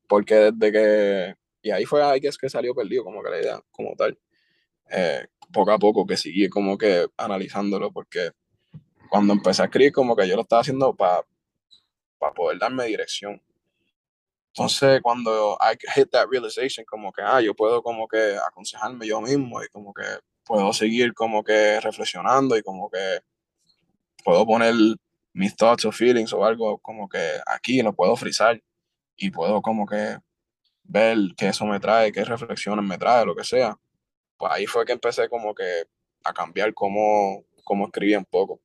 porque 0.08 0.52
desde 0.52 0.72
que, 0.72 1.36
y 1.62 1.72
ahí 1.72 1.86
fue 1.86 2.04
ahí 2.04 2.20
que 2.20 2.28
es 2.28 2.38
que 2.38 2.50
salió 2.50 2.74
perdido, 2.74 3.04
como 3.04 3.22
que 3.22 3.30
la 3.30 3.42
idea, 3.42 3.62
como 3.72 3.96
tal. 3.96 4.18
Eh, 4.90 5.28
poco 5.52 5.72
a 5.72 5.78
poco 5.78 6.06
que 6.06 6.18
seguí 6.18 6.50
como 6.50 6.78
que 6.78 7.08
analizándolo, 7.18 7.92
porque 7.92 8.32
cuando 9.10 9.34
empecé 9.34 9.62
a 9.62 9.66
escribir, 9.66 9.92
como 9.92 10.16
que 10.16 10.28
yo 10.28 10.36
lo 10.36 10.42
estaba 10.42 10.62
haciendo 10.62 10.96
para 10.96 11.24
para 12.20 12.34
poder 12.34 12.60
darme 12.60 12.86
dirección. 12.86 13.42
Entonces, 14.54 15.00
cuando 15.02 15.58
I 15.62 15.78
hit 15.96 16.10
that 16.12 16.28
realization, 16.30 16.86
como 16.86 17.12
que, 17.12 17.22
ah, 17.24 17.42
yo 17.42 17.56
puedo 17.56 17.82
como 17.82 18.08
que 18.08 18.36
aconsejarme 18.46 19.08
yo 19.08 19.22
mismo 19.22 19.64
y 19.64 19.68
como 19.70 19.94
que 19.94 20.04
puedo 20.44 20.74
seguir 20.74 21.14
como 21.14 21.44
que 21.44 21.80
reflexionando 21.80 22.58
y 22.58 22.62
como 22.62 22.90
que 22.90 23.20
puedo 24.24 24.46
poner 24.46 24.74
mis 25.40 25.56
thoughts 25.56 25.86
o 25.86 25.92
feelings 25.92 26.34
o 26.34 26.44
algo 26.44 26.80
como 26.80 27.08
que 27.08 27.40
aquí 27.48 27.82
lo 27.82 27.94
puedo 27.94 28.14
frizar 28.18 28.62
y 29.16 29.32
puedo 29.32 29.62
como 29.62 29.86
que 29.86 30.18
ver 30.84 31.18
qué 31.38 31.48
eso 31.48 31.66
me 31.66 31.80
trae, 31.80 32.12
qué 32.12 32.26
reflexiones 32.26 32.84
me 32.84 32.98
trae, 32.98 33.26
lo 33.26 33.34
que 33.34 33.46
sea. 33.46 33.78
Pues 34.38 34.52
ahí 34.52 34.66
fue 34.66 34.86
que 34.86 34.92
empecé 34.92 35.30
como 35.30 35.56
que 35.56 35.86
a 36.26 36.34
cambiar 36.34 36.74
cómo, 36.74 37.46
cómo 37.64 37.86
escribía 37.86 38.20
un 38.20 38.26
poco. 38.26 38.60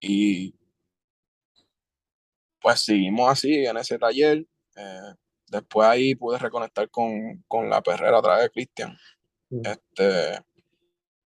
Y 0.00 0.54
pues 2.60 2.80
seguimos 2.80 3.30
así 3.30 3.64
en 3.64 3.78
ese 3.78 3.98
taller. 3.98 4.46
Eh, 4.76 5.14
después 5.48 5.88
ahí 5.88 6.14
pude 6.14 6.38
reconectar 6.38 6.90
con, 6.90 7.42
con 7.48 7.70
la 7.70 7.82
perrera 7.82 8.18
otra 8.18 8.36
vez, 8.36 8.50
Cristian. 8.52 8.98
Mm. 9.48 9.62
Este, 9.64 10.44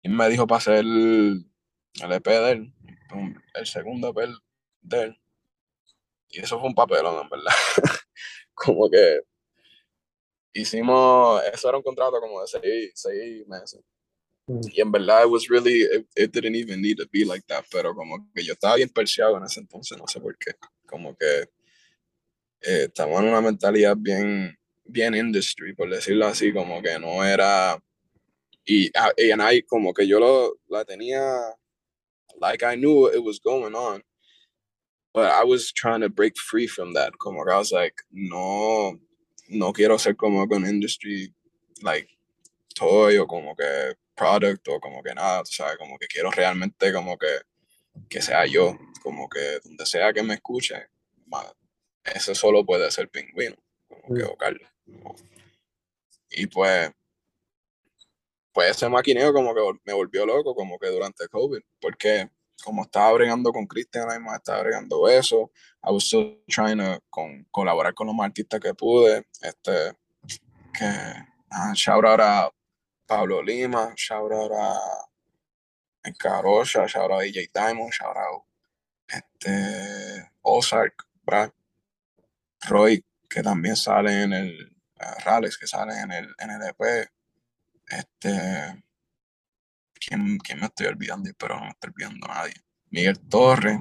y 0.03 0.09
me 0.09 0.29
dijo 0.29 0.45
para 0.45 0.59
hacer 0.59 0.75
el, 0.75 1.49
el 2.03 2.11
EP 2.11 2.27
de 2.27 2.51
él, 2.51 2.73
el 3.53 3.65
segundo 3.65 4.09
EP 4.09 4.29
de 4.81 5.03
él. 5.03 5.21
Y 6.29 6.41
eso 6.41 6.59
fue 6.59 6.67
un 6.67 6.75
papelón, 6.75 7.23
en 7.23 7.29
verdad. 7.29 7.53
como 8.53 8.89
que 8.89 9.21
hicimos, 10.53 11.41
eso 11.53 11.69
era 11.69 11.77
un 11.77 11.83
contrato 11.83 12.19
como 12.19 12.41
de 12.41 12.47
seis, 12.47 12.91
seis 12.95 13.47
meses. 13.47 13.81
Mm. 14.47 14.61
Y 14.71 14.81
en 14.81 14.91
verdad, 14.91 15.23
it 15.23 15.31
was 15.31 15.47
really, 15.47 15.81
it, 15.81 16.07
it 16.15 16.31
didn't 16.31 16.55
even 16.55 16.81
need 16.81 16.97
to 16.97 17.05
be 17.11 17.25
like 17.25 17.45
that, 17.47 17.65
pero 17.71 17.93
como 17.93 18.29
que 18.33 18.43
yo 18.43 18.53
estaba 18.53 18.75
bien 18.75 18.89
perseado 18.89 19.37
en 19.37 19.43
ese 19.43 19.59
entonces, 19.59 19.97
no 19.97 20.07
sé 20.07 20.19
por 20.19 20.37
qué. 20.37 20.51
Como 20.85 21.15
que 21.15 21.49
eh, 22.61 22.85
estamos 22.85 23.21
en 23.21 23.29
una 23.29 23.41
mentalidad 23.41 23.95
bien, 23.97 24.57
bien 24.85 25.15
industry, 25.15 25.73
por 25.73 25.89
decirlo 25.89 26.25
así, 26.27 26.53
como 26.53 26.81
que 26.81 26.97
no 26.97 27.23
era, 27.23 27.77
y, 28.65 28.89
ah, 28.97 29.11
y 29.15 29.31
en 29.31 29.41
ahí 29.41 29.61
como 29.63 29.93
que 29.93 30.07
yo 30.07 30.19
lo, 30.19 30.59
la 30.67 30.83
tenía, 30.85 31.23
like 32.39 32.63
I 32.63 32.75
knew 32.75 33.07
it 33.07 33.23
was 33.23 33.39
going 33.39 33.75
on, 33.75 34.01
but 35.13 35.31
I 35.31 35.43
was 35.43 35.71
trying 35.71 36.01
to 36.01 36.09
break 36.09 36.37
free 36.37 36.67
from 36.67 36.93
that, 36.93 37.17
como 37.17 37.43
que 37.43 37.51
I 37.53 37.57
was 37.57 37.71
like, 37.71 37.95
no, 38.11 38.97
no 39.49 39.73
quiero 39.73 39.97
ser 39.97 40.13
como 40.13 40.45
que 40.47 40.55
un 40.57 40.65
industry, 40.65 41.33
like, 41.81 42.07
toy 42.75 43.17
o 43.17 43.25
como 43.25 43.55
que 43.55 43.93
product 44.15 44.67
o 44.67 44.79
como 44.79 45.01
que 45.03 45.13
nada, 45.13 45.43
sabes, 45.45 45.77
como 45.77 45.97
que 45.97 46.07
quiero 46.07 46.29
realmente 46.31 46.91
como 46.93 47.17
que, 47.17 47.39
que 48.09 48.21
sea 48.21 48.45
yo, 48.45 48.77
como 49.01 49.27
que 49.29 49.59
donde 49.63 49.85
sea 49.85 50.13
que 50.13 50.23
me 50.23 50.35
escuche, 50.35 50.75
ma- 51.27 51.51
ese 52.03 52.33
solo 52.35 52.63
puede 52.65 52.89
ser 52.91 53.09
pingüino, 53.09 53.55
como 53.87 54.15
que 54.15 54.23
Mm. 54.23 54.29
o 54.29 54.37
Carlos. 54.37 54.69
Y 56.29 56.47
pues, 56.47 56.91
pues 58.57 58.71
ese 58.71 58.89
maquineo 58.89 59.31
como 59.31 59.53
que 59.53 59.61
me 59.85 59.93
volvió 59.93 60.25
loco 60.25 60.55
como 60.55 60.79
que 60.79 60.87
durante 60.87 61.27
COVID, 61.27 61.59
porque 61.79 62.27
como 62.63 62.81
estaba 62.81 63.13
bregando 63.13 63.51
con 63.51 63.67
Cristian, 63.67 64.09
además 64.09 64.37
estaba 64.37 64.63
bregando 64.63 65.07
eso, 65.07 65.51
I 65.83 65.91
was 65.91 66.05
still 66.05 66.43
trying 66.47 66.79
to 66.79 66.99
con, 67.07 67.45
colaborar 67.51 67.93
con 67.93 68.07
los 68.07 68.15
más 68.15 68.25
artistas 68.25 68.59
que 68.59 68.73
pude, 68.73 69.27
este, 69.41 69.95
que, 70.73 70.91
ah, 71.51 71.71
shout 71.75 72.03
out 72.03 72.19
a 72.19 72.51
Pablo 73.05 73.43
Lima, 73.43 73.93
shout 73.95 74.31
out 74.31 74.51
a 74.51 74.79
Encarocha, 76.03 76.87
shout 76.87 77.11
out 77.11 77.21
a 77.21 77.25
DJ 77.25 77.51
Diamond, 77.53 77.93
shout 77.93 78.17
out 78.17 78.41
este, 79.07 80.31
Ozark, 80.41 81.05
Brad, 81.23 81.51
Roy, 82.67 83.05
que 83.29 83.43
también 83.43 83.75
sale 83.75 84.23
en 84.23 84.33
el, 84.33 84.75
uh, 84.99 85.41
que 85.59 85.67
sale 85.67 85.93
en 85.99 86.11
el, 86.11 86.33
en 86.39 86.49
el 86.49 86.61
EP, 86.63 87.07
este, 87.87 88.83
¿quién, 89.93 90.37
quién 90.39 90.59
me 90.59 90.65
estoy 90.67 90.87
olvidando? 90.87 91.29
Pero 91.37 91.55
no 91.55 91.65
me 91.65 91.69
estoy 91.69 91.91
olvidando 91.93 92.27
nadie. 92.27 92.53
Miguel 92.89 93.19
Torres, 93.29 93.79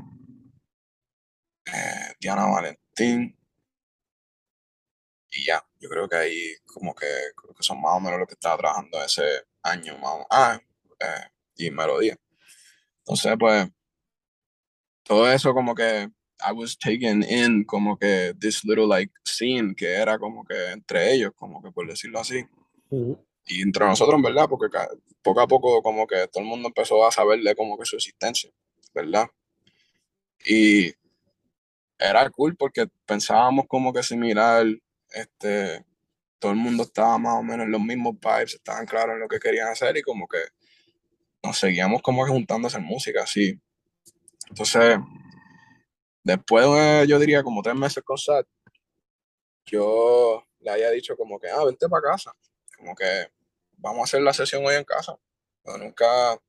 eh, 1.66 2.14
Diana 2.20 2.46
Valentín, 2.46 3.36
y 5.30 5.44
ya, 5.44 5.62
yo 5.80 5.88
creo 5.88 6.08
que 6.08 6.16
ahí 6.16 6.54
como 6.66 6.94
que, 6.94 7.06
creo 7.36 7.54
que 7.54 7.62
son 7.62 7.80
más 7.80 7.92
o 7.96 8.00
menos 8.00 8.18
lo 8.18 8.26
que 8.26 8.34
estaba 8.34 8.56
trabajando 8.56 9.02
ese 9.04 9.22
año, 9.62 9.98
más 9.98 10.12
o- 10.12 10.26
ah, 10.30 10.58
eh, 11.00 11.30
y 11.56 11.70
Melodía. 11.70 12.16
Entonces, 13.00 13.34
pues, 13.38 13.68
todo 15.02 15.30
eso 15.30 15.52
como 15.54 15.74
que 15.74 16.08
I 16.40 16.52
was 16.52 16.76
taken 16.78 17.22
in 17.22 17.64
como 17.64 17.96
que 17.98 18.34
this 18.38 18.64
little 18.64 18.86
like 18.86 19.12
scene 19.24 19.74
que 19.74 19.86
era 19.94 20.18
como 20.18 20.44
que 20.44 20.70
entre 20.72 21.12
ellos, 21.12 21.32
como 21.34 21.62
que 21.62 21.70
por 21.70 21.86
decirlo 21.88 22.20
así. 22.20 22.44
Y 23.46 23.62
entre 23.62 23.86
nosotros, 23.86 24.20
verdad, 24.20 24.48
porque 24.48 24.76
poco 25.22 25.40
a 25.40 25.46
poco 25.46 25.82
como 25.82 26.06
que 26.06 26.26
todo 26.28 26.42
el 26.42 26.48
mundo 26.48 26.68
empezó 26.68 27.06
a 27.06 27.12
saber 27.12 27.40
de 27.40 27.54
como 27.54 27.78
que 27.78 27.84
su 27.84 27.96
existencia, 27.96 28.50
¿verdad? 28.92 29.28
Y 30.44 30.92
era 31.98 32.28
cool 32.30 32.56
porque 32.56 32.88
pensábamos 33.06 33.66
como 33.68 33.92
que 33.92 34.02
similar, 34.02 34.66
este, 35.10 35.84
todo 36.40 36.52
el 36.52 36.58
mundo 36.58 36.82
estaba 36.82 37.18
más 37.18 37.34
o 37.34 37.42
menos 37.42 37.66
en 37.66 37.72
los 37.72 37.80
mismos 37.80 38.16
vibes, 38.20 38.54
estaban 38.54 38.84
claros 38.84 39.14
en 39.14 39.20
lo 39.20 39.28
que 39.28 39.38
querían 39.38 39.68
hacer 39.68 39.96
y 39.96 40.02
como 40.02 40.26
que 40.26 40.38
nos 41.42 41.58
seguíamos 41.58 42.02
como 42.02 42.24
que 42.24 42.32
juntando 42.32 42.66
a 42.66 42.68
hacer 42.68 42.82
música, 42.82 43.22
así. 43.22 43.60
Entonces, 44.48 44.98
después 46.24 46.66
de, 46.66 47.06
yo 47.08 47.18
diría 47.20 47.44
como 47.44 47.62
tres 47.62 47.76
meses 47.76 48.02
con 48.04 48.18
Sat, 48.18 48.46
yo 49.64 50.44
le 50.60 50.70
había 50.70 50.90
dicho 50.90 51.16
como 51.16 51.38
que, 51.38 51.48
ah, 51.48 51.64
vente 51.64 51.88
para 51.88 52.10
casa, 52.10 52.32
como 52.76 52.94
que 52.94 53.35
vamos 53.76 54.00
a 54.00 54.04
hacer 54.04 54.22
la 54.22 54.32
sesión 54.32 54.64
hoy 54.64 54.74
en 54.74 54.84
casa. 54.84 55.16
Pero 55.62 55.78
nunca, 55.78 56.40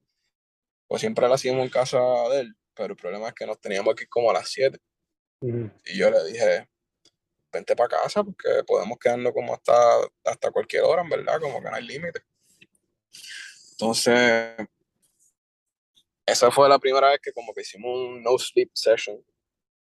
pues 0.88 1.01
siempre 1.01 1.28
la 1.28 1.36
hacíamos 1.36 1.63
en 1.63 1.69
casa 1.69 1.99
de 2.32 2.41
él, 2.41 2.55
pero 2.73 2.93
el 2.93 2.97
problema 2.97 3.30
es 3.30 3.34
que 3.34 3.45
nos 3.45 3.59
teníamos 3.59 3.95
que 3.95 4.03
ir 4.03 4.09
como 4.09 4.32
a 4.32 4.34
las 4.34 4.49
7 4.49 4.80
Mm. 5.41 5.67
y 5.86 5.97
yo 5.97 6.09
le 6.09 6.23
dije, 6.25 6.67
vente 7.51 7.75
para 7.75 7.89
casa 7.89 8.23
porque 8.23 8.63
podemos 8.65 8.97
quedarnos 8.97 9.34
como 9.34 9.53
hasta, 9.53 9.75
hasta 10.23 10.51
cualquier 10.51 10.84
hora, 10.84 11.03
en 11.03 11.09
verdad, 11.09 11.39
como 11.39 11.61
que 11.61 11.69
no 11.69 11.75
hay 11.75 11.86
límite. 11.86 12.21
Entonces, 13.71 14.55
esa 16.25 16.51
fue 16.51 16.67
la 16.67 16.80
primera 16.80 17.09
vez 17.09 17.19
que 17.21 17.32
como 17.32 17.53
que 17.53 17.61
hicimos 17.61 17.95
un 17.95 18.23
no 18.23 18.38
sleep 18.38 18.71
session, 18.73 19.23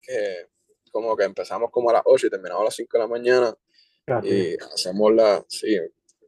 que 0.02 0.48
como 0.92 1.16
que 1.16 1.24
empezamos 1.24 1.70
como 1.70 1.90
a 1.90 1.94
las 1.94 2.02
8 2.04 2.26
y 2.26 2.30
terminamos 2.30 2.62
a 2.62 2.64
las 2.66 2.74
5 2.74 2.96
de 2.96 3.02
la 3.02 3.08
mañana 3.08 3.54
y 4.22 4.54
hacemos 4.74 5.14
la, 5.14 5.44
sí, 5.48 5.78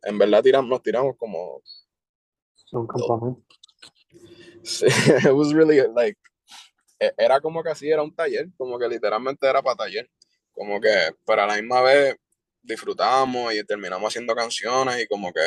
en 0.03 0.19
verdad 0.19 0.43
tiramos, 0.43 0.69
nos 0.71 0.83
tiramos 0.83 1.17
como, 1.17 1.63
Son 2.55 2.87
campamentos. 2.87 3.45
sí, 4.63 4.87
it 5.29 5.33
was 5.33 5.53
really 5.53 5.81
like, 5.95 6.19
e- 6.99 7.13
era 7.19 7.41
como 7.41 7.63
que 7.63 7.71
así, 7.71 7.91
era 7.91 8.03
un 8.03 8.15
taller, 8.15 8.49
como 8.57 8.79
que 8.79 8.89
literalmente 8.89 9.47
era 9.49 9.63
para 9.63 9.77
taller, 9.77 10.11
como 10.53 10.81
que, 10.81 11.15
pero 11.27 11.43
a 11.43 11.47
la 11.47 11.57
misma 11.57 11.81
vez 11.83 12.17
disfrutamos 12.63 13.55
y 13.55 13.65
terminamos 13.65 14.09
haciendo 14.09 14.35
canciones 14.35 15.03
y 15.03 15.07
como 15.07 15.33
que, 15.33 15.41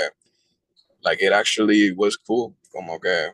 like, 1.02 1.24
it 1.26 1.32
actually 1.34 1.92
was 1.92 2.18
cool, 2.18 2.56
como 2.72 3.00
que 3.00 3.34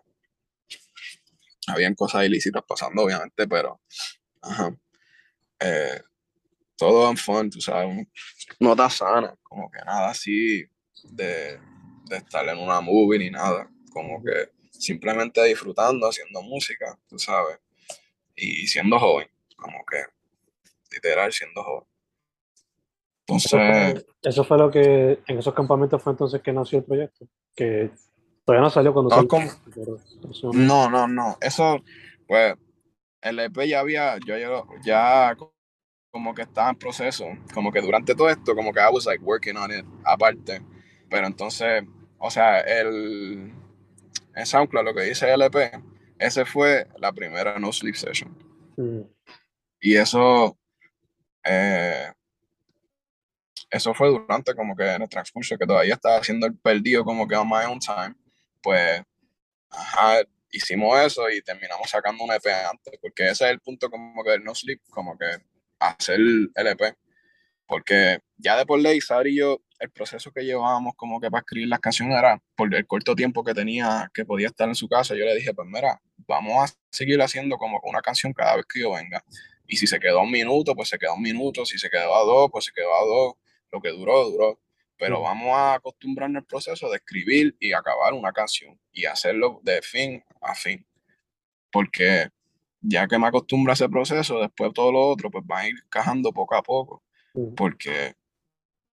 habían 1.67 1.95
cosas 1.95 2.25
ilícitas 2.25 2.63
pasando, 2.67 3.03
obviamente, 3.03 3.47
pero, 3.47 3.79
ajá, 4.41 4.75
eh, 5.59 6.01
todo 6.77 7.09
en 7.09 7.17
fun, 7.17 7.49
tú 7.49 7.61
sabes, 7.61 7.87
un- 7.87 8.11
nota 8.59 8.89
sana, 8.89 9.35
como 9.43 9.69
que 9.69 9.79
nada 9.85 10.09
así 10.09 10.65
de, 11.03 11.59
de 12.05 12.17
estar 12.17 12.47
en 12.47 12.57
una 12.59 12.81
movie 12.81 13.19
ni 13.19 13.29
nada, 13.29 13.69
como 13.91 14.23
que 14.23 14.49
simplemente 14.71 15.43
disfrutando, 15.43 16.07
haciendo 16.07 16.41
música, 16.41 16.97
tú 17.07 17.19
sabes, 17.19 17.59
y 18.35 18.65
siendo 18.67 18.97
joven, 18.99 19.27
como 19.57 19.83
que 19.85 19.97
literal 20.91 21.31
siendo 21.33 21.63
joven. 21.63 21.87
Entonces, 23.27 24.05
eso 24.23 24.43
fue 24.43 24.57
lo 24.57 24.71
que 24.71 25.19
en 25.27 25.37
esos 25.37 25.53
campamentos 25.53 26.01
fue 26.01 26.13
entonces 26.13 26.41
que 26.41 26.51
nació 26.51 26.79
el 26.79 26.85
proyecto. 26.85 27.27
Que 27.55 27.91
todavía 28.43 28.63
no 28.63 28.69
salió 28.71 28.91
cuando 28.93 29.09
No, 29.09 29.15
salió. 29.17 29.27
como- 29.27 29.51
pero- 29.73 29.97
pero- 30.41 30.53
no, 30.53 30.89
no, 30.89 31.07
no, 31.07 31.37
eso, 31.41 31.79
pues, 32.27 32.55
el 33.21 33.39
EP 33.39 33.67
ya 33.67 33.81
había, 33.81 34.17
yo, 34.25 34.37
yo 34.37 34.65
ya 34.83 35.35
como 36.11 36.33
que 36.33 36.41
estaba 36.41 36.69
en 36.71 36.75
proceso, 36.77 37.25
como 37.53 37.71
que 37.71 37.81
durante 37.81 38.15
todo 38.15 38.29
esto, 38.29 38.55
como 38.55 38.73
que 38.73 38.79
I 38.79 38.91
was 38.91 39.05
like 39.05 39.23
working 39.23 39.57
on 39.57 39.71
it 39.71 39.85
aparte, 40.05 40.61
pero 41.09 41.27
entonces, 41.27 41.83
o 42.17 42.29
sea, 42.29 42.59
el, 42.59 43.51
en 44.35 44.45
SoundCloud 44.45 44.85
lo 44.85 44.93
que 44.93 45.03
dice 45.03 45.31
LP, 45.31 45.71
ese 46.17 46.45
fue 46.45 46.87
la 46.97 47.11
primera 47.11 47.57
No 47.59 47.71
Sleep 47.71 47.95
Session. 47.95 48.35
Mm. 48.77 49.01
Y 49.81 49.95
eso, 49.95 50.57
eh, 51.43 52.11
eso 53.69 53.93
fue 53.93 54.09
durante 54.09 54.53
como 54.53 54.75
que 54.75 54.93
en 54.93 55.01
el 55.01 55.09
transcurso, 55.09 55.57
que 55.57 55.65
todavía 55.65 55.93
estaba 55.93 56.17
haciendo 56.17 56.47
el 56.47 56.57
perdido 56.57 57.03
como 57.03 57.27
que 57.27 57.35
on 57.35 57.47
my 57.47 57.65
own 57.67 57.79
time, 57.79 58.15
pues, 58.61 59.01
ajá, 59.69 60.21
hicimos 60.51 60.99
eso 60.99 61.29
y 61.29 61.41
terminamos 61.41 61.89
sacando 61.89 62.23
un 62.23 62.31
EP 62.31 62.45
antes, 62.69 62.99
porque 63.01 63.29
ese 63.29 63.45
es 63.45 63.51
el 63.51 63.59
punto 63.59 63.89
como 63.89 64.23
que 64.23 64.31
del 64.31 64.43
No 64.43 64.53
Sleep, 64.53 64.81
como 64.89 65.17
que 65.17 65.25
hacer 65.79 66.19
el 66.19 66.67
EP, 66.67 66.95
porque 67.65 68.19
ya 68.37 68.57
de 68.57 68.65
por 68.65 68.79
ley, 68.79 68.99
Sari 68.99 69.31
y 69.31 69.37
yo, 69.37 69.61
el 69.79 69.89
proceso 69.91 70.31
que 70.31 70.43
llevábamos 70.43 70.93
como 70.95 71.19
que 71.19 71.31
para 71.31 71.41
escribir 71.41 71.69
las 71.69 71.79
canciones 71.79 72.17
era 72.17 72.41
por 72.55 72.73
el 72.73 72.85
corto 72.85 73.15
tiempo 73.15 73.43
que 73.43 73.53
tenía, 73.53 74.11
que 74.13 74.25
podía 74.25 74.47
estar 74.47 74.67
en 74.67 74.75
su 74.75 74.87
casa, 74.87 75.15
yo 75.15 75.25
le 75.25 75.35
dije, 75.35 75.53
pues 75.53 75.67
mira, 75.67 76.01
vamos 76.27 76.69
a 76.69 76.73
seguir 76.91 77.21
haciendo 77.21 77.57
como 77.57 77.79
una 77.83 78.01
canción 78.01 78.33
cada 78.33 78.57
vez 78.57 78.65
que 78.65 78.81
yo 78.81 78.91
venga. 78.91 79.23
Y 79.67 79.77
si 79.77 79.87
se 79.87 79.99
quedó 79.99 80.21
un 80.21 80.31
minuto, 80.31 80.75
pues 80.75 80.89
se 80.89 80.97
quedó 80.97 81.13
un 81.13 81.21
minuto, 81.21 81.65
si 81.65 81.77
se 81.77 81.89
quedó 81.89 82.15
a 82.15 82.23
dos, 82.23 82.49
pues 82.51 82.65
se 82.65 82.71
quedó 82.73 82.93
a 82.93 83.05
dos, 83.05 83.33
lo 83.71 83.81
que 83.81 83.89
duró, 83.89 84.29
duró. 84.29 84.59
pero 84.97 85.21
vamos 85.21 85.55
a 85.55 85.75
acostumbrarnos 85.75 86.41
al 86.41 86.45
proceso 86.45 86.89
de 86.89 86.97
escribir 86.97 87.55
y 87.59 87.71
acabar 87.71 88.13
una 88.13 88.33
canción 88.33 88.79
y 88.91 89.05
hacerlo 89.05 89.61
de 89.63 89.81
fin 89.81 90.23
a 90.41 90.55
fin. 90.55 90.85
Porque 91.71 92.29
ya 92.81 93.07
que 93.07 93.17
me 93.17 93.27
acostumbro 93.27 93.71
a 93.71 93.75
ese 93.75 93.89
proceso, 93.89 94.39
después 94.39 94.73
todo 94.73 94.91
lo 94.91 95.07
otro, 95.07 95.29
pues 95.29 95.43
va 95.49 95.59
a 95.59 95.67
ir 95.67 95.75
cajando 95.89 96.31
poco 96.33 96.55
a 96.55 96.63
poco. 96.63 97.03
Porque, 97.55 98.15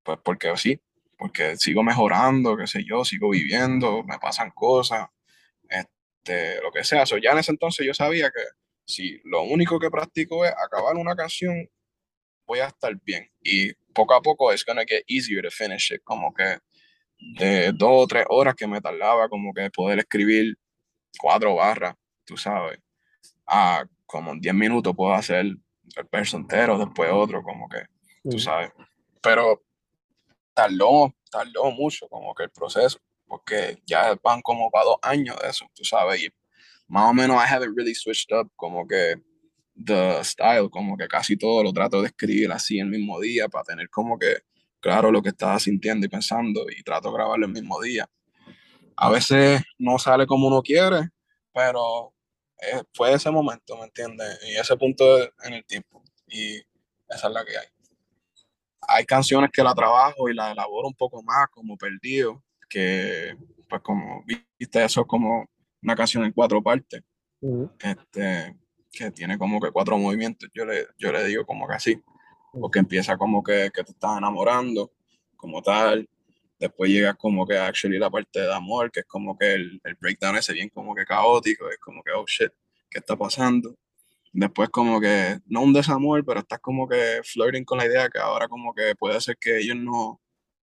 pues 0.07 0.19
porque 0.25 0.57
sí, 0.57 0.81
porque 1.19 1.57
sigo 1.57 1.83
mejorando, 1.83 2.57
qué 2.57 2.67
sé 2.69 2.85
yo, 2.85 3.05
sigo 3.05 3.31
viviendo, 3.31 4.05
me 4.05 4.19
pasan 4.19 4.51
cosas, 4.53 5.09
este, 5.69 6.63
lo 6.63 6.71
que 6.71 6.85
sea. 6.85 7.05
So, 7.05 7.19
ya 7.19 7.33
en 7.33 7.39
ese 7.39 7.51
entonces 7.51 7.85
yo 7.85 7.93
sabía 7.93 8.31
que 8.31 8.43
si 8.87 9.21
lo 9.25 9.43
único 9.43 9.81
que 9.81 9.91
practico 9.91 10.45
es 10.45 10.53
acabar 10.53 10.95
una 10.95 11.17
canción, 11.17 11.69
voy 12.47 12.61
a 12.61 12.69
estar 12.69 12.95
bien. 13.03 13.29
Y 13.43 13.73
poco 13.93 14.15
a 14.15 14.23
poco 14.23 14.53
es 14.53 14.65
gonna 14.65 14.85
get 14.87 15.03
easier 15.09 15.43
to 15.43 15.51
finish 15.51 15.93
it. 15.93 16.03
Como 16.05 16.33
que 16.33 16.59
de 17.19 17.73
dos 17.73 17.91
o 17.91 18.07
tres 18.07 18.25
horas 18.29 18.55
que 18.55 18.69
me 18.69 18.81
tardaba, 18.81 19.29
como 19.29 19.53
que 19.53 19.71
poder 19.71 19.99
escribir 19.99 20.57
cuatro 21.19 21.57
barras, 21.57 21.97
tú 22.25 22.37
sabes, 22.37 22.79
a 23.47 23.85
como 24.05 24.33
en 24.33 24.41
diez 24.41 24.55
minutos 24.55 24.95
puedo 24.95 25.15
hacer 25.15 25.39
el 25.39 25.61
verso 26.13 26.37
entero, 26.37 26.79
después 26.79 27.11
otro, 27.13 27.43
como 27.43 27.69
que, 27.69 27.83
tú 28.31 28.39
sabes. 28.39 28.71
Pero 29.21 29.67
tardó, 30.57 31.15
tardó 31.31 31.71
mucho 31.71 32.09
como 32.09 32.35
que 32.35 32.45
el 32.45 32.51
proceso, 32.51 32.99
porque 33.27 33.79
ya 33.85 34.19
van 34.23 34.41
como 34.41 34.71
para 34.71 34.87
dos 34.87 34.97
años 35.03 35.37
de 35.43 35.51
eso, 35.51 35.67
tú 35.75 35.85
sabes, 35.85 36.23
y 36.23 36.29
más 36.89 37.11
o 37.11 37.13
menos 37.13 37.37
I 37.37 37.55
haven't 37.55 37.77
really 37.77 37.95
switched 37.95 38.35
up, 38.35 38.51
como 38.57 38.87
que 38.87 39.17
the 39.85 40.25
style, 40.25 40.71
como 40.71 40.97
que 40.97 41.07
casi 41.09 41.37
todo 41.37 41.63
lo 41.63 41.73
trato 41.73 42.01
de 42.01 42.09
escribir 42.09 42.51
así 42.51 42.79
el 42.79 42.87
mismo 42.87 43.21
día 43.21 43.49
para 43.49 43.65
tener 43.65 43.91
como 43.91 44.19
que 44.19 44.39
claro 44.81 45.13
lo 45.13 45.21
que 45.21 45.29
estaba 45.29 45.59
sintiendo 45.59 46.07
y 46.07 46.09
pensando 46.09 46.65
y 46.71 46.83
trato 46.83 47.11
de 47.11 47.15
grabarlo 47.17 47.47
el 47.47 47.53
mismo 47.53 47.81
día. 47.83 48.09
A 48.97 49.11
veces 49.11 49.63
no 49.79 49.99
sale 49.99 50.27
como 50.27 50.47
uno 50.47 50.63
quiere, 50.63 51.11
pero 51.53 52.15
eh, 52.63 52.83
fue 52.95 53.13
ese 53.13 53.31
momento, 53.31 53.77
¿me 53.77 53.85
entiendes? 53.85 54.39
Y 54.47 54.57
ese 54.57 54.75
punto 54.77 55.05
en 55.43 55.53
el 55.53 55.67
tiempo. 55.67 56.03
Y 56.27 56.57
esa 57.09 57.27
es 57.29 57.33
la 57.35 57.45
que 57.45 57.59
hay. 57.59 57.67
Hay 58.89 59.05
canciones 59.05 59.51
que 59.53 59.63
la 59.63 59.75
trabajo 59.75 60.29
y 60.29 60.35
la 60.35 60.53
elaboro 60.53 60.89
un 60.89 60.95
poco 60.95 61.23
más, 61.23 61.49
como 61.51 61.77
Perdido, 61.77 62.43
que 62.69 63.37
pues 63.69 63.83
como 63.83 64.25
viste, 64.59 64.85
eso 64.85 65.03
es 65.03 65.07
como 65.07 65.47
una 65.83 65.97
canción 65.97 66.25
en 66.25 66.33
cuatro 66.33 66.63
partes. 66.63 67.03
Este, 67.81 68.57
que 68.91 69.11
tiene 69.11 69.39
como 69.39 69.61
que 69.61 69.71
cuatro 69.71 69.99
movimientos, 69.99 70.49
yo 70.55 70.65
le, 70.65 70.87
yo 70.99 71.13
le 71.13 71.25
digo 71.25 71.45
como 71.45 71.69
que 71.69 71.75
así, 71.75 72.01
porque 72.53 72.79
empieza 72.79 73.17
como 73.17 73.43
que, 73.43 73.71
que 73.73 73.85
te 73.85 73.93
estás 73.93 74.19
enamorando, 74.19 74.91
como 75.37 75.63
tal, 75.63 76.09
después 76.59 76.91
llega 76.91 77.15
como 77.15 77.47
que 77.47 77.59
actually 77.59 77.99
la 77.99 78.11
parte 78.11 78.41
de 78.41 78.53
amor, 78.53 78.91
que 78.91 79.01
es 79.01 79.07
como 79.07 79.37
que 79.37 79.55
el, 79.55 79.81
el 79.85 79.95
breakdown 79.97 80.37
ese 80.37 80.55
bien 80.55 80.71
como 80.71 80.95
que 80.95 81.05
caótico, 81.05 81.69
es 81.71 81.79
como 81.79 82.03
que, 82.03 82.13
oh 82.13 82.25
shit, 82.27 82.51
¿qué 82.91 82.99
está 82.99 83.17
pasando? 83.17 83.77
Después 84.39 84.69
como 84.69 85.01
que, 85.01 85.41
no 85.47 85.63
un 85.63 85.73
desamor, 85.73 86.23
pero 86.23 86.41
estás 86.41 86.61
como 86.61 86.87
que 86.87 87.23
flirting 87.25 87.65
con 87.65 87.79
la 87.79 87.87
idea 87.87 88.11
que 88.11 88.19
ahora 88.19 88.49
como 88.49 88.75
que 88.75 88.95
puede 88.95 89.19
ser 89.19 89.39
que 89.39 89.61
ellos 89.61 89.77
no, 89.79 90.21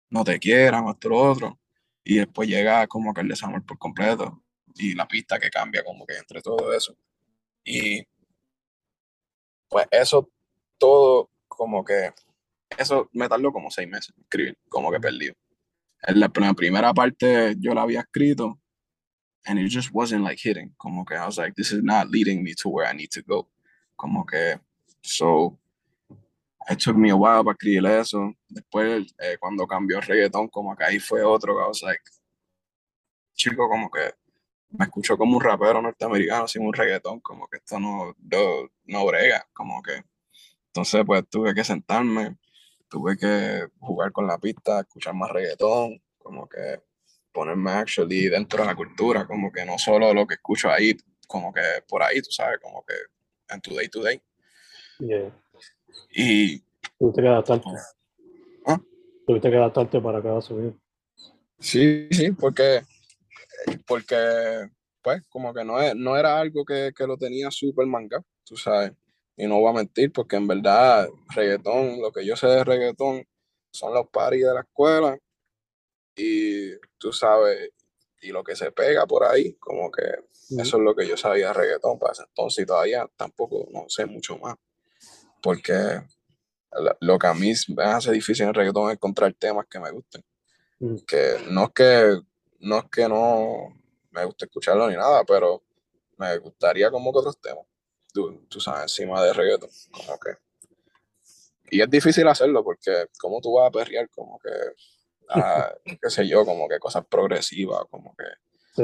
no 0.09 0.23
te 0.23 0.39
quieran 0.39 0.85
o 0.85 0.91
esto 0.91 1.09
lo 1.09 1.17
otro. 1.19 1.59
Y 2.03 2.15
después 2.15 2.49
llega 2.49 2.87
como 2.87 3.13
que 3.13 3.21
el 3.21 3.27
desamor 3.27 3.63
por 3.63 3.77
completo 3.77 4.43
y 4.73 4.95
la 4.95 5.07
pista 5.07 5.37
que 5.37 5.51
cambia 5.51 5.83
como 5.83 6.03
que 6.07 6.17
entre 6.17 6.41
todo 6.41 6.73
eso. 6.73 6.97
Y 7.63 8.01
pues 9.67 9.85
eso 9.91 10.27
todo 10.79 11.29
como 11.47 11.85
que, 11.85 12.11
eso 12.75 13.07
me 13.13 13.29
tardó 13.29 13.51
como 13.53 13.69
seis 13.69 13.87
meses 13.87 14.15
escribir, 14.17 14.57
como 14.67 14.91
que 14.91 14.99
perdido. 14.99 15.35
En 16.01 16.19
la, 16.19 16.29
primera 16.29 16.91
parte 16.91 17.55
yo 17.59 17.75
la 17.75 17.83
había 17.83 17.99
escrito 17.99 18.59
and 19.45 19.59
it 19.59 19.69
just 19.69 19.91
wasn't 19.93 20.23
like 20.23 20.39
hitting, 20.39 20.73
como 20.79 21.05
que 21.05 21.13
I 21.13 21.25
was 21.27 21.37
like, 21.37 21.53
this 21.53 21.71
is 21.71 21.83
not 21.83 22.09
leading 22.09 22.43
me 22.43 22.55
to 22.55 22.69
where 22.69 22.87
I 22.87 22.93
need 22.93 23.11
to 23.11 23.21
go. 23.21 23.47
Como 23.99 24.25
que, 24.25 24.57
so, 25.01 25.59
it 26.69 26.79
took 26.79 26.95
me 26.95 27.09
a 27.09 27.15
while 27.17 27.43
para 27.43 27.51
escribir 27.51 27.85
eso. 27.85 28.33
Después, 28.47 29.13
eh, 29.19 29.35
cuando 29.37 29.67
cambió 29.67 29.99
reggaetón, 29.99 30.47
como 30.47 30.73
que 30.73 30.85
ahí 30.85 30.99
fue 30.99 31.21
otro, 31.21 31.59
I 31.59 31.67
was 31.67 31.81
like, 31.81 32.01
chico, 33.33 33.67
como 33.67 33.91
que 33.91 34.13
me 34.69 34.85
escucho 34.85 35.17
como 35.17 35.35
un 35.35 35.43
rapero 35.43 35.81
norteamericano 35.81 36.47
sin 36.47 36.65
un 36.65 36.71
reggaetón, 36.71 37.19
como 37.19 37.45
que 37.49 37.57
esto 37.57 37.77
no, 37.77 38.15
no, 38.17 38.69
no 38.85 39.05
brega, 39.05 39.45
como 39.51 39.81
que. 39.81 40.01
Entonces, 40.67 41.03
pues 41.05 41.27
tuve 41.29 41.53
que 41.53 41.65
sentarme, 41.65 42.37
tuve 42.87 43.17
que 43.17 43.67
jugar 43.81 44.13
con 44.13 44.27
la 44.27 44.37
pista, 44.37 44.79
escuchar 44.79 45.13
más 45.13 45.29
reggaetón, 45.29 46.01
como 46.17 46.47
que 46.47 46.81
ponerme 47.33 47.71
actually 47.71 48.29
dentro 48.29 48.61
de 48.61 48.67
la 48.67 48.75
cultura, 48.75 49.27
como 49.27 49.51
que 49.51 49.65
no 49.65 49.77
solo 49.77 50.13
lo 50.13 50.25
que 50.25 50.35
escucho 50.35 50.69
ahí, 50.69 50.95
como 51.27 51.51
que 51.53 51.83
por 51.85 52.01
ahí, 52.01 52.21
tú 52.21 52.31
sabes, 52.31 52.59
como 52.61 52.85
que 52.85 52.93
en 53.49 53.61
tu 53.61 53.75
day 53.75 53.87
to 53.89 54.01
day. 54.01 54.21
Yeah. 54.99 55.31
Y. 56.11 56.63
Tuviste 56.97 57.21
que 57.21 57.27
adaptarte. 57.27 57.69
¿Ah? 58.65 58.81
Tuviste 59.25 59.49
que 59.49 59.57
adaptarte 59.57 60.01
para 60.01 60.21
cada 60.21 60.41
subida. 60.41 60.73
Sí, 61.59 62.07
sí, 62.11 62.31
porque 62.31 62.81
porque 63.85 64.69
pues 65.01 65.25
como 65.29 65.53
que 65.53 65.63
no, 65.63 65.77
no 65.95 66.17
era 66.17 66.39
algo 66.39 66.65
que, 66.65 66.91
que 66.95 67.07
lo 67.07 67.17
tenía 67.17 67.51
súper 67.51 67.87
manga, 67.87 68.21
tú 68.43 68.57
sabes. 68.57 68.91
Y 69.37 69.47
no 69.47 69.59
voy 69.59 69.69
a 69.69 69.77
mentir 69.77 70.11
porque 70.11 70.35
en 70.35 70.47
verdad 70.47 71.07
reggaetón, 71.33 72.01
lo 72.01 72.11
que 72.11 72.25
yo 72.25 72.35
sé 72.35 72.47
de 72.47 72.63
reggaetón 72.63 73.25
son 73.71 73.93
los 73.93 74.09
paris 74.09 74.45
de 74.45 74.53
la 74.53 74.61
escuela 74.61 75.17
y 76.15 76.75
tú 76.97 77.13
sabes, 77.13 77.71
y 78.21 78.29
lo 78.29 78.43
que 78.43 78.55
se 78.55 78.71
pega 78.71 79.05
por 79.07 79.23
ahí, 79.23 79.53
como 79.53 79.89
que 79.89 80.03
eso 80.57 80.77
es 80.77 80.83
lo 80.83 80.95
que 80.95 81.07
yo 81.07 81.15
sabía 81.15 81.47
de 81.47 81.53
reggaetón 81.53 81.99
para 81.99 82.13
ese 82.13 82.23
entonces 82.23 82.63
y 82.63 82.65
todavía 82.65 83.09
tampoco 83.15 83.67
no 83.71 83.85
sé 83.87 84.05
mucho 84.05 84.37
más. 84.37 84.55
Porque 85.41 86.01
lo 87.01 87.19
que 87.19 87.27
a 87.27 87.33
mí 87.33 87.53
me 87.69 87.83
hace 87.83 88.11
difícil 88.11 88.47
en 88.47 88.53
reggaetón 88.53 88.89
es 88.89 88.95
encontrar 88.95 89.33
temas 89.33 89.67
que 89.67 89.79
me 89.79 89.91
gusten. 89.91 90.23
Que 91.05 91.45
no 91.49 91.65
es 91.65 91.69
que 91.71 92.21
no 92.59 92.77
es 92.79 92.85
que 92.91 93.07
no 93.07 93.75
me 94.11 94.25
guste 94.25 94.45
escucharlo 94.45 94.89
ni 94.89 94.95
nada, 94.95 95.23
pero 95.25 95.63
me 96.17 96.37
gustaría 96.37 96.91
como 96.91 97.11
que 97.11 97.19
otros 97.19 97.39
temas, 97.39 97.65
tú, 98.13 98.45
tú 98.49 98.59
sabes, 98.59 98.83
encima 98.83 99.23
de 99.23 99.33
reggaeton, 99.33 99.69
como 99.91 100.19
que. 100.19 100.31
Y 101.71 101.81
es 101.81 101.89
difícil 101.89 102.27
hacerlo 102.27 102.63
porque 102.63 103.07
como 103.19 103.39
tú 103.41 103.53
vas 103.53 103.67
a 103.67 103.71
perrear 103.71 104.09
como 104.09 104.39
que, 104.39 104.49
qué 106.01 106.09
sé 106.09 106.27
yo, 106.27 106.45
como 106.45 106.67
que 106.67 106.79
cosas 106.79 107.05
progresivas, 107.05 107.85
como 107.89 108.15
que, 108.15 108.83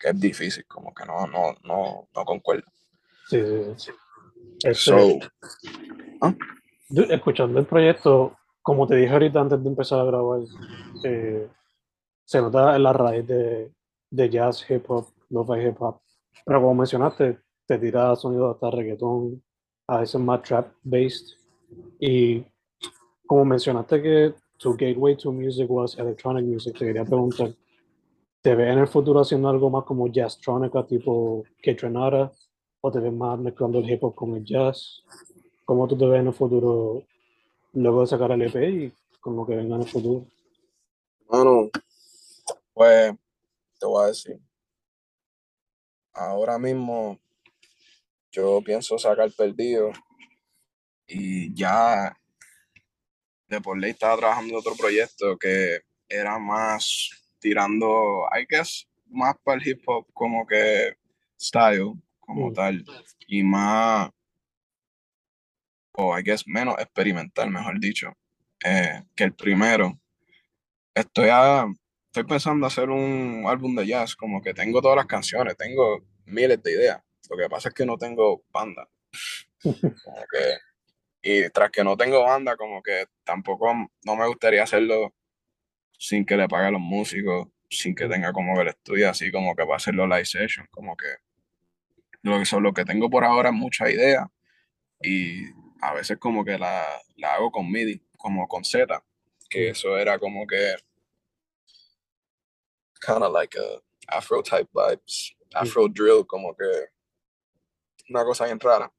que 0.00 0.08
es 0.08 0.18
difícil, 0.18 0.64
como 0.66 0.94
que 0.94 1.04
no, 1.04 1.26
no, 1.26 1.54
no, 1.62 2.08
no 2.14 2.24
concuerdo. 2.24 2.66
Sí, 3.28 3.40
sí, 3.40 3.72
sí. 3.76 3.92
Este, 4.64 5.20
¿ah? 6.22 6.34
Escuchando 7.10 7.60
el 7.60 7.66
proyecto, 7.66 8.36
como 8.62 8.86
te 8.86 8.96
dije 8.96 9.12
ahorita 9.12 9.40
antes 9.40 9.62
de 9.62 9.68
empezar 9.68 10.00
a 10.00 10.04
grabar, 10.04 10.40
eh, 11.04 11.48
se 12.24 12.40
nota 12.40 12.74
en 12.74 12.82
la 12.82 12.92
raíz 12.92 13.26
de, 13.26 13.72
de 14.10 14.30
jazz, 14.30 14.68
hip 14.68 14.90
hop, 14.90 15.08
lo 15.28 15.42
hip 15.56 15.80
hop. 15.80 16.00
Pero 16.44 16.60
como 16.60 16.74
mencionaste, 16.74 17.38
te 17.66 17.78
tira 17.78 18.16
sonido 18.16 18.50
hasta 18.50 18.70
reggaetón, 18.70 19.42
a 19.86 19.98
veces 19.98 20.20
más 20.20 20.42
trap 20.42 20.72
based. 20.82 21.36
Y 22.00 22.44
como 23.26 23.44
mencionaste 23.44 24.02
que 24.02 24.34
tu 24.58 24.76
gateway 24.76 25.16
to 25.16 25.30
music 25.30 25.70
was 25.70 25.98
electronic 25.98 26.44
music, 26.44 26.76
te 26.78 26.86
quería 26.86 27.04
preguntar, 27.04 27.54
¿te 28.42 28.54
ves 28.54 28.72
en 28.72 28.78
el 28.78 28.88
futuro 28.88 29.20
haciendo 29.20 29.48
algo 29.48 29.70
más 29.70 29.84
como 29.84 30.08
jazztronica 30.08 30.86
tipo 30.86 31.44
K-Trenara? 31.62 32.32
¿O 32.80 32.90
te 32.90 32.98
ves 32.98 33.12
más 33.12 33.38
mezclando 33.38 33.78
el 33.78 33.90
hip 33.90 34.02
hop 34.02 34.14
con 34.14 34.34
el 34.34 34.44
jazz? 34.44 35.02
¿Cómo 35.64 35.86
tú 35.86 35.98
te 35.98 36.06
ves 36.06 36.20
en 36.20 36.28
el 36.28 36.32
futuro 36.32 37.04
luego 37.74 38.00
de 38.00 38.06
sacar 38.06 38.32
el 38.32 38.42
EP 38.42 38.56
y 38.56 38.92
con 39.20 39.36
lo 39.36 39.46
que 39.46 39.54
venga 39.54 39.76
en 39.76 39.82
el 39.82 39.88
futuro? 39.88 40.26
Bueno, 41.26 41.70
pues 42.72 43.14
te 43.78 43.86
voy 43.86 44.04
a 44.04 44.06
decir, 44.08 44.40
ahora 46.14 46.58
mismo 46.58 47.18
yo 48.32 48.60
pienso 48.62 48.98
sacar 48.98 49.30
perdido 49.32 49.90
y 51.06 51.54
ya 51.54 52.16
de 53.48 53.60
por 53.60 53.78
ley 53.78 53.90
estaba 53.90 54.16
trabajando 54.16 54.54
en 54.54 54.58
otro 54.58 54.74
proyecto 54.76 55.36
que 55.36 55.80
era 56.08 56.38
más 56.38 57.19
tirando, 57.40 58.26
I 58.32 58.46
guess, 58.48 58.86
más 59.08 59.34
para 59.42 59.60
el 59.60 59.66
hip 59.66 59.82
hop 59.86 60.06
como 60.12 60.46
que 60.46 60.94
style, 61.38 61.94
como 62.20 62.52
tal, 62.52 62.84
y 63.26 63.42
más, 63.42 64.10
o 65.92 66.16
I 66.16 66.22
guess 66.22 66.46
menos 66.46 66.76
experimental, 66.78 67.50
mejor 67.50 67.80
dicho, 67.80 68.12
eh, 68.64 69.02
que 69.14 69.24
el 69.24 69.34
primero. 69.34 69.98
Estoy 70.94 71.28
a, 71.30 71.66
estoy 72.06 72.24
pensando 72.24 72.66
hacer 72.66 72.90
un 72.90 73.44
álbum 73.46 73.74
de 73.74 73.86
jazz, 73.86 74.14
como 74.16 74.42
que 74.42 74.54
tengo 74.54 74.82
todas 74.82 74.96
las 74.96 75.06
canciones, 75.06 75.56
tengo 75.56 76.04
miles 76.26 76.62
de 76.62 76.72
ideas. 76.72 77.00
Lo 77.28 77.36
que 77.36 77.48
pasa 77.48 77.68
es 77.68 77.74
que 77.74 77.86
no 77.86 77.96
tengo 77.96 78.42
banda. 78.52 78.88
y 81.22 81.48
tras 81.50 81.70
que 81.70 81.84
no 81.84 81.96
tengo 81.96 82.22
banda, 82.22 82.56
como 82.56 82.82
que 82.82 83.06
tampoco 83.24 83.72
no 84.04 84.16
me 84.16 84.26
gustaría 84.26 84.62
hacerlo 84.62 85.14
sin 86.00 86.24
que 86.24 86.34
le 86.34 86.48
pague 86.48 86.68
a 86.68 86.70
los 86.70 86.80
músicos, 86.80 87.48
sin 87.68 87.94
que 87.94 88.08
tenga 88.08 88.32
como 88.32 88.54
que 88.54 88.62
el 88.62 88.68
estudio 88.68 89.10
así 89.10 89.30
como 89.30 89.54
que 89.54 89.64
va 89.64 89.74
a 89.74 89.76
hacer 89.76 89.94
los 89.94 90.08
live 90.08 90.24
sessions, 90.24 90.66
como 90.70 90.96
que 90.96 91.06
lo 92.22 92.42
que, 92.42 92.60
lo 92.60 92.72
que 92.72 92.84
tengo 92.86 93.10
por 93.10 93.22
ahora 93.22 93.50
es 93.50 93.54
mucha 93.54 93.90
idea 93.90 94.26
y 95.02 95.44
a 95.82 95.92
veces 95.92 96.16
como 96.16 96.42
que 96.42 96.56
la, 96.56 96.86
la 97.16 97.34
hago 97.34 97.52
con 97.52 97.70
MIDI, 97.70 98.02
como 98.16 98.48
con 98.48 98.64
Z, 98.64 99.04
que 99.50 99.68
eso 99.68 99.98
era 99.98 100.18
como 100.18 100.46
que 100.46 100.74
kind 103.04 103.22
of 103.22 103.32
like 103.34 103.58
a 103.58 104.16
afro 104.16 104.42
type 104.42 104.70
vibes, 104.72 105.36
afro 105.54 105.86
drill, 105.86 106.24
como 106.26 106.56
que 106.56 106.64
una 108.08 108.24
cosa 108.24 108.46
bien 108.46 108.58
rara. 108.58 108.90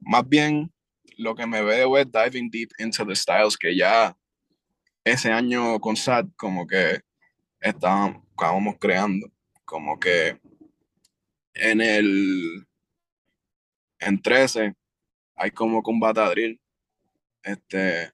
Más 0.00 0.28
bien 0.28 0.72
lo 1.18 1.36
que 1.36 1.46
me 1.46 1.62
veo 1.62 1.96
es 1.96 2.06
diving 2.10 2.50
deep 2.50 2.70
into 2.80 3.06
the 3.06 3.14
styles 3.14 3.56
que 3.56 3.76
ya 3.76 4.16
ese 5.04 5.30
año 5.30 5.78
con 5.80 5.96
SAT 5.96 6.28
como 6.36 6.66
que 6.66 7.00
estábamos, 7.60 8.22
estábamos 8.30 8.76
creando, 8.80 9.30
como 9.64 9.98
que 10.00 10.38
en 11.54 11.80
el 11.80 12.66
en 14.00 14.20
13 14.20 14.74
hay 15.36 15.50
como 15.50 15.82
combatadril 15.82 16.60
este 17.42 18.12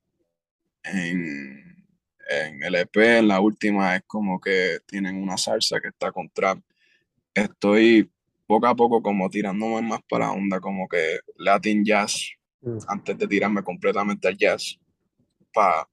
en, 0.82 1.86
en 2.28 2.62
el 2.62 2.74
EP 2.74 2.96
en 2.96 3.28
la 3.28 3.40
última 3.40 3.96
es 3.96 4.02
como 4.06 4.40
que 4.40 4.78
tienen 4.86 5.16
una 5.16 5.36
salsa 5.36 5.80
que 5.80 5.88
está 5.88 6.12
con 6.12 6.28
trap 6.30 6.58
estoy 7.34 8.10
poco 8.46 8.66
a 8.66 8.74
poco 8.74 9.02
como 9.02 9.30
tirándome 9.30 9.82
más 9.82 10.00
para 10.08 10.26
la 10.26 10.32
onda 10.32 10.60
como 10.60 10.86
que 10.88 11.20
Latin 11.36 11.84
jazz 11.84 12.32
mm. 12.60 12.78
antes 12.88 13.18
de 13.18 13.26
tirarme 13.26 13.62
completamente 13.62 14.28
al 14.28 14.36
jazz 14.36 14.78
para 15.52 15.88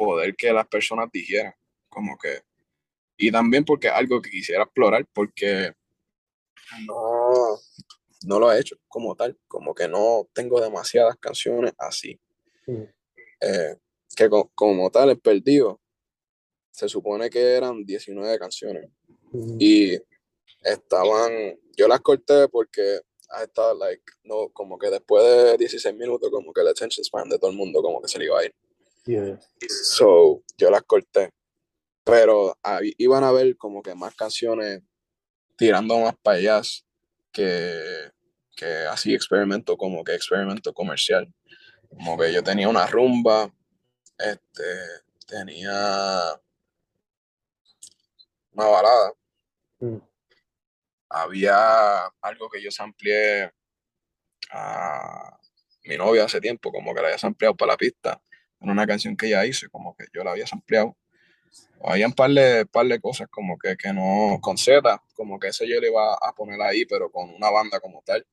poder 0.00 0.34
que 0.34 0.52
las 0.52 0.66
personas 0.66 1.08
dijeran 1.12 1.54
como 1.90 2.16
que 2.16 2.40
y 3.18 3.30
también 3.30 3.64
porque 3.64 3.88
algo 3.88 4.22
que 4.22 4.30
quisiera 4.30 4.62
explorar 4.62 5.06
porque 5.12 5.74
no 6.86 7.58
no 8.26 8.38
lo 8.38 8.50
he 8.50 8.60
hecho 8.60 8.76
como 8.88 9.14
tal 9.14 9.38
como 9.46 9.74
que 9.74 9.88
no 9.88 10.26
tengo 10.32 10.60
demasiadas 10.60 11.16
canciones 11.16 11.72
así 11.78 12.18
mm. 12.66 12.82
eh, 13.40 13.76
que 14.16 14.28
como 14.54 14.90
tal 14.90 15.10
el 15.10 15.20
perdido 15.20 15.80
se 16.70 16.88
supone 16.88 17.28
que 17.28 17.40
eran 17.40 17.84
19 17.84 18.38
canciones 18.38 18.88
mm. 19.32 19.56
y 19.58 19.98
estaban, 20.62 21.58
yo 21.76 21.88
las 21.88 22.00
corté 22.00 22.48
porque 22.48 23.00
I 23.30 23.46
thought 23.52 23.78
like, 23.78 24.02
no, 24.24 24.48
como 24.48 24.78
que 24.78 24.90
después 24.90 25.24
de 25.24 25.56
16 25.58 25.94
minutos, 25.94 26.30
como 26.30 26.52
que 26.52 26.60
el 26.62 26.68
attention 26.68 27.04
span 27.04 27.28
de 27.28 27.38
todo 27.38 27.50
el 27.50 27.56
mundo 27.56 27.80
como 27.80 28.02
que 28.02 28.08
se 28.08 28.18
le 28.18 28.24
iba 28.24 28.40
a 28.40 28.44
ir. 28.44 28.54
So, 29.68 30.42
yo 30.56 30.70
las 30.70 30.82
corté. 30.82 31.30
Pero 32.04 32.56
ahí 32.62 32.94
iban 32.98 33.24
a 33.24 33.32
ver 33.32 33.56
como 33.56 33.82
que 33.82 33.94
más 33.94 34.14
canciones 34.14 34.82
tirando 35.56 35.98
más 35.98 36.14
para 36.22 36.38
allá 36.38 36.62
que, 37.32 38.10
que 38.56 38.66
así 38.66 39.14
experimento, 39.14 39.76
como 39.76 40.02
que 40.02 40.14
experimento 40.14 40.72
comercial. 40.72 41.32
Como 41.88 42.18
que 42.18 42.32
yo 42.32 42.42
tenía 42.42 42.68
una 42.68 42.86
rumba, 42.86 43.52
este, 44.18 44.64
tenía 45.26 46.40
una 48.52 48.66
balada. 48.66 49.12
Mm 49.80 49.98
había 51.10 52.06
algo 52.22 52.48
que 52.48 52.62
yo 52.62 52.70
amplié 52.78 53.52
a 54.52 55.38
mi 55.84 55.96
novia 55.96 56.24
hace 56.24 56.40
tiempo, 56.40 56.70
como 56.70 56.94
que 56.94 57.02
la 57.02 57.08
había 57.08 57.18
ampliado 57.22 57.56
para 57.56 57.72
la 57.72 57.76
pista, 57.76 58.22
en 58.60 58.70
una 58.70 58.86
canción 58.86 59.16
que 59.16 59.26
ella 59.26 59.44
hizo, 59.46 59.68
como 59.70 59.96
que 59.96 60.06
yo 60.12 60.22
la 60.22 60.32
había 60.32 60.44
ampliado. 60.50 60.96
Había 61.82 62.06
un 62.06 62.12
par 62.12 62.30
de, 62.30 62.66
par 62.66 62.86
de 62.86 63.00
cosas 63.00 63.28
como 63.28 63.58
que, 63.58 63.76
que 63.76 63.92
no, 63.92 64.38
con 64.40 64.58
Z, 64.58 65.02
como 65.14 65.38
que 65.38 65.48
ese 65.48 65.66
yo 65.66 65.80
le 65.80 65.88
iba 65.88 66.14
a 66.14 66.32
poner 66.34 66.60
ahí, 66.60 66.84
pero 66.84 67.10
con 67.10 67.30
una 67.30 67.50
banda 67.50 67.80
como 67.80 68.02
tal. 68.04 68.26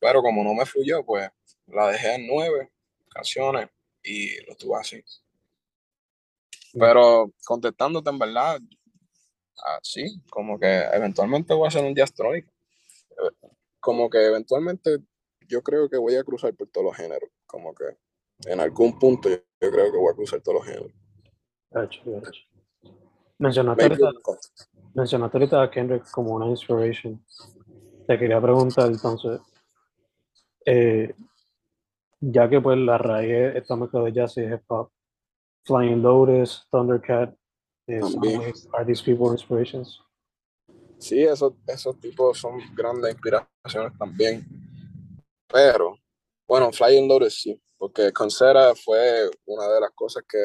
Pero 0.00 0.22
como 0.22 0.42
no 0.42 0.54
me 0.54 0.66
fluyó, 0.66 1.04
pues 1.04 1.30
la 1.68 1.88
dejé 1.88 2.16
en 2.16 2.26
nueve 2.26 2.70
canciones 3.08 3.68
y 4.02 4.40
lo 4.44 4.56
tuve 4.56 4.78
así. 4.78 5.02
Pero 6.72 7.32
contestándote 7.44 8.10
en 8.10 8.18
verdad, 8.18 8.60
sí, 9.82 10.20
como 10.28 10.58
que 10.58 10.80
eventualmente 10.92 11.54
voy 11.54 11.66
a 11.66 11.68
hacer 11.68 11.84
un 11.84 11.94
jazz 11.94 12.12
Como 13.80 14.10
que 14.10 14.18
eventualmente 14.18 14.98
yo 15.48 15.62
creo 15.62 15.88
que 15.88 15.96
voy 15.96 16.16
a 16.16 16.24
cruzar 16.24 16.54
por 16.54 16.68
todos 16.68 16.86
los 16.86 16.96
géneros. 16.96 17.30
Como 17.46 17.74
que 17.74 17.84
en 18.46 18.60
algún 18.60 18.98
punto 18.98 19.28
yo, 19.28 19.36
creo 19.58 19.92
que 19.92 19.98
voy 19.98 20.12
a 20.12 20.16
cruzar 20.16 20.40
todos 20.40 20.58
los 20.58 20.66
géneros. 20.66 20.92
Mencionaste 23.38 23.82
ahorita, 23.82 24.10
mencionaste 24.94 25.38
ahorita 25.38 25.62
a 25.62 25.70
Kendrick 25.70 26.10
como 26.10 26.34
una 26.34 26.46
inspiration. 26.46 27.24
Te 28.06 28.18
quería 28.18 28.40
preguntar 28.40 28.86
entonces, 28.86 29.40
eh, 30.66 31.14
ya 32.20 32.48
que 32.48 32.60
pues 32.60 32.78
la 32.78 32.98
raíz 32.98 33.56
está 33.56 33.76
mezclada 33.76 34.06
de 34.06 34.12
jazz 34.12 34.36
y 34.36 34.42
hip 34.42 34.62
hop, 34.68 34.90
Flying 35.64 36.02
Lotus, 36.02 36.66
Thundercat, 36.70 37.34
are 38.72 38.84
these 38.84 39.02
people 39.02 39.32
inspirations? 39.32 40.00
Sí, 40.98 41.22
esos, 41.22 41.52
esos 41.66 41.98
tipos 42.00 42.38
son 42.38 42.58
grandes 42.74 43.12
inspiraciones 43.12 43.98
también. 43.98 44.46
Pero, 45.48 45.98
bueno, 46.46 46.72
Flying 46.72 47.08
Lotus 47.08 47.42
sí, 47.42 47.60
porque 47.84 48.14
Concera 48.14 48.74
fue 48.74 49.30
una 49.44 49.68
de 49.68 49.78
las 49.78 49.90
cosas 49.90 50.24
que 50.26 50.42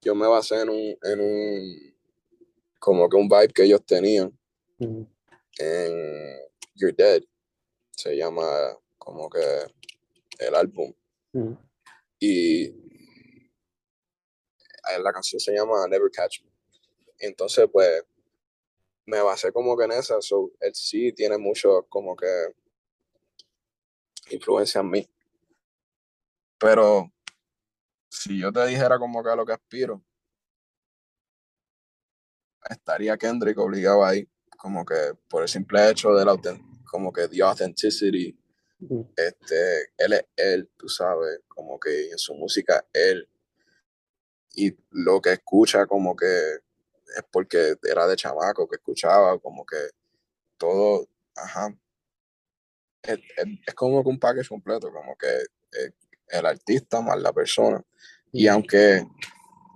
yo 0.00 0.14
me 0.14 0.26
basé 0.26 0.62
en 0.62 0.70
un, 0.70 0.96
en 1.02 1.20
un 1.20 1.94
como 2.78 3.10
que 3.10 3.16
un 3.18 3.28
vibe 3.28 3.48
que 3.48 3.64
ellos 3.64 3.84
tenían 3.84 4.32
en 4.78 6.38
You're 6.76 6.94
Dead. 6.96 7.22
Se 7.90 8.16
llama 8.16 8.42
como 8.96 9.28
que 9.28 9.44
el 10.38 10.54
álbum. 10.54 10.94
Y 12.18 12.70
la 14.98 15.12
canción 15.12 15.40
se 15.40 15.52
llama 15.52 15.86
Never 15.88 16.10
Catch 16.10 16.42
Me. 16.42 16.50
Entonces, 17.18 17.68
pues, 17.70 18.02
me 19.04 19.20
basé 19.20 19.52
como 19.52 19.76
que 19.76 19.84
en 19.84 19.92
esa, 19.92 20.22
so, 20.22 20.52
él 20.60 20.74
sí 20.74 21.12
tiene 21.12 21.36
mucho 21.36 21.84
como 21.90 22.16
que 22.16 22.54
influencia 24.30 24.80
en 24.80 24.90
mí. 24.90 25.10
Pero 26.60 27.10
si 28.10 28.38
yo 28.38 28.52
te 28.52 28.66
dijera 28.66 28.98
como 28.98 29.24
que 29.24 29.30
a 29.30 29.36
lo 29.36 29.46
que 29.46 29.54
aspiro, 29.54 30.04
estaría 32.68 33.16
Kendrick 33.16 33.58
obligado 33.58 34.04
ahí, 34.04 34.28
como 34.58 34.84
que 34.84 35.14
por 35.28 35.42
el 35.42 35.48
simple 35.48 35.90
hecho 35.90 36.12
de 36.12 36.24
la 36.24 36.36
como 36.84 37.12
que 37.12 37.28
the 37.28 37.42
authenticity, 37.42 38.38
este, 39.16 39.92
él 39.96 40.12
es 40.12 40.24
él, 40.36 40.70
tú 40.76 40.88
sabes, 40.88 41.40
como 41.48 41.80
que 41.80 42.10
en 42.10 42.18
su 42.18 42.34
música 42.34 42.84
él 42.92 43.28
y 44.54 44.76
lo 44.90 45.20
que 45.20 45.32
escucha 45.32 45.86
como 45.86 46.14
que 46.16 46.26
es 46.26 47.24
porque 47.30 47.76
era 47.82 48.06
de 48.06 48.16
chamaco 48.16 48.68
que 48.68 48.76
escuchaba, 48.76 49.38
como 49.38 49.64
que 49.64 49.76
todo, 50.58 51.08
ajá. 51.36 51.74
Es, 53.02 53.74
como 53.74 54.02
que 54.02 54.10
un 54.10 54.18
package 54.20 54.48
completo, 54.48 54.92
como 54.92 55.16
que 55.16 55.26
eh, 55.26 55.92
el 56.30 56.46
artista 56.46 57.00
más 57.00 57.20
la 57.20 57.32
persona. 57.32 57.82
Y 58.32 58.46
aunque 58.46 59.04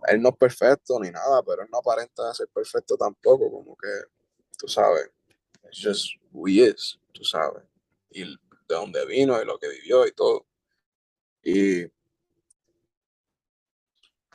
él 0.08 0.22
no 0.22 0.30
es 0.30 0.36
perfecto 0.36 0.98
ni 1.00 1.10
nada, 1.10 1.42
pero 1.42 1.62
él 1.62 1.68
no 1.70 1.78
aparenta 1.78 2.32
ser 2.34 2.48
perfecto 2.48 2.96
tampoco, 2.96 3.50
como 3.50 3.76
que, 3.76 3.88
tú 4.56 4.68
sabes, 4.68 5.10
es 5.70 5.80
just 5.82 6.08
who 6.32 6.46
he 6.46 6.68
is, 6.68 6.98
tú 7.12 7.24
sabes, 7.24 7.62
y 8.10 8.24
de 8.24 8.36
dónde 8.68 9.04
vino 9.06 9.40
y 9.40 9.44
lo 9.44 9.58
que 9.58 9.68
vivió 9.68 10.06
y 10.06 10.12
todo. 10.12 10.46
Y 11.42 11.86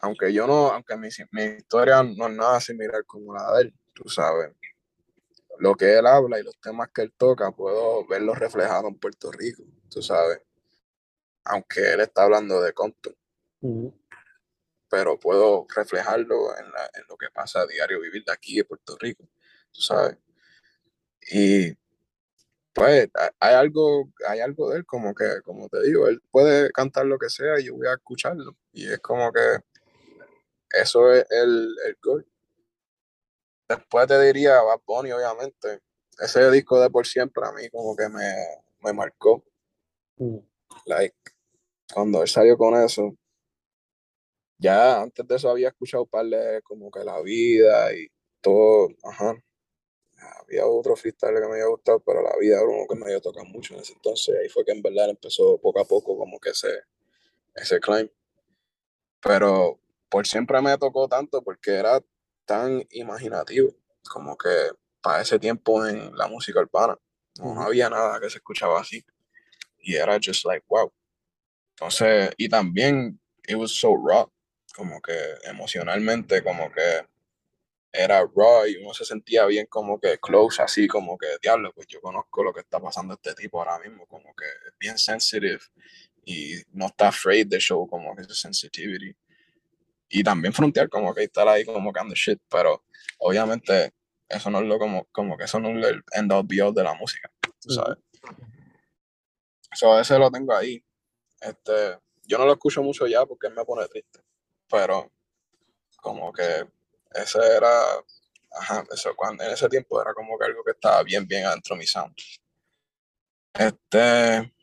aunque 0.01 0.31
yo 0.31 0.47
no, 0.47 0.67
aunque 0.69 0.95
mi, 0.97 1.09
mi, 1.31 1.43
historia 1.57 2.03
no 2.03 2.27
es 2.27 2.33
nada 2.33 2.59
similar 2.59 3.05
como 3.05 3.33
la 3.33 3.53
de 3.53 3.63
él, 3.63 3.73
tú 3.93 4.07
sabes, 4.09 4.53
lo 5.59 5.75
que 5.75 5.97
él 5.97 6.07
habla 6.07 6.39
y 6.39 6.43
los 6.43 6.59
temas 6.61 6.89
que 6.93 7.01
él 7.01 7.13
toca, 7.17 7.51
puedo 7.51 8.07
verlos 8.07 8.37
reflejados 8.39 8.91
en 8.91 8.97
Puerto 8.97 9.31
Rico, 9.31 9.63
tú 9.89 10.01
sabes, 10.01 10.39
aunque 11.43 11.93
él 11.93 12.01
está 12.01 12.23
hablando 12.23 12.61
de 12.61 12.73
Compton, 12.73 13.15
pero 14.89 15.19
puedo 15.19 15.67
reflejarlo 15.73 16.57
en, 16.57 16.71
la, 16.71 16.85
en, 16.95 17.03
lo 17.07 17.17
que 17.17 17.29
pasa 17.33 17.61
a 17.61 17.67
diario 17.67 18.01
vivir 18.01 18.23
de 18.25 18.31
aquí 18.31 18.59
en 18.59 18.65
Puerto 18.65 18.97
Rico, 18.99 19.23
tú 19.71 19.81
sabes. 19.81 20.17
Y 21.31 21.73
pues 22.73 23.09
hay 23.39 23.55
algo, 23.55 24.11
hay 24.27 24.39
algo 24.39 24.69
de 24.69 24.77
él 24.77 24.85
como 24.85 25.13
que, 25.13 25.41
como 25.43 25.67
te 25.69 25.81
digo, 25.83 26.07
él 26.07 26.21
puede 26.31 26.71
cantar 26.71 27.05
lo 27.05 27.19
que 27.19 27.29
sea 27.29 27.59
y 27.59 27.65
yo 27.65 27.75
voy 27.75 27.87
a 27.87 27.93
escucharlo. 27.93 28.55
Y 28.71 28.91
es 28.91 28.99
como 28.99 29.31
que 29.31 29.59
eso 30.71 31.11
es 31.11 31.25
el, 31.29 31.75
el 31.85 31.97
gol. 32.01 32.27
Después 33.67 34.07
te 34.07 34.19
diría 34.21 34.61
Bad 34.61 34.81
Bunny, 34.85 35.11
obviamente. 35.11 35.81
Ese 36.19 36.49
disco 36.51 36.79
de 36.81 36.89
por 36.89 37.05
siempre 37.05 37.45
a 37.45 37.51
mí 37.51 37.69
como 37.69 37.95
que 37.95 38.09
me, 38.09 38.33
me 38.81 38.93
marcó. 38.93 39.43
Like, 40.85 41.15
cuando 41.93 42.21
él 42.21 42.27
salió 42.27 42.57
con 42.57 42.75
eso, 42.75 43.15
ya 44.57 45.01
antes 45.01 45.25
de 45.27 45.35
eso 45.35 45.49
había 45.49 45.69
escuchado 45.69 46.03
un 46.03 46.09
par 46.09 46.25
de 46.25 46.61
como 46.63 46.91
que 46.91 47.03
la 47.03 47.21
vida 47.21 47.93
y 47.93 48.07
todo, 48.41 48.89
ajá. 49.03 49.35
Había 50.41 50.65
otro 50.65 50.95
freestyle 50.95 51.35
que 51.35 51.47
me 51.47 51.53
había 51.53 51.67
gustado, 51.67 51.99
pero 52.01 52.21
la 52.21 52.35
vida 52.37 52.57
era 52.57 52.67
uno 52.67 52.85
que 52.89 52.95
me 52.95 53.05
había 53.05 53.21
tocado 53.21 53.45
mucho 53.45 53.73
en 53.73 53.81
ese 53.81 53.93
entonces. 53.93 54.35
Ahí 54.35 54.49
fue 54.49 54.65
que 54.65 54.71
en 54.71 54.81
verdad 54.81 55.09
empezó 55.09 55.57
poco 55.59 55.79
a 55.79 55.85
poco 55.85 56.17
como 56.17 56.39
que 56.39 56.49
ese, 56.49 56.83
ese 57.55 57.79
climb. 57.79 58.09
Pero 59.21 59.79
por 60.09 60.27
siempre 60.27 60.61
me 60.61 60.77
tocó 60.77 61.07
tanto 61.07 61.41
porque 61.41 61.71
era 61.71 62.01
tan 62.45 62.83
imaginativo, 62.91 63.73
como 64.11 64.37
que 64.37 64.49
para 65.01 65.21
ese 65.21 65.39
tiempo 65.39 65.85
en 65.85 66.15
la 66.17 66.27
música 66.27 66.59
urbana 66.59 66.97
no, 67.37 67.53
no 67.53 67.61
había 67.61 67.89
nada 67.89 68.19
que 68.19 68.29
se 68.29 68.37
escuchaba 68.37 68.81
así. 68.81 69.05
Y 69.81 69.95
era 69.95 70.19
just 70.23 70.45
like, 70.45 70.65
wow. 70.67 70.91
Entonces, 71.75 72.31
y 72.37 72.49
también, 72.49 73.19
it 73.47 73.55
was 73.55 73.71
so 73.71 73.95
raw, 73.95 74.29
como 74.75 75.01
que 75.01 75.15
emocionalmente, 75.45 76.43
como 76.43 76.71
que 76.71 77.07
era 77.91 78.19
raw 78.35 78.67
y 78.67 78.77
uno 78.77 78.93
se 78.93 79.05
sentía 79.05 79.45
bien 79.45 79.65
como 79.65 79.99
que 79.99 80.17
close, 80.19 80.61
así 80.61 80.87
como 80.87 81.17
que, 81.17 81.27
diablo, 81.41 81.71
pues 81.73 81.87
yo 81.87 82.01
conozco 82.01 82.43
lo 82.43 82.53
que 82.53 82.59
está 82.59 82.79
pasando 82.79 83.15
este 83.15 83.33
tipo 83.33 83.59
ahora 83.59 83.79
mismo, 83.79 84.05
como 84.05 84.33
que 84.35 84.45
es 84.45 84.73
bien 84.79 84.97
sensitive 84.97 85.59
y 86.25 86.55
no 86.71 86.87
está 86.87 87.07
afraid 87.07 87.47
de 87.47 87.59
show 87.59 87.87
como 87.87 88.15
que 88.15 88.21
esa 88.21 88.35
sensitivity. 88.35 89.15
Y 90.09 90.23
también 90.23 90.53
frontear 90.53 90.89
como 90.89 91.13
que 91.13 91.23
estar 91.23 91.47
ahí 91.47 91.65
como 91.65 91.93
que 91.93 92.01
shit, 92.13 92.39
pero 92.49 92.83
obviamente 93.19 93.93
eso 94.27 94.49
no 94.49 94.59
es 94.59 94.65
lo 94.65 94.77
como, 94.77 95.05
como 95.11 95.37
que 95.37 95.45
eso 95.45 95.59
no 95.59 95.69
es 95.69 95.87
el 95.87 96.03
end 96.13 96.31
all 96.31 96.45
be 96.45 96.61
all 96.61 96.73
de 96.73 96.83
la 96.83 96.93
música, 96.93 97.31
tú 97.59 97.71
sabes. 97.71 97.97
Eso 98.21 98.58
a 99.71 100.01
ese 100.01 100.17
lo 100.17 100.31
tengo 100.31 100.53
ahí. 100.55 100.83
Este, 101.41 101.99
yo 102.23 102.37
no 102.37 102.45
lo 102.45 102.53
escucho 102.53 102.83
mucho 102.83 103.07
ya 103.07 103.25
porque 103.25 103.49
me 103.49 103.63
pone 103.65 103.87
triste, 103.87 104.21
pero 104.69 105.11
como 106.01 106.31
que 106.31 106.67
ese 107.11 107.39
era, 107.39 107.81
ajá, 108.51 108.83
eso 108.91 109.15
cuando, 109.15 109.43
en 109.43 109.51
ese 109.51 109.67
tiempo 109.69 110.01
era 110.01 110.13
como 110.13 110.37
que 110.37 110.45
algo 110.45 110.63
que 110.63 110.71
estaba 110.71 111.01
bien, 111.03 111.27
bien 111.27 111.45
adentro 111.45 111.75
de 111.75 111.79
mi 111.79 111.87
sound. 111.87 112.15
Este, 113.53 114.53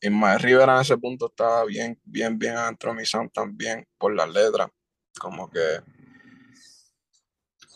Ismael 0.00 0.40
Rivera 0.40 0.76
en 0.76 0.80
ese 0.80 0.96
punto 0.96 1.26
estaba 1.26 1.64
bien, 1.64 2.00
bien, 2.04 2.38
bien 2.38 2.56
adentro 2.56 2.90
de 2.90 2.96
mi 2.96 3.04
sound 3.04 3.32
también 3.32 3.86
por 3.98 4.14
las 4.14 4.28
letras, 4.28 4.68
como 5.18 5.50
que, 5.50 5.80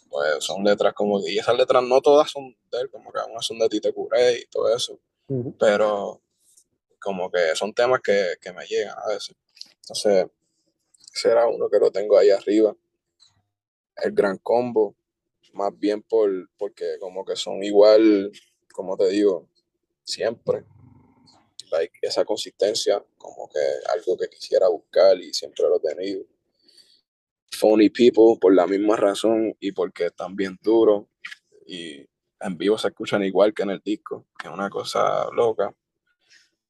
pues 0.08 0.44
son 0.44 0.62
letras 0.62 0.94
como 0.94 1.22
que, 1.22 1.32
y 1.32 1.38
esas 1.38 1.56
letras 1.56 1.82
no 1.82 2.00
todas 2.00 2.30
son 2.30 2.56
de 2.70 2.80
él, 2.80 2.90
como 2.90 3.12
que 3.12 3.18
algunas 3.18 3.44
son 3.44 3.58
de 3.58 3.68
Tite 3.68 3.92
Curé 3.92 4.38
y 4.38 4.46
todo 4.46 4.74
eso, 4.74 5.00
pero 5.58 6.20
como 7.00 7.30
que 7.30 7.54
son 7.54 7.72
temas 7.72 8.00
que, 8.00 8.34
que 8.40 8.52
me 8.52 8.64
llegan 8.66 8.96
a 8.98 9.08
veces. 9.08 9.34
Entonces, 9.80 10.26
ese 11.14 11.30
era 11.30 11.46
uno 11.46 11.68
que 11.68 11.78
lo 11.78 11.90
tengo 11.90 12.16
ahí 12.16 12.30
arriba 12.30 12.74
el 13.96 14.12
gran 14.12 14.38
combo, 14.38 14.96
más 15.52 15.78
bien 15.78 16.02
por, 16.02 16.30
porque 16.56 16.96
como 17.00 17.24
que 17.24 17.36
son 17.36 17.62
igual, 17.62 18.30
como 18.72 18.96
te 18.96 19.08
digo, 19.08 19.48
siempre. 20.04 20.64
Like, 21.70 21.98
esa 22.02 22.24
consistencia, 22.24 23.02
como 23.16 23.48
que 23.48 23.60
algo 23.92 24.16
que 24.16 24.28
quisiera 24.28 24.68
buscar 24.68 25.18
y 25.18 25.32
siempre 25.32 25.64
lo 25.68 25.76
he 25.76 25.94
tenido. 25.94 26.24
Phony 27.58 27.90
People 27.90 28.38
por 28.40 28.54
la 28.54 28.66
misma 28.66 28.96
razón 28.96 29.56
y 29.60 29.72
porque 29.72 30.06
están 30.06 30.34
bien 30.34 30.58
duros 30.62 31.06
y 31.66 32.04
en 32.42 32.56
vivo 32.58 32.76
se 32.78 32.88
escuchan 32.88 33.22
igual 33.24 33.54
que 33.54 33.62
en 33.62 33.70
el 33.70 33.80
disco, 33.80 34.26
que 34.38 34.48
es 34.48 34.54
una 34.54 34.68
cosa 34.68 35.30
loca. 35.32 35.74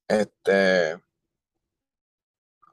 Este, 0.07 0.97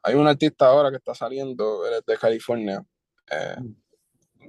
hay 0.03 0.15
un 0.15 0.27
artista 0.27 0.67
ahora 0.67 0.91
que 0.91 0.97
está 0.97 1.15
saliendo, 1.15 1.87
él 1.87 1.95
es 1.95 2.07
de 2.07 2.17
California, 2.17 2.85
eh, 3.31 3.57
mm 3.59 3.81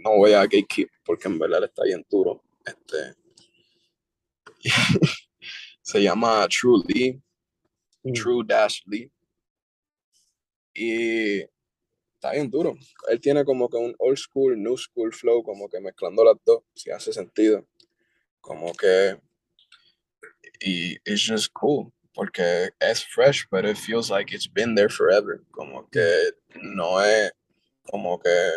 no 0.03 0.17
voy 0.17 0.33
a 0.33 0.41
gatekeep 0.41 0.89
porque 1.03 1.27
en 1.27 1.39
verdad 1.39 1.63
está 1.63 1.83
bien 1.83 2.05
duro. 2.09 2.43
Este, 2.65 3.15
se 5.81 6.01
llama 6.01 6.47
True 6.47 6.83
Lee, 6.87 7.21
mm. 8.03 8.13
True 8.13 8.43
Dash 8.45 8.81
Lee. 8.85 9.11
Y 10.73 11.41
está 12.15 12.31
bien 12.33 12.49
duro. 12.49 12.75
Él 13.09 13.19
tiene 13.19 13.43
como 13.43 13.69
que 13.69 13.77
un 13.77 13.95
old 13.99 14.17
school, 14.17 14.61
new 14.61 14.77
school 14.77 15.13
flow, 15.13 15.43
como 15.43 15.67
que 15.69 15.81
mezclando 15.81 16.23
las 16.23 16.37
dos, 16.45 16.63
si 16.73 16.91
hace 16.91 17.11
sentido. 17.11 17.67
Como 18.41 18.73
que. 18.73 19.19
Y 20.63 20.97
it's 21.05 21.21
just 21.21 21.51
cool, 21.53 21.91
porque 22.13 22.69
es 22.79 23.03
fresh, 23.03 23.47
but 23.49 23.65
it 23.65 23.77
feels 23.77 24.09
like 24.11 24.31
it's 24.31 24.47
been 24.47 24.75
there 24.75 24.89
forever. 24.89 25.41
Como 25.51 25.87
que 25.89 26.33
no 26.61 26.99
es 26.99 27.31
como 27.89 28.19
que 28.19 28.51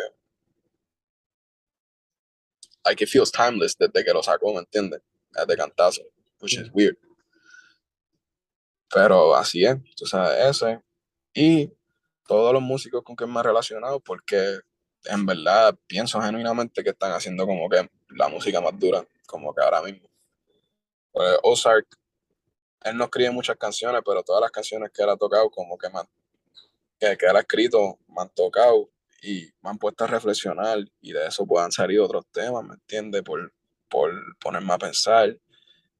like 2.85 3.01
it 3.01 3.09
feels 3.09 3.31
timeless 3.31 3.75
desde 3.77 4.03
que 4.03 4.13
lo 4.13 4.21
sacó, 4.21 4.53
¿me 4.53 4.59
entiendes? 4.59 5.01
De 5.47 5.57
cantazo, 5.57 6.01
which 6.39 6.53
is 6.53 6.69
weird. 6.73 6.97
Pero 8.93 9.35
así 9.35 9.65
es, 9.65 9.77
tú 9.95 10.05
sabes, 10.05 10.61
ese. 10.61 10.79
Y 11.33 11.71
todos 12.27 12.53
los 12.53 12.61
músicos 12.61 13.03
con 13.03 13.15
que 13.15 13.25
me 13.25 13.39
he 13.39 13.43
relacionado, 13.43 13.99
porque 13.99 14.59
en 15.05 15.25
verdad 15.25 15.77
pienso 15.87 16.21
genuinamente 16.21 16.83
que 16.83 16.91
están 16.91 17.11
haciendo 17.11 17.45
como 17.45 17.67
que 17.69 17.89
la 18.09 18.29
música 18.29 18.61
más 18.61 18.77
dura, 18.79 19.05
como 19.25 19.53
que 19.53 19.61
ahora 19.61 19.81
mismo. 19.81 20.09
Pues 21.11 21.37
Ozark, 21.43 21.87
él 22.83 22.97
no 22.97 23.05
escribe 23.05 23.31
muchas 23.31 23.57
canciones, 23.57 24.01
pero 24.05 24.23
todas 24.23 24.41
las 24.41 24.51
canciones 24.51 24.91
que 24.91 25.03
él 25.03 25.09
ha 25.09 25.17
tocado, 25.17 25.49
como 25.49 25.77
que, 25.77 25.87
que, 26.99 27.17
que 27.17 27.25
él 27.25 27.35
ha 27.35 27.39
escrito, 27.39 27.99
me 28.07 28.21
han 28.21 28.29
tocado 28.29 28.89
y 29.21 29.49
me 29.61 29.71
han 29.71 29.77
puesto 29.77 30.03
a 30.03 30.07
reflexionar 30.07 30.79
y 31.01 31.11
de 31.11 31.27
eso 31.27 31.45
puedan 31.45 31.71
salir 31.71 31.99
otros 31.99 32.25
temas, 32.31 32.63
¿me 32.63 32.75
entiendes? 32.75 33.23
Por, 33.23 33.51
por 33.89 34.11
ponerme 34.39 34.73
a 34.73 34.77
pensar. 34.77 35.37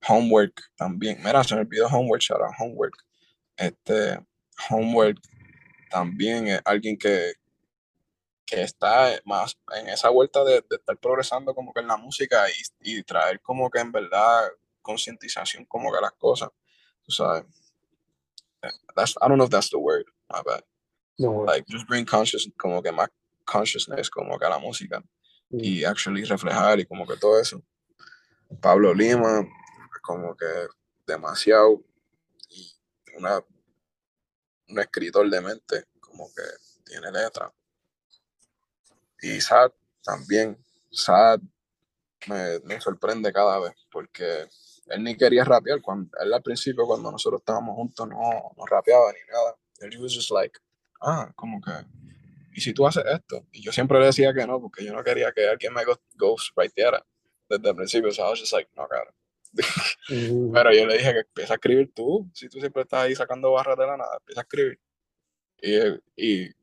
Homework 0.08 0.62
también. 0.76 1.18
Mira, 1.24 1.44
se 1.44 1.56
me 1.56 1.62
olvidó 1.62 1.88
Homework, 1.88 2.22
shout 2.22 2.40
Homework. 2.60 2.94
Este, 3.58 4.20
Homework 4.70 5.18
también 5.90 6.48
es 6.48 6.62
alguien 6.66 6.98
que, 6.98 7.34
que 8.46 8.62
está 8.62 9.20
más 9.26 9.58
en 9.76 9.90
esa 9.90 10.10
vuelta 10.10 10.44
de, 10.44 10.62
de, 10.70 10.76
estar 10.76 10.98
progresando 10.98 11.56
como 11.56 11.74
que 11.74 11.80
en 11.80 11.88
la 11.88 11.98
música 11.98 12.46
y, 12.50 12.98
y 12.98 13.04
traer 13.04 13.42
como 13.42 13.70
que 13.70 13.80
en 13.80 13.92
verdad 13.92 14.52
concientización 14.82 15.66
como 15.66 15.92
que 15.92 16.00
las 16.00 16.14
cosas, 16.14 16.50
tú 17.04 17.12
sabes. 17.12 17.44
That's, 18.96 19.16
I 19.22 19.28
don't 19.28 19.38
know 19.38 19.46
if 19.46 19.52
that's 19.52 19.70
the 19.70 19.78
word, 19.78 20.06
my 20.32 20.42
bad. 20.46 20.64
Like, 21.18 21.66
just 21.68 21.88
bring 21.88 22.06
conscious, 22.06 22.48
como 22.58 22.82
que 22.82 22.92
más 22.92 23.10
consciousness, 23.46 24.10
como 24.10 24.38
que 24.38 24.46
a 24.46 24.50
la 24.50 24.60
música. 24.60 25.04
Mm. 25.50 25.60
Y 25.60 25.84
actually 25.86 26.24
reflejar 26.24 26.80
y 26.80 26.86
como 26.86 27.06
que 27.06 27.18
todo 27.18 27.40
eso. 27.40 27.62
Pablo 28.62 28.94
Lima, 28.94 29.48
como 30.02 30.36
que 30.36 30.68
demasiado. 31.06 31.84
Y 32.50 32.72
una, 33.18 33.40
un 34.68 34.80
escritor 34.80 35.30
de 35.30 35.42
mente, 35.42 35.86
como 36.00 36.28
que 36.34 36.44
tiene 36.86 37.12
letra. 37.12 37.52
Y 39.22 39.42
Sad 39.42 39.72
también. 40.04 40.58
Sad 40.92 41.40
me, 42.28 42.60
me, 42.64 42.82
sorprende 42.82 43.32
cada 43.32 43.60
vez 43.60 43.74
porque 43.92 44.48
él 44.88 45.04
ni 45.04 45.16
quería 45.16 45.44
rapear. 45.44 45.82
Cuando, 45.82 46.10
él 46.20 46.34
al 46.34 46.42
principio, 46.42 46.86
cuando 46.86 47.12
nosotros 47.12 47.42
estábamos 47.42 47.76
juntos, 47.76 48.08
no, 48.08 48.54
no 48.56 48.66
rapeaba 48.66 49.12
ni 49.12 49.20
nada. 49.32 49.56
Él 49.80 50.02
was 50.02 50.14
just 50.14 50.32
like, 50.32 50.58
ah, 51.02 51.32
como 51.36 51.62
que, 51.62 51.72
¿y 52.54 52.62
si 52.62 52.74
tú 52.74 52.88
haces 52.88 53.04
esto? 53.06 53.46
Y 53.52 53.62
yo 53.62 53.72
siempre 53.72 54.00
le 54.00 54.08
decía 54.08 54.34
que 54.34 54.46
no, 54.48 54.60
porque 54.62 54.84
yo 54.84 54.94
no 54.94 55.04
quería 55.04 55.32
que 55.32 55.48
alguien 55.48 55.74
me 55.74 55.84
ghostwriteara 56.16 57.06
desde 57.50 57.70
el 57.70 57.76
principio. 57.76 58.10
O 58.10 58.14
sea, 58.14 58.28
I 58.28 58.30
was 58.30 58.40
just 58.40 58.54
like, 58.54 58.70
no, 58.76 58.88
cara. 58.88 59.14
Mm. 60.10 60.52
Pero 60.52 60.74
yo 60.74 60.86
le 60.86 60.98
dije 60.98 61.14
que 61.14 61.20
empieza 61.20 61.54
a 61.54 61.56
escribir 61.56 61.92
tú, 61.94 62.30
si 62.34 62.48
tú 62.50 62.60
siempre 62.60 62.84
estás 62.84 63.04
ahí 63.04 63.16
sacando 63.16 63.52
barras 63.52 63.78
de 63.78 63.88
la 63.88 63.98
nada, 63.98 64.18
empieza 64.20 64.42
a 64.42 64.44
escribir. 64.44 64.80
Y, 65.62 65.78
y 66.16 66.56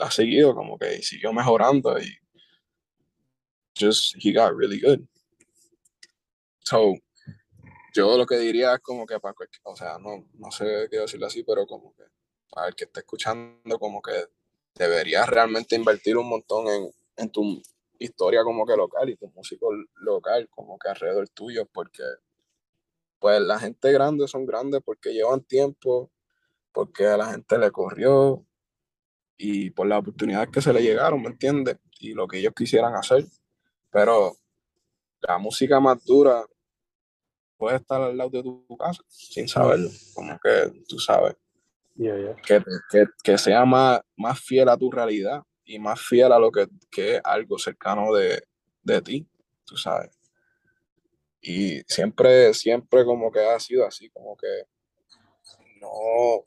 ha 0.00 0.10
seguido 0.10 0.54
como 0.54 0.78
que 0.78 1.02
siguió 1.02 1.32
mejorando 1.32 1.98
y 1.98 2.18
just 3.78 4.14
he 4.22 4.32
got 4.32 4.56
really 4.56 4.80
good. 4.80 5.00
So, 6.60 6.94
yo 7.94 8.16
lo 8.16 8.26
que 8.26 8.36
diría 8.36 8.74
es 8.74 8.80
como 8.80 9.06
que 9.06 9.18
para 9.20 9.34
o 9.64 9.76
sea, 9.76 9.98
no, 9.98 10.26
no 10.34 10.50
sé 10.50 10.88
qué 10.90 10.98
decirlo 10.98 11.26
así, 11.26 11.42
pero 11.42 11.66
como 11.66 11.94
que 11.94 12.04
para 12.50 12.68
el 12.68 12.74
que 12.74 12.84
esté 12.84 13.00
escuchando, 13.00 13.78
como 13.78 14.02
que 14.02 14.26
deberías 14.74 15.28
realmente 15.28 15.76
invertir 15.76 16.16
un 16.16 16.28
montón 16.28 16.68
en, 16.68 16.90
en 17.16 17.30
tu 17.30 17.62
historia 17.98 18.44
como 18.44 18.66
que 18.66 18.76
local 18.76 19.08
y 19.08 19.16
tu 19.16 19.28
músico 19.28 19.70
local 19.96 20.48
como 20.50 20.78
que 20.78 20.88
alrededor 20.88 21.28
tuyo, 21.30 21.66
porque 21.66 22.02
pues 23.18 23.40
la 23.40 23.58
gente 23.58 23.92
grande 23.92 24.28
son 24.28 24.46
grandes 24.46 24.80
porque 24.84 25.12
llevan 25.12 25.42
tiempo, 25.42 26.10
porque 26.72 27.06
a 27.06 27.16
la 27.16 27.32
gente 27.32 27.58
le 27.58 27.70
corrió 27.72 28.46
y 29.38 29.70
por 29.70 29.86
las 29.86 30.00
oportunidades 30.00 30.50
que 30.50 30.60
se 30.60 30.72
le 30.72 30.82
llegaron, 30.82 31.22
¿me 31.22 31.28
entiendes? 31.28 31.78
Y 32.00 32.12
lo 32.12 32.26
que 32.26 32.38
ellos 32.38 32.52
quisieran 32.54 32.94
hacer. 32.96 33.24
Pero 33.90 34.36
la 35.20 35.38
música 35.38 35.78
más 35.80 36.04
dura 36.04 36.44
puede 37.56 37.76
estar 37.76 38.02
al 38.02 38.16
lado 38.16 38.30
de 38.30 38.42
tu 38.42 38.76
casa 38.76 39.02
sin 39.08 39.48
saberlo, 39.48 39.90
como 40.14 40.38
que 40.42 40.82
tú 40.88 40.98
sabes 40.98 41.36
Que, 42.44 42.62
que, 42.90 43.06
que, 43.22 43.38
sea 43.38 43.64
más, 43.64 44.00
más 44.16 44.40
fiel 44.40 44.68
a 44.68 44.76
tu 44.76 44.90
realidad 44.90 45.42
y 45.64 45.78
más 45.78 46.00
fiel 46.00 46.32
a 46.32 46.38
lo 46.38 46.52
que, 46.52 46.68
que 46.90 47.16
es 47.16 47.20
algo 47.24 47.58
cercano 47.58 48.12
de, 48.14 48.42
de 48.82 49.02
ti, 49.02 49.28
tú 49.64 49.76
sabes. 49.76 50.10
Y 51.40 51.80
siempre, 51.86 52.54
siempre 52.54 53.04
como 53.04 53.30
que 53.30 53.40
ha 53.40 53.58
sido 53.58 53.86
así, 53.86 54.08
como 54.10 54.36
que 54.36 54.46
no, 55.80 56.44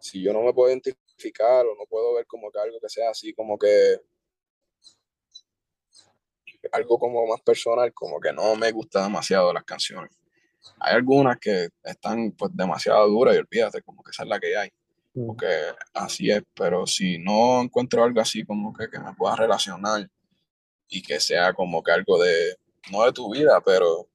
si 0.00 0.22
yo 0.22 0.32
no 0.32 0.42
me 0.42 0.52
puedo 0.52 0.70
identificar 0.70 1.05
o 1.16 1.74
no 1.76 1.86
puedo 1.88 2.14
ver 2.14 2.26
como 2.26 2.50
que 2.50 2.58
algo 2.58 2.78
que 2.80 2.88
sea 2.88 3.10
así, 3.10 3.32
como 3.32 3.58
que 3.58 4.00
algo 6.72 6.98
como 6.98 7.26
más 7.26 7.40
personal, 7.42 7.92
como 7.92 8.20
que 8.20 8.32
no 8.32 8.56
me 8.56 8.72
gusta 8.72 9.02
demasiado 9.02 9.52
las 9.52 9.64
canciones. 9.64 10.10
Hay 10.80 10.94
algunas 10.94 11.38
que 11.38 11.68
están 11.84 12.32
pues 12.32 12.50
demasiado 12.54 13.08
duras 13.08 13.36
y 13.36 13.38
olvídate, 13.38 13.82
como 13.82 14.02
que 14.02 14.10
esa 14.10 14.24
es 14.24 14.28
la 14.28 14.40
que 14.40 14.56
hay. 14.56 14.70
Mm. 15.14 15.26
Porque 15.26 15.46
así 15.94 16.30
es, 16.30 16.42
pero 16.54 16.86
si 16.86 17.18
no 17.18 17.62
encuentro 17.62 18.04
algo 18.04 18.20
así 18.20 18.44
como 18.44 18.72
que, 18.72 18.88
que 18.90 18.98
me 18.98 19.14
pueda 19.14 19.36
relacionar 19.36 20.08
y 20.88 21.02
que 21.02 21.20
sea 21.20 21.52
como 21.52 21.82
que 21.82 21.92
algo 21.92 22.22
de, 22.22 22.56
no 22.90 23.04
de 23.04 23.12
tu 23.12 23.32
vida, 23.32 23.60
pero 23.64 24.08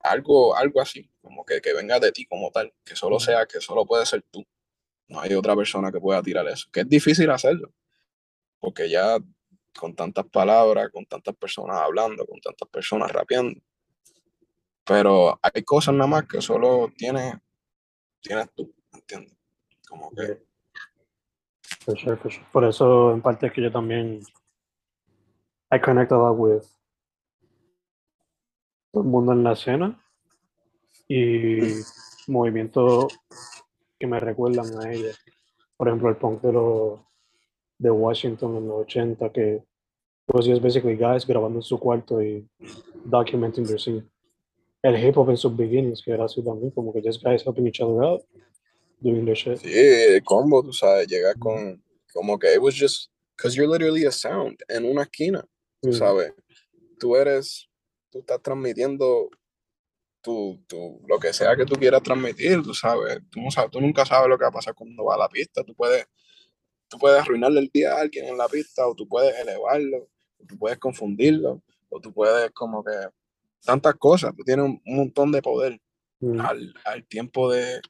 algo, 0.00 0.56
algo 0.56 0.80
así, 0.80 1.08
como 1.22 1.44
que, 1.44 1.60
que 1.60 1.72
venga 1.72 1.98
de 1.98 2.12
ti 2.12 2.26
como 2.26 2.50
tal, 2.50 2.72
que 2.84 2.96
solo 2.96 3.18
sea, 3.18 3.46
que 3.46 3.60
solo 3.60 3.86
puede 3.86 4.04
ser 4.04 4.22
tú. 4.30 4.44
No 5.08 5.20
hay 5.20 5.34
otra 5.34 5.54
persona 5.54 5.92
que 5.92 6.00
pueda 6.00 6.22
tirar 6.22 6.46
eso, 6.48 6.68
que 6.72 6.80
es 6.80 6.88
difícil 6.88 7.30
hacerlo, 7.30 7.72
porque 8.58 8.88
ya 8.88 9.18
con 9.78 9.94
tantas 9.94 10.24
palabras, 10.26 10.90
con 10.92 11.04
tantas 11.04 11.34
personas 11.36 11.76
hablando, 11.78 12.26
con 12.26 12.40
tantas 12.40 12.68
personas 12.68 13.10
rapeando, 13.12 13.60
pero 14.84 15.38
hay 15.42 15.62
cosas 15.62 15.94
nada 15.94 16.06
más 16.06 16.26
que 16.26 16.40
solo 16.40 16.90
tienes, 16.96 17.34
tienes 18.20 18.50
tú, 18.54 18.72
¿entiendes? 18.92 19.36
Como 19.88 20.10
que... 20.10 20.42
Por 22.52 22.64
eso 22.64 23.12
en 23.12 23.20
parte 23.20 23.46
es 23.46 23.52
que 23.52 23.62
yo 23.62 23.70
también 23.70 24.20
I 25.70 25.80
connect 25.80 26.12
a 26.12 26.16
lot 26.16 26.36
with 26.38 26.62
todo 28.92 29.02
el 29.02 29.08
mundo 29.10 29.32
en 29.32 29.42
la 29.42 29.52
escena 29.52 30.00
y 31.08 31.58
movimientos 32.28 33.18
que 34.04 34.10
me 34.10 34.20
recuerdan 34.20 34.78
a 34.78 34.92
ella. 34.92 35.12
Por 35.76 35.88
ejemplo, 35.88 36.10
el 36.10 36.16
punk 36.16 36.42
de, 36.42 36.52
los, 36.52 37.00
de 37.78 37.90
Washington 37.90 38.56
en 38.58 38.68
los 38.68 38.80
80, 38.82 39.32
que 39.32 39.64
pues 40.26 40.46
es 40.46 40.60
basically 40.60 40.96
guys 40.96 41.26
grabando 41.26 41.58
en 41.58 41.62
su 41.62 41.78
cuarto 41.78 42.22
y 42.22 42.46
documenting 43.04 43.66
their 43.66 43.80
scene. 43.80 44.04
El 44.82 45.02
hip 45.02 45.16
hop 45.16 45.30
en 45.30 45.38
sus 45.38 45.56
beginnings, 45.56 46.02
que 46.02 46.12
era 46.12 46.26
así 46.26 46.42
también, 46.44 46.70
como 46.72 46.92
que 46.92 47.00
just 47.02 47.22
guys 47.22 47.42
helping 47.42 47.66
each 47.66 47.80
other 47.80 48.04
out, 48.04 48.22
doing 49.00 49.24
their 49.24 49.36
shit. 49.36 49.58
Sí, 49.58 49.72
el 49.72 50.22
combo, 50.22 50.62
tú 50.62 50.72
sabes, 50.72 51.06
llegar 51.08 51.38
con, 51.38 51.82
como 52.12 52.38
que 52.38 52.52
it 52.52 52.60
was 52.60 52.74
just, 52.74 53.10
because 53.36 53.56
you're 53.56 53.70
literally 53.70 54.04
a 54.04 54.12
sound 54.12 54.58
en 54.68 54.84
una 54.84 55.02
esquina, 55.02 55.46
tú 55.80 55.92
sabes. 55.94 56.32
Tú 56.98 57.16
eres, 57.16 57.68
tú 58.10 58.18
estás 58.18 58.40
transmitiendo 58.42 59.30
tu, 60.24 60.64
tu, 60.66 61.02
lo 61.06 61.18
que 61.20 61.34
sea 61.34 61.54
que 61.54 61.66
tú 61.66 61.74
quieras 61.74 62.02
transmitir, 62.02 62.62
tú 62.62 62.72
sabes, 62.72 63.20
tú, 63.30 63.42
no 63.42 63.50
sabes, 63.50 63.70
tú 63.70 63.80
nunca 63.80 64.06
sabes 64.06 64.26
lo 64.28 64.38
que 64.38 64.44
va 64.44 64.48
a 64.48 64.52
pasar 64.52 64.74
cuando 64.74 65.04
va 65.04 65.16
a 65.16 65.18
la 65.18 65.28
pista, 65.28 65.62
tú 65.62 65.74
puedes, 65.74 66.06
tú 66.88 66.98
puedes 66.98 67.20
arruinarle 67.20 67.60
el 67.60 67.70
día 67.72 67.92
a 67.92 68.00
alguien 68.00 68.26
en 68.26 68.38
la 68.38 68.48
pista, 68.48 68.88
o 68.88 68.94
tú 68.94 69.06
puedes 69.06 69.38
elevarlo, 69.38 70.08
o 70.38 70.46
tú 70.48 70.58
puedes 70.58 70.78
confundirlo, 70.78 71.62
o 71.90 72.00
tú 72.00 72.12
puedes 72.12 72.50
como 72.52 72.82
que 72.82 72.92
tantas 73.62 73.94
cosas, 73.96 74.34
tú 74.34 74.42
tienes 74.44 74.64
un, 74.64 74.80
montón 74.86 75.30
de 75.30 75.42
poder 75.42 75.78
mm. 76.20 76.40
al, 76.40 76.74
al, 76.86 77.04
tiempo 77.06 77.52
de, 77.52 77.82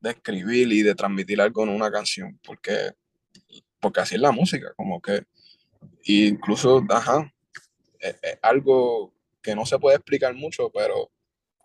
de, 0.00 0.10
escribir 0.10 0.72
y 0.72 0.82
de 0.82 0.94
transmitir 0.94 1.42
algo 1.42 1.62
en 1.62 1.68
una 1.68 1.90
canción, 1.90 2.40
porque, 2.42 2.92
porque 3.80 4.00
así 4.00 4.14
es 4.14 4.20
la 4.22 4.32
música, 4.32 4.72
como 4.76 5.02
que, 5.02 5.24
incluso, 6.04 6.82
ajá, 6.88 7.30
es, 7.98 8.16
es 8.22 8.38
algo 8.40 9.12
que 9.42 9.54
no 9.54 9.66
se 9.66 9.78
puede 9.78 9.96
explicar 9.96 10.34
mucho, 10.34 10.70
pero 10.70 11.10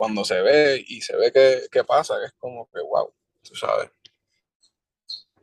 cuando 0.02 0.26
se 0.26 0.42
ve 0.42 0.84
y 0.88 1.00
se 1.00 1.16
ve 1.16 1.32
que, 1.32 1.68
que 1.72 1.84
pasa, 1.84 2.16
es 2.26 2.34
como 2.40 2.68
que, 2.74 2.82
wow, 2.82 3.14
tú 3.44 3.54
sabes. 3.54 3.92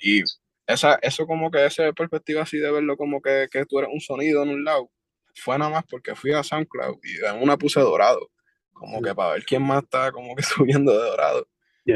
Y 0.01 0.25
esa, 0.67 0.99
eso 1.01 1.29
como 1.29 1.49
que 1.49 1.65
esa 1.65 1.93
perspectiva 1.93 2.43
así 2.43 2.59
de 2.59 2.73
verlo 2.73 2.97
como 2.97 3.23
que, 3.23 3.47
que 3.53 3.65
tú 3.67 3.79
eres 3.79 3.89
un 3.93 4.01
sonido 4.01 4.43
en 4.43 4.49
un 4.49 4.65
lado, 4.65 4.91
fue 5.37 5.57
nada 5.57 5.71
más 5.71 5.85
porque 5.89 6.17
fui 6.17 6.33
a 6.33 6.43
SoundCloud 6.43 6.99
y 7.05 7.25
en 7.25 7.41
una 7.41 7.57
puse 7.57 7.79
dorado, 7.79 8.33
como 8.73 9.01
que 9.01 9.15
para 9.15 9.35
ver 9.35 9.45
quién 9.45 9.63
más 9.63 9.85
está 9.85 10.11
como 10.11 10.35
que 10.35 10.43
subiendo 10.57 10.91
de 10.91 11.09
dorado, 11.09 11.47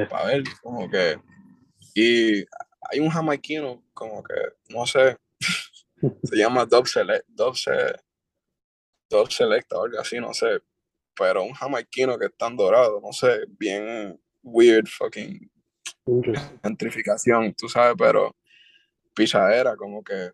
para 0.09 0.27
ver 0.27 0.45
como 0.63 0.89
que, 0.89 1.19
y 1.97 2.45
hay 2.93 3.01
un 3.01 3.11
jamaiquino 3.11 3.83
como 3.93 4.23
que, 4.23 4.35
no 4.69 4.87
sé, 4.87 5.17
se 6.23 6.37
llama 6.37 6.65
Dub 6.65 6.87
Select, 6.87 7.27
Dub, 7.27 7.57
Select 7.57 8.03
o 9.73 9.83
algo 9.83 9.99
así, 9.99 10.21
no 10.21 10.33
sé, 10.33 10.61
pero 11.17 11.43
un 11.43 11.53
jamaiquino 11.53 12.19
que 12.19 12.27
está 12.27 12.47
en 12.49 12.57
dorado, 12.57 13.01
no 13.01 13.13
sé, 13.13 13.41
bien 13.49 14.21
weird 14.43 14.87
fucking 14.87 15.51
gentrificación, 16.63 17.55
tú 17.55 17.69
sabes, 17.69 17.95
pero 17.97 18.35
pichadera, 19.15 19.77
como 19.77 20.03
que 20.03 20.31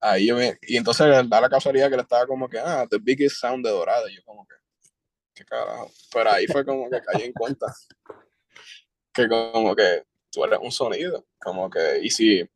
ahí 0.00 0.28
yo 0.28 0.36
me, 0.36 0.58
y 0.62 0.76
entonces 0.76 1.06
da 1.28 1.40
la 1.40 1.48
casualidad 1.48 1.90
que 1.90 1.96
le 1.96 2.02
estaba 2.02 2.26
como 2.26 2.48
que, 2.48 2.58
ah, 2.58 2.86
the 2.88 2.98
biggest 2.98 3.36
sound 3.36 3.64
de 3.64 3.70
dorado, 3.70 4.08
y 4.08 4.16
yo 4.16 4.22
como 4.24 4.46
que, 4.46 4.54
qué 5.34 5.44
carajo, 5.44 5.90
pero 6.12 6.30
ahí 6.30 6.46
fue 6.46 6.64
como 6.64 6.88
que 6.88 7.00
caí 7.00 7.24
en 7.24 7.32
cuenta 7.32 7.66
que 9.14 9.28
como 9.28 9.74
que 9.74 10.04
tú 10.30 10.44
eres 10.44 10.58
un 10.62 10.72
sonido, 10.72 11.26
como 11.38 11.68
que, 11.68 12.00
y 12.02 12.10
si, 12.10 12.48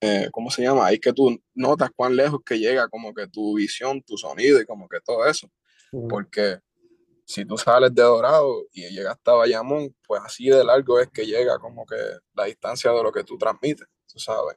eh, 0.00 0.28
¿cómo 0.32 0.50
se 0.50 0.62
llama? 0.62 0.86
Ahí 0.86 0.98
que 0.98 1.12
tú 1.12 1.40
notas 1.54 1.90
cuán 1.96 2.14
lejos 2.14 2.40
que 2.44 2.58
llega 2.58 2.88
como 2.88 3.14
que 3.14 3.26
tu 3.26 3.56
visión, 3.56 4.02
tu 4.02 4.18
sonido 4.18 4.60
y 4.60 4.66
como 4.66 4.86
que 4.86 5.00
todo 5.00 5.26
eso. 5.26 5.50
Porque 6.08 6.58
si 7.24 7.44
tú 7.44 7.56
sales 7.56 7.94
de 7.94 8.02
Dorado 8.02 8.64
y 8.72 8.88
llegas 8.90 9.14
hasta 9.14 9.32
Bayamón, 9.32 9.94
pues 10.06 10.20
así 10.24 10.48
de 10.48 10.64
largo 10.64 11.00
es 11.00 11.08
que 11.08 11.24
llega 11.24 11.58
como 11.58 11.86
que 11.86 11.96
la 12.34 12.44
distancia 12.44 12.90
de 12.92 13.02
lo 13.02 13.12
que 13.12 13.24
tú 13.24 13.38
transmites, 13.38 13.86
tú 14.06 14.18
sabes. 14.18 14.56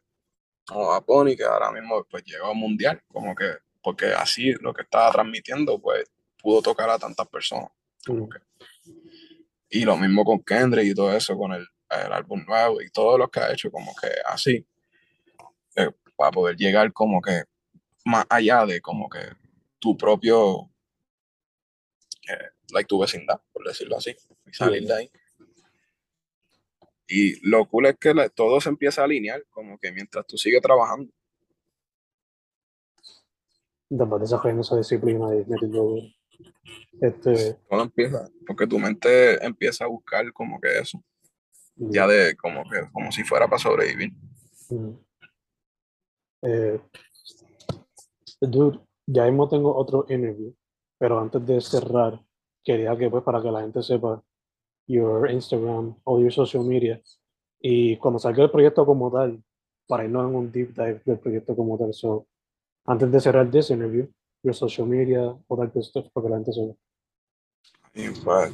Como 0.65 0.91
a 0.91 1.05
Pony, 1.05 1.35
que 1.37 1.45
ahora 1.45 1.71
mismo 1.71 2.05
pues 2.09 2.23
llegó 2.25 2.47
a 2.47 2.53
Mundial, 2.53 3.01
como 3.07 3.33
que, 3.35 3.57
porque 3.81 4.07
así 4.07 4.51
lo 4.61 4.73
que 4.73 4.81
estaba 4.81 5.11
transmitiendo, 5.11 5.79
pues 5.79 6.03
pudo 6.41 6.61
tocar 6.61 6.89
a 6.89 6.99
tantas 6.99 7.27
personas. 7.27 7.69
Y 9.69 9.85
lo 9.85 9.97
mismo 9.97 10.23
con 10.25 10.43
Kendrick 10.43 10.87
y 10.87 10.95
todo 10.95 11.13
eso, 11.13 11.37
con 11.37 11.53
el, 11.53 11.65
el, 11.89 12.11
álbum 12.11 12.43
nuevo 12.45 12.81
y 12.81 12.89
todo 12.89 13.17
lo 13.17 13.29
que 13.29 13.39
ha 13.39 13.51
hecho, 13.51 13.71
como 13.71 13.93
que 13.95 14.09
así, 14.25 14.65
eh, 15.75 15.91
para 16.15 16.31
poder 16.31 16.55
llegar 16.57 16.91
como 16.91 17.21
que 17.21 17.43
más 18.05 18.25
allá 18.29 18.65
de 18.65 18.81
como 18.81 19.09
que 19.09 19.19
tu 19.79 19.97
propio 19.97 20.69
like 22.71 22.87
tu 22.87 22.99
vecindad, 22.99 23.41
por 23.51 23.65
decirlo 23.65 23.97
así, 23.97 24.15
y 24.45 24.53
salir 24.53 24.85
de 24.85 24.93
ahí. 24.93 25.11
Y 27.07 27.49
lo 27.49 27.65
cool 27.67 27.85
es 27.85 27.97
que 27.97 28.13
todo 28.35 28.59
se 28.59 28.69
empieza 28.69 29.01
a 29.01 29.05
alinear, 29.05 29.43
como 29.49 29.77
que 29.77 29.91
mientras 29.91 30.25
tú 30.27 30.37
sigues 30.37 30.61
trabajando. 30.61 31.11
Después 33.89 34.21
desarrollando 34.21 34.61
esa 34.61 34.75
disciplina 34.75 35.29
de 35.29 35.45
este... 37.01 37.53
Todo 37.69 37.83
empieza, 37.83 38.29
porque 38.45 38.67
tu 38.67 38.77
mente 38.77 39.43
empieza 39.45 39.85
a 39.85 39.87
buscar 39.87 40.31
como 40.33 40.59
que 40.59 40.79
eso, 40.79 41.01
ya 41.75 42.05
de 42.07 42.35
como 42.35 42.63
que 42.69 42.81
como 42.91 43.11
si 43.11 43.23
fuera 43.23 43.47
para 43.47 43.59
sobrevivir. 43.59 44.11
Eh, 46.41 46.79
dude, 48.41 48.79
ya 49.05 49.25
mismo 49.25 49.47
tengo 49.47 49.75
otro 49.75 50.05
interview 50.09 50.53
pero 50.97 51.19
antes 51.19 51.45
de 51.45 51.61
cerrar, 51.61 52.19
quería 52.63 52.97
que, 52.97 53.09
pues, 53.09 53.23
para 53.23 53.41
que 53.41 53.51
la 53.51 53.61
gente 53.61 53.81
sepa, 53.81 54.23
your 54.87 55.29
Instagram 55.29 55.95
o 56.03 56.19
your 56.19 56.31
social 56.31 56.63
media, 56.63 57.01
y 57.59 57.97
cuando 57.97 58.19
salga 58.19 58.43
el 58.43 58.51
proyecto 58.51 58.85
como 58.85 59.11
tal, 59.11 59.43
para 59.87 60.03
irnos 60.03 60.29
en 60.29 60.35
un 60.35 60.51
deep 60.51 60.73
dive 60.73 61.01
del 61.05 61.19
proyecto 61.19 61.55
como 61.55 61.77
tal. 61.77 61.93
So, 61.93 62.27
antes 62.85 63.11
de 63.11 63.19
cerrar 63.19 63.49
this 63.49 63.69
interview, 63.69 64.07
your 64.43 64.53
social 64.53 64.87
media, 64.87 65.21
all 65.47 65.57
that 65.57 65.73
good 65.73 65.83
stuff, 65.83 66.07
para 66.13 66.25
que 66.25 66.29
la 66.29 66.37
gente 66.37 66.53
sepa. 66.53 66.73
Pues, 68.23 68.51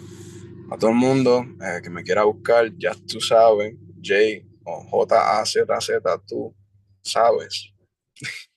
a 0.71 0.77
todo 0.77 0.91
el 0.91 0.95
mundo 0.95 1.45
eh, 1.61 1.81
que 1.83 1.89
me 1.89 2.03
quiera 2.03 2.23
buscar, 2.23 2.71
ya 2.77 2.93
tú 3.07 3.19
sabes, 3.19 3.75
J 4.01 4.45
o 4.65 4.83
J 4.89 5.39
A 5.39 5.45
Z 5.45 5.81
Z, 5.81 6.21
tú 6.25 6.55
sabes. 7.01 7.73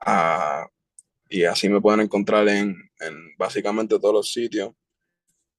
ah, 0.00 0.66
y 1.28 1.44
así 1.44 1.68
me 1.68 1.80
pueden 1.80 2.00
encontrar 2.00 2.48
en, 2.48 2.89
en 3.00 3.36
básicamente 3.36 3.98
todos 3.98 4.14
los 4.14 4.32
sitios. 4.32 4.72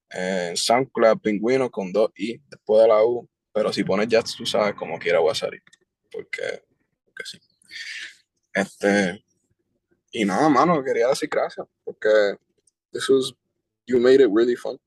En 0.09 0.57
SoundCloud, 0.57 1.19
Pingüino 1.19 1.69
con 1.69 1.91
dos 1.91 2.11
I 2.15 2.41
después 2.49 2.81
de 2.81 2.87
la 2.87 3.03
U. 3.03 3.27
Pero 3.53 3.71
si 3.73 3.83
pones 3.83 4.07
ya 4.07 4.21
tú 4.21 4.45
sabes 4.45 4.75
como 4.75 4.97
quiera 4.97 5.19
voy 5.19 5.31
a 5.31 5.35
salir. 5.35 5.61
Porque, 6.11 6.63
porque 7.05 7.23
sí. 7.25 7.39
Este. 8.53 9.23
Y 10.11 10.25
nada, 10.25 10.49
mano, 10.49 10.83
quería 10.83 11.07
decir 11.07 11.29
gracias. 11.29 11.65
Porque 11.83 12.37
this 12.91 13.07
was, 13.09 13.33
you 13.87 13.99
made 13.99 14.21
it 14.21 14.29
really 14.31 14.55
fun. 14.55 14.77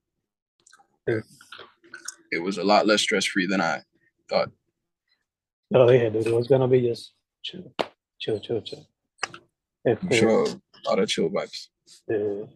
it 2.34 2.42
was 2.42 2.58
a 2.58 2.64
lot 2.64 2.86
less 2.86 3.00
stress 3.00 3.26
free 3.26 3.46
than 3.46 3.60
I 3.60 3.82
thought. 4.28 4.50
Te 5.72 5.78
lo 5.78 5.86
dije, 5.86 6.10
dude, 6.12 6.26
it 6.26 6.34
was 6.34 6.48
gonna 6.48 6.68
be 6.68 6.80
just 6.80 7.14
chill, 7.42 7.72
chill, 8.18 8.38
chill, 8.40 8.60
chill. 8.62 8.86
I'm 9.86 9.96
Este, 9.98 10.14
sure 10.14 10.44
a 10.46 10.90
lot 10.90 10.98
of 10.98 11.08
chill 11.08 11.30
vibes. 11.30 11.68
Eh, 12.08 12.46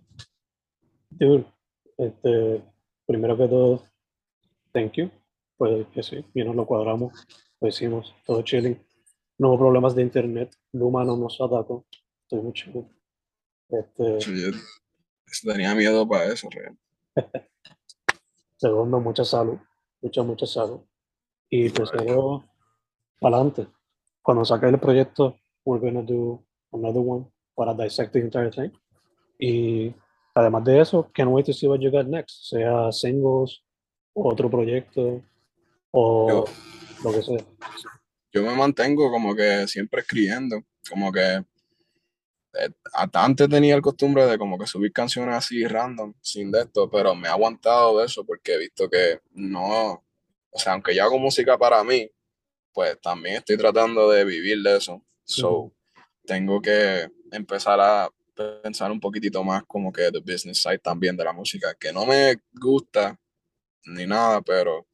dude, 1.11 1.47
este, 1.97 2.62
primero 3.07 3.37
que 3.37 3.49
todo, 3.49 3.85
thank 4.72 4.93
you. 4.93 5.11
Pues 5.57 5.87
que 5.89 6.03
sí, 6.05 6.24
y 6.35 6.45
nos 6.45 6.55
lo 6.55 6.64
cuadramos, 6.66 7.26
lo 7.61 7.68
hicimos, 7.68 8.14
todo 8.24 8.43
chilling. 8.43 8.81
No 9.39 9.49
hubo 9.49 9.59
problemas 9.59 9.95
de 9.97 10.03
internet, 10.03 10.55
Luma 10.72 11.05
no 11.05 11.16
nos 11.16 11.41
atacó, 11.41 11.85
estoy 12.22 12.41
muy 12.41 12.53
chill. 12.53 12.87
Este, 13.68 14.20
yo 14.20 14.53
tenía 15.43 15.74
miedo 15.74 16.09
para 16.09 16.33
eso, 16.33 16.49
real. 16.51 16.79
Segundo, 18.57 19.01
mucha 19.01 19.24
salud, 19.24 19.59
mucha, 20.01 20.22
mucha 20.22 20.47
salud. 20.47 20.81
Y 21.51 21.70
tercero, 21.70 22.45
para 23.20 23.37
adelante. 23.37 23.66
Cuando 24.22 24.45
saque 24.45 24.66
el 24.66 24.79
proyecto, 24.79 25.37
we're 25.64 25.85
gonna 25.85 26.03
do 26.03 26.45
another 26.72 27.01
one 27.01 27.26
para 27.55 27.74
dissect 27.74 28.12
the 28.12 28.20
entire 28.20 28.51
thing. 28.51 28.70
Y 29.39 29.95
además 30.34 30.64
de 30.64 30.80
eso, 30.80 31.11
can't 31.14 31.30
wait 31.30 31.47
to 31.47 31.53
see 31.53 31.68
what 31.68 31.80
you 31.80 31.91
got 31.91 32.07
next. 32.07 32.49
Sea 32.51 32.91
singles, 32.93 33.62
otro 34.14 34.51
proyecto, 34.51 35.22
o 35.93 36.28
Yo, 36.28 36.45
lo 37.05 37.12
que 37.12 37.22
sea. 37.22 37.47
yo 38.32 38.43
me 38.43 38.55
mantengo 38.55 39.11
como 39.11 39.34
que 39.34 39.66
siempre 39.68 40.01
escribiendo, 40.01 40.62
como 40.89 41.12
que 41.12 41.45
eh, 42.55 42.70
hasta 42.95 43.24
antes 43.24 43.49
tenía 43.49 43.74
el 43.74 43.82
costumbre 43.82 44.26
de 44.26 44.39
como 44.39 44.59
que 44.59 44.66
subir 44.66 44.93
canciones 44.93 45.34
así 45.34 45.64
random, 45.66 46.14
sin 46.20 46.51
de 46.51 46.61
esto, 46.62 46.91
pero 46.91 47.14
me 47.14 47.28
he 47.28 47.30
aguantado 47.30 47.99
de 47.99 48.07
eso 48.07 48.24
porque 48.24 48.55
he 48.55 48.59
visto 48.59 48.89
que 48.89 49.20
no, 49.32 50.05
o 50.51 50.59
sea, 50.59 50.72
aunque 50.72 50.95
yo 50.95 51.05
hago 51.05 51.18
música 51.18 51.59
para 51.59 51.84
mí, 51.84 52.11
pues 52.72 52.99
también 53.01 53.36
estoy 53.36 53.57
tratando 53.57 54.11
de 54.11 54.24
vivir 54.24 54.62
de 54.62 54.76
eso. 54.76 55.03
So, 55.24 55.51
Ujú. 55.51 55.72
tengo 56.24 56.61
que 56.61 57.09
empezar 57.30 57.80
a 57.80 58.09
pensar 58.62 58.91
un 58.91 59.01
poquitito 59.01 59.43
más 59.43 59.64
como 59.66 59.93
que 59.93 60.11
the 60.12 60.20
business 60.20 60.62
side 60.62 60.78
también 60.78 61.16
de 61.16 61.24
la 61.24 61.32
música, 61.32 61.74
que 61.74 61.93
no 61.93 62.07
me 62.07 62.41
gusta 62.53 63.18
ni 63.86 64.07
nada, 64.07 64.41
pero 64.43 64.86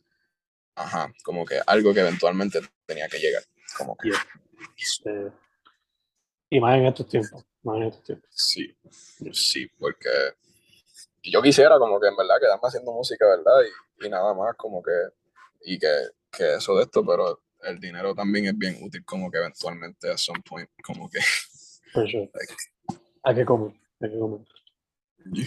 ajá, 0.74 1.12
como 1.22 1.44
que 1.44 1.60
algo 1.66 1.92
que 1.92 2.00
eventualmente 2.00 2.60
tenía 2.86 3.08
que 3.08 3.18
llegar, 3.18 3.42
como 3.76 3.96
que 3.96 4.08
Yeah. 4.08 4.18
Este, 4.76 5.32
y 6.50 6.60
más 6.60 6.78
en 6.78 6.86
estos 6.86 7.08
tiempos, 7.08 7.44
más 7.62 7.76
en 7.76 7.82
estos 7.84 8.04
tiempos. 8.04 8.30
sí, 8.30 8.76
sí, 9.32 9.66
porque 9.78 10.10
yo 11.22 11.42
quisiera 11.42 11.78
como 11.78 12.00
que 12.00 12.08
en 12.08 12.16
verdad 12.16 12.36
quedarme 12.40 12.62
haciendo 12.62 12.92
música, 12.92 13.26
¿verdad? 13.26 13.60
Y, 14.00 14.06
y 14.06 14.10
nada 14.10 14.34
más 14.34 14.54
como 14.56 14.82
que, 14.82 14.92
y 15.62 15.78
que, 15.78 15.88
que 16.30 16.54
eso 16.54 16.76
de 16.76 16.84
esto, 16.84 17.04
pero 17.04 17.42
el 17.62 17.80
dinero 17.80 18.14
también 18.14 18.46
es 18.46 18.58
bien 18.58 18.78
útil 18.82 19.04
como 19.04 19.30
que 19.30 19.38
eventualmente 19.38 20.10
a 20.10 20.18
some 20.18 20.42
point, 20.48 20.68
como 20.82 21.08
que 21.08 21.20
sure. 21.92 22.30
like, 22.34 22.54
Hay 23.24 23.34
que 23.34 23.44
comer, 23.44 23.72
hay 24.00 24.10
que 24.10 24.18
comer. 24.18 24.40
yeah. 25.32 25.46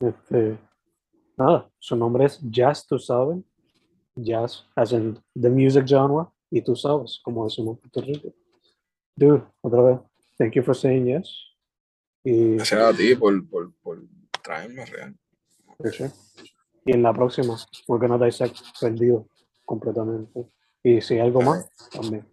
Este, 0.00 0.58
nada, 1.36 1.70
su 1.78 1.96
nombre 1.96 2.24
es 2.24 2.38
Jazz, 2.42 2.86
tú 2.86 2.98
sabes. 2.98 3.38
Jazz, 4.14 4.66
as 4.74 4.92
in 4.92 5.18
the 5.34 5.48
music 5.48 5.86
genre, 5.86 6.26
y 6.50 6.62
tú 6.62 6.76
sabes, 6.76 7.20
como 7.22 7.44
decimos 7.44 7.76
en 7.76 7.80
Puerto 7.80 8.00
Rico. 8.00 8.34
Dude, 9.16 9.42
otra 9.62 9.82
vez, 9.82 10.00
thank 10.38 10.54
you 10.54 10.62
for 10.62 10.74
saying 10.74 11.06
yes. 11.06 11.34
Y, 12.24 12.56
gracias 12.56 12.80
a 12.80 12.96
ti 12.96 13.14
por, 13.14 13.48
por, 13.48 13.72
por 13.82 14.02
traerme 14.42 14.84
real. 14.84 15.16
y 16.84 16.92
en 16.92 17.02
la 17.02 17.12
próxima, 17.14 17.56
we're 17.88 18.06
gonna 18.06 18.22
dissect 18.22 18.58
perdido 18.78 19.26
completamente. 19.64 20.46
Y 20.82 21.00
si 21.00 21.14
hay 21.14 21.20
algo 21.20 21.40
más, 21.40 21.70
también. 21.90 22.26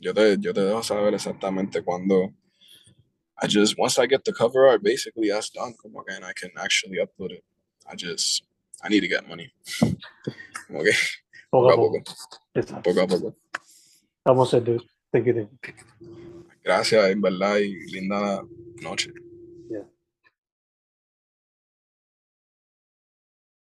yo 0.00 0.12
te, 0.12 0.36
yo 0.38 0.52
te 0.52 0.60
dejo 0.62 0.82
saber 0.82 1.14
exactamente 1.14 1.82
cuando 1.82 2.32
I 3.40 3.46
just 3.46 3.78
once 3.78 3.98
I 3.98 4.06
get 4.06 4.24
the 4.24 4.32
cover 4.32 4.66
art, 4.66 4.82
basically 4.82 5.28
that's 5.30 5.50
done. 5.50 5.74
Que 5.80 5.90
and 6.16 6.24
I 6.24 6.32
can 6.32 6.50
actually 6.58 6.98
upload 6.98 7.32
it. 7.32 7.44
I 7.90 7.94
just 7.94 8.42
I 8.82 8.88
need 8.88 9.00
to 9.00 9.08
get 9.08 9.28
money. 9.28 9.52
Que 9.80 10.92
Poco 11.50 11.70
poco 11.70 11.70
a 11.70 11.76
poco. 11.76 12.00
poco, 12.00 12.14
Exacto. 12.54 12.82
poco 12.82 13.00
a 13.02 13.06
poco. 13.06 13.36
Vamos 14.24 14.52
a 14.52 14.56
hacer, 14.58 14.64
dude. 14.64 14.84
Thank 15.12 15.26
you, 15.26 15.34
thank 15.34 15.50
you. 15.66 16.44
Gracias, 16.62 17.10
en 17.10 17.20
verdad, 17.22 17.56
y 17.58 17.90
linda 17.92 18.42
noche. 18.82 19.12